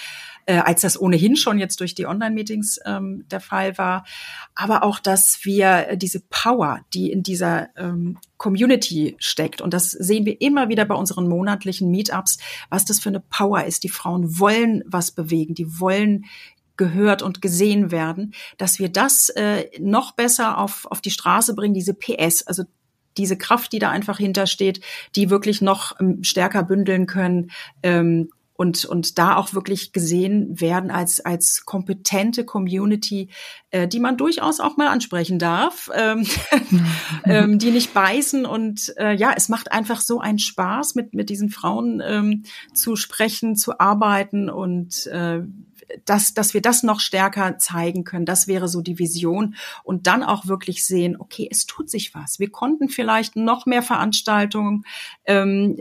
äh, 0.46 0.58
als 0.58 0.82
das 0.82 1.00
ohnehin 1.00 1.38
schon 1.38 1.60
jetzt 1.60 1.80
durch 1.80 1.96
die 1.96 2.08
Online-Meetings 2.08 2.80
ähm, 2.86 3.26
der 3.30 3.40
Fall 3.40 3.78
war. 3.78 4.06
Aber 4.54 4.84
auch, 4.84 5.00
dass 5.00 5.40
wir 5.44 5.96
diese 5.96 6.20
Power, 6.30 6.82
die 6.94 7.10
in 7.10 7.24
dieser 7.24 7.70
ähm, 7.78 8.18
Community 8.36 9.16
steckt, 9.20 9.62
und 9.62 9.74
das 9.74 9.92
sehen 9.92 10.26
wir 10.26 10.42
immer 10.42 10.68
wieder 10.68 10.84
bei 10.84 10.96
unseren 10.96 11.30
monatlichen 11.30 11.90
Meetups, 11.90 12.38
was 12.70 12.84
das 12.84 13.00
für 13.00 13.10
eine 13.10 13.22
Power 13.22 13.64
ist. 13.64 13.84
Die 13.84 13.90
Frauen 13.90 14.40
wollen 14.40 14.84
was 14.86 15.12
bewegen, 15.12 15.56
die 15.56 15.80
wollen 15.80 16.26
gehört 16.78 17.22
und 17.22 17.42
gesehen 17.42 17.92
werden, 17.92 18.34
dass 18.58 18.80
wir 18.80 18.90
das 18.90 19.30
äh, 19.30 19.66
noch 19.80 20.14
besser 20.14 20.58
auf, 20.58 20.86
auf 20.86 21.02
die 21.02 21.12
Straße 21.12 21.56
bringen, 21.56 21.74
diese 21.74 21.94
PS, 21.94 22.46
also 22.48 22.64
diese 23.18 23.38
Kraft, 23.38 23.72
die 23.72 23.80
da 23.80 23.90
einfach 23.90 24.18
hintersteht, 24.18 24.82
die 25.16 25.30
wirklich 25.30 25.62
noch 25.62 26.00
ähm, 26.00 26.24
stärker 26.24 26.64
bündeln 26.64 27.08
können 27.08 27.52
ähm, 27.84 28.30
und, 28.58 28.86
und 28.86 29.20
da 29.20 29.36
auch 29.36 29.54
wirklich 29.54 29.94
gesehen 29.94 30.60
werden 30.60 30.90
als, 30.90 31.20
als 31.20 31.64
kompetente 31.66 32.44
Community, 32.44 33.30
äh, 33.70 33.88
die 33.88 34.00
man 34.00 34.18
durchaus 34.18 34.60
auch 34.60 34.78
mal 34.78 34.88
ansprechen 34.88 35.38
darf, 35.38 35.92
ähm, 35.96 36.26
ähm, 37.26 37.60
die 37.60 37.70
nicht 37.70 37.94
beißen. 37.94 38.48
Und 38.48 38.94
äh, 38.98 39.14
ja, 39.14 39.34
es 39.36 39.48
macht 39.48 39.72
einfach 39.72 40.02
so 40.02 40.20
einen 40.20 40.40
Spaß, 40.40 40.96
mit, 40.96 41.14
mit 41.14 41.30
diesen 41.30 41.50
Frauen 41.50 42.02
ähm, 42.04 42.44
zu 42.74 42.96
sprechen, 42.96 43.56
zu 43.56 43.80
arbeiten 43.80 44.50
und 44.50 45.06
äh, 45.08 45.42
dass, 46.06 46.34
dass 46.34 46.54
wir 46.54 46.62
das 46.62 46.84
noch 46.84 47.00
stärker 47.00 47.58
zeigen 47.58 48.04
können. 48.04 48.26
Das 48.26 48.48
wäre 48.48 48.68
so 48.68 48.82
die 48.82 49.00
Vision. 49.00 49.56
Und 49.84 50.08
dann 50.08 50.24
auch 50.24 50.48
wirklich 50.48 50.86
sehen, 50.86 51.18
okay, 51.20 51.48
es 51.52 51.66
tut 51.66 51.90
sich 51.90 52.14
was. 52.14 52.40
Wir 52.40 52.50
konnten 52.50 52.90
vielleicht 52.90 53.36
noch 53.36 53.66
mehr 53.66 53.84
Veranstaltungen 53.84 54.84
ähm, 55.26 55.78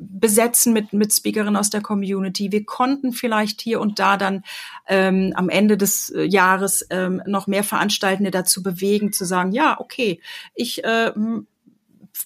besetzen 0.00 0.72
mit, 0.72 0.92
mit 0.92 1.12
Speakerinnen 1.12 1.56
aus 1.56 1.70
der 1.70 1.82
Community. 1.82 2.50
Wir 2.52 2.64
konnten 2.64 3.12
vielleicht 3.12 3.60
hier 3.60 3.80
und 3.80 3.98
da 3.98 4.16
dann 4.16 4.42
ähm, 4.88 5.32
am 5.36 5.48
Ende 5.48 5.76
des 5.76 6.12
Jahres 6.16 6.86
ähm, 6.90 7.22
noch 7.26 7.46
mehr 7.46 7.64
Veranstaltende 7.64 8.30
dazu 8.30 8.62
bewegen, 8.62 9.12
zu 9.12 9.24
sagen, 9.24 9.52
ja, 9.52 9.78
okay, 9.78 10.20
ich 10.54 10.84
äh, 10.84 11.12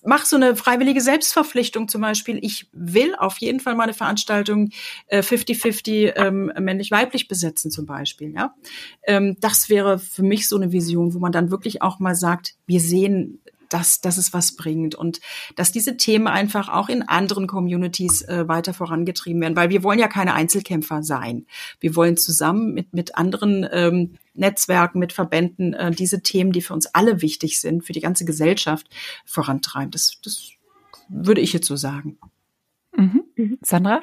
mach 0.05 0.25
so 0.25 0.37
eine 0.37 0.57
freiwillige 0.57 1.01
Selbstverpflichtung 1.01 1.89
zum 1.89 2.01
Beispiel. 2.01 2.39
Ich 2.43 2.69
will 2.73 3.15
auf 3.17 3.39
jeden 3.39 3.61
Fall 3.61 3.75
meine 3.75 3.95
Veranstaltung 3.95 4.71
50-50 5.11 5.91
äh, 5.91 6.09
ähm, 6.17 6.53
männlich-weiblich 6.59 7.29
besetzen 7.29 7.71
zum 7.71 7.87
Beispiel. 7.87 8.33
Ja, 8.35 8.55
ähm, 9.05 9.37
das 9.41 9.69
wäre 9.69 9.99
für 9.99 10.23
mich 10.23 10.49
so 10.49 10.57
eine 10.57 10.73
Vision, 10.73 11.15
wo 11.15 11.19
man 11.19 11.33
dann 11.33 11.51
wirklich 11.51 11.83
auch 11.83 11.99
mal 11.99 12.15
sagt, 12.15 12.55
wir 12.67 12.81
sehen 12.81 13.41
dass, 13.69 14.01
dass 14.01 14.17
es 14.17 14.33
was 14.33 14.57
bringt 14.57 14.95
und 14.95 15.21
dass 15.57 15.73
diese 15.73 15.97
Themen 15.97 16.27
einfach 16.27 16.69
auch 16.69 16.89
in 16.89 17.03
anderen 17.03 17.47
Communities 17.47 18.23
äh, 18.23 18.49
weiter 18.49 18.75
vorangetrieben 18.75 19.41
werden, 19.41 19.57
weil 19.57 19.71
wir 19.71 19.83
wollen 19.83 19.99
ja 19.99 20.09
keine 20.09 20.35
Einzelkämpfer 20.35 21.03
sein. 21.03 21.47
Wir 21.81 21.97
wollen 21.97 22.17
zusammen 22.17 22.75
mit, 22.75 22.93
mit 22.93 23.17
anderen 23.17 23.67
ähm, 23.71 24.15
Netzwerken, 24.35 24.99
mit 24.99 25.13
Verbänden 25.13 25.75
äh, 25.75 25.91
diese 25.91 26.23
Themen, 26.23 26.53
die 26.53 26.63
für 26.63 26.75
uns 26.75 26.87
alle 26.87 27.23
wichtig 27.23 27.61
sind, 27.61 27.85
für 27.85 27.93
die 27.93 28.01
ganze 28.01 28.25
Gesellschaft 28.25 28.89
vorantreiben. 29.25 29.91
Das, 29.91 30.21
das 30.23 30.53
würde 31.09 31.41
ich 31.41 31.53
jetzt 31.53 31.67
so 31.67 31.77
sagen. 31.77 32.19
Mhm. 32.97 33.25
mhm. 33.37 33.59
Sandra? 33.63 34.01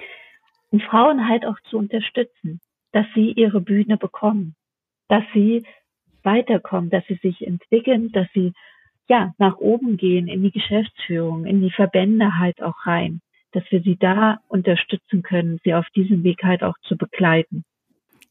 Und 0.72 0.82
Frauen 0.84 1.28
halt 1.28 1.46
auch 1.46 1.60
zu 1.70 1.78
unterstützen, 1.78 2.60
dass 2.94 3.06
sie 3.14 3.32
ihre 3.32 3.62
Bühne 3.62 3.98
bekommen, 3.98 4.56
dass 5.08 5.24
sie 5.34 5.64
weiterkommen, 6.24 6.90
dass 6.90 7.06
sie 7.08 7.20
sich 7.22 7.46
entwickeln, 7.46 8.12
dass 8.12 8.28
sie 8.34 8.54
ja 9.08 9.34
nach 9.38 9.58
oben 9.58 9.98
gehen 9.98 10.28
in 10.28 10.44
die 10.44 10.52
Geschäftsführung, 10.52 11.46
in 11.46 11.62
die 11.62 11.72
Verbände 11.72 12.38
halt 12.38 12.62
auch 12.62 12.86
rein, 12.86 13.22
dass 13.52 13.64
wir 13.70 13.82
sie 13.82 13.98
da 13.98 14.40
unterstützen 14.48 15.22
können, 15.22 15.60
sie 15.64 15.74
auf 15.74 15.88
diesem 15.96 16.24
Weg 16.24 16.44
halt 16.44 16.64
auch 16.64 16.78
zu 16.84 16.98
begleiten. 16.98 17.64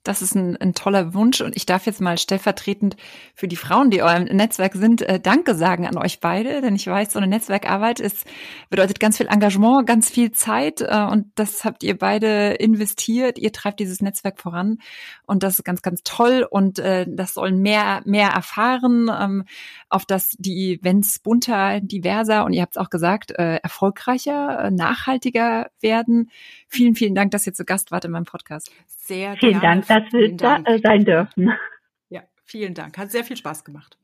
Das 0.03 0.21
ist 0.21 0.35
ein, 0.35 0.57
ein, 0.57 0.75
toller 0.75 1.15
Wunsch 1.15 1.41
und 1.41 1.55
ich 1.57 1.65
darf 1.65 1.87
jetzt 1.87 2.01
mal 2.01 2.19
stellvertretend 2.19 2.97
für 3.35 3.47
die 3.47 3.57
Frauen, 3.57 3.91
die 3.91 4.03
eurem 4.03 4.25
Netzwerk 4.25 4.75
sind, 4.75 5.03
äh, 5.03 5.21
Danke 5.21 5.55
sagen 5.55 5.87
an 5.87 5.97
euch 5.97 6.19
beide, 6.19 6.61
denn 6.61 6.75
ich 6.75 6.87
weiß, 6.87 7.13
so 7.13 7.19
eine 7.19 7.29
Netzwerkarbeit 7.29 8.01
ist 8.01 8.25
bedeutet 8.69 8.99
ganz 8.99 9.19
viel 9.19 9.29
Engagement, 9.29 9.87
ganz 9.87 10.11
viel 10.11 10.33
Zeit 10.33 10.81
äh, 10.81 11.07
und 11.09 11.27
das 11.37 11.65
habt 11.65 11.85
ihr 11.85 11.97
beide 11.97 12.55
investiert. 12.55 13.39
Ihr 13.39 13.53
treibt 13.53 13.79
dieses 13.79 14.01
Netzwerk 14.01 14.41
voran 14.41 14.79
und 15.25 15.45
das 15.45 15.59
ist 15.59 15.65
ganz, 15.65 15.83
ganz 15.83 16.03
toll 16.03 16.47
und 16.51 16.81
äh, 16.81 17.07
das 17.09 17.35
sollen 17.35 17.61
mehr 17.61 18.03
mehr 18.05 18.31
erfahren, 18.31 19.09
ähm, 19.09 19.45
auf 19.89 20.05
das 20.05 20.31
die 20.39 20.75
Events 20.81 21.21
bunter, 21.21 21.81
diverser 21.81 22.45
und 22.45 22.55
ihr 22.55 22.63
habt 22.63 22.77
es 22.77 22.83
auch 22.83 22.91
gesagt 22.91 23.33
äh, 23.39 23.57
erfolgreicher, 23.57 24.65
äh, 24.65 24.71
nachhaltiger 24.71 25.71
werden. 25.81 26.31
Vielen, 26.67 26.97
vielen 26.97 27.15
Dank, 27.15 27.31
dass 27.31 27.47
ihr 27.47 27.55
zu 27.55 27.65
Gast 27.65 27.93
wart 27.93 28.05
in 28.05 28.11
meinem 28.11 28.25
Podcast. 28.25 28.71
Sehr 29.05 29.37
vielen 29.37 29.61
gerne. 29.61 29.83
Dank, 29.83 30.05
dass 30.05 30.13
wir 30.13 30.37
da 30.37 30.59
äh, 30.59 30.79
sein 30.79 31.05
dürfen. 31.05 31.53
Ja, 32.09 32.23
vielen 32.45 32.73
Dank. 32.73 32.97
Hat 32.99 33.11
sehr 33.11 33.25
viel 33.25 33.37
Spaß 33.37 33.65
gemacht. 33.65 33.99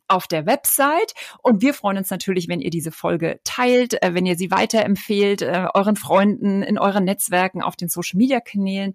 auf 0.07 0.28
der 0.28 0.46
Website. 0.46 1.12
Und 1.42 1.61
wir 1.61 1.74
freuen 1.74 1.98
uns 1.98 2.11
natürlich, 2.11 2.46
wenn 2.46 2.61
ihr 2.61 2.70
diese 2.70 2.92
Folge 2.92 3.40
teilt, 3.42 4.00
äh, 4.00 4.14
wenn 4.14 4.26
ihr 4.26 4.36
sie 4.36 4.52
weiterempfehlt, 4.52 5.42
äh, 5.42 5.66
euren 5.74 5.96
Freunden, 5.96 6.62
in 6.62 6.78
euren 6.78 7.02
Netzwerken, 7.02 7.62
auf 7.62 7.74
den 7.74 7.88
Social-Media-Kanälen. 7.88 8.94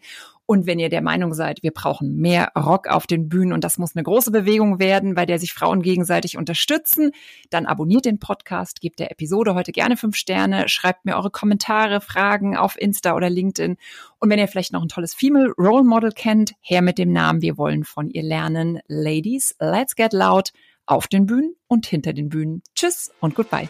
Und 0.49 0.65
wenn 0.65 0.79
ihr 0.79 0.89
der 0.89 1.03
Meinung 1.03 1.35
seid, 1.35 1.61
wir 1.61 1.69
brauchen 1.69 2.15
mehr 2.15 2.51
Rock 2.57 2.87
auf 2.87 3.05
den 3.05 3.29
Bühnen 3.29 3.53
und 3.53 3.63
das 3.63 3.77
muss 3.77 3.95
eine 3.95 4.01
große 4.01 4.31
Bewegung 4.31 4.79
werden, 4.79 5.13
bei 5.13 5.27
der 5.27 5.37
sich 5.37 5.53
Frauen 5.53 5.83
gegenseitig 5.83 6.37
unterstützen, 6.37 7.11
dann 7.51 7.67
abonniert 7.67 8.05
den 8.05 8.17
Podcast, 8.17 8.81
gebt 8.81 8.97
der 8.97 9.11
Episode 9.11 9.53
heute 9.53 9.71
gerne 9.71 9.95
fünf 9.95 10.15
Sterne, 10.15 10.67
schreibt 10.67 11.05
mir 11.05 11.17
eure 11.17 11.29
Kommentare, 11.29 12.01
Fragen 12.01 12.57
auf 12.57 12.81
Insta 12.81 13.13
oder 13.13 13.29
LinkedIn. 13.29 13.77
Und 14.17 14.29
wenn 14.31 14.39
ihr 14.39 14.47
vielleicht 14.47 14.73
noch 14.73 14.81
ein 14.81 14.87
tolles 14.87 15.13
Female 15.13 15.53
Role 15.55 15.83
Model 15.83 16.11
kennt, 16.11 16.53
her 16.61 16.81
mit 16.81 16.97
dem 16.97 17.11
Namen, 17.11 17.43
wir 17.43 17.59
wollen 17.59 17.83
von 17.83 18.09
ihr 18.09 18.23
lernen. 18.23 18.79
Ladies, 18.87 19.55
let's 19.59 19.95
get 19.95 20.13
loud 20.13 20.51
auf 20.87 21.07
den 21.07 21.27
Bühnen 21.27 21.53
und 21.67 21.85
hinter 21.85 22.13
den 22.13 22.29
Bühnen. 22.29 22.63
Tschüss 22.73 23.11
und 23.19 23.35
goodbye. 23.35 23.69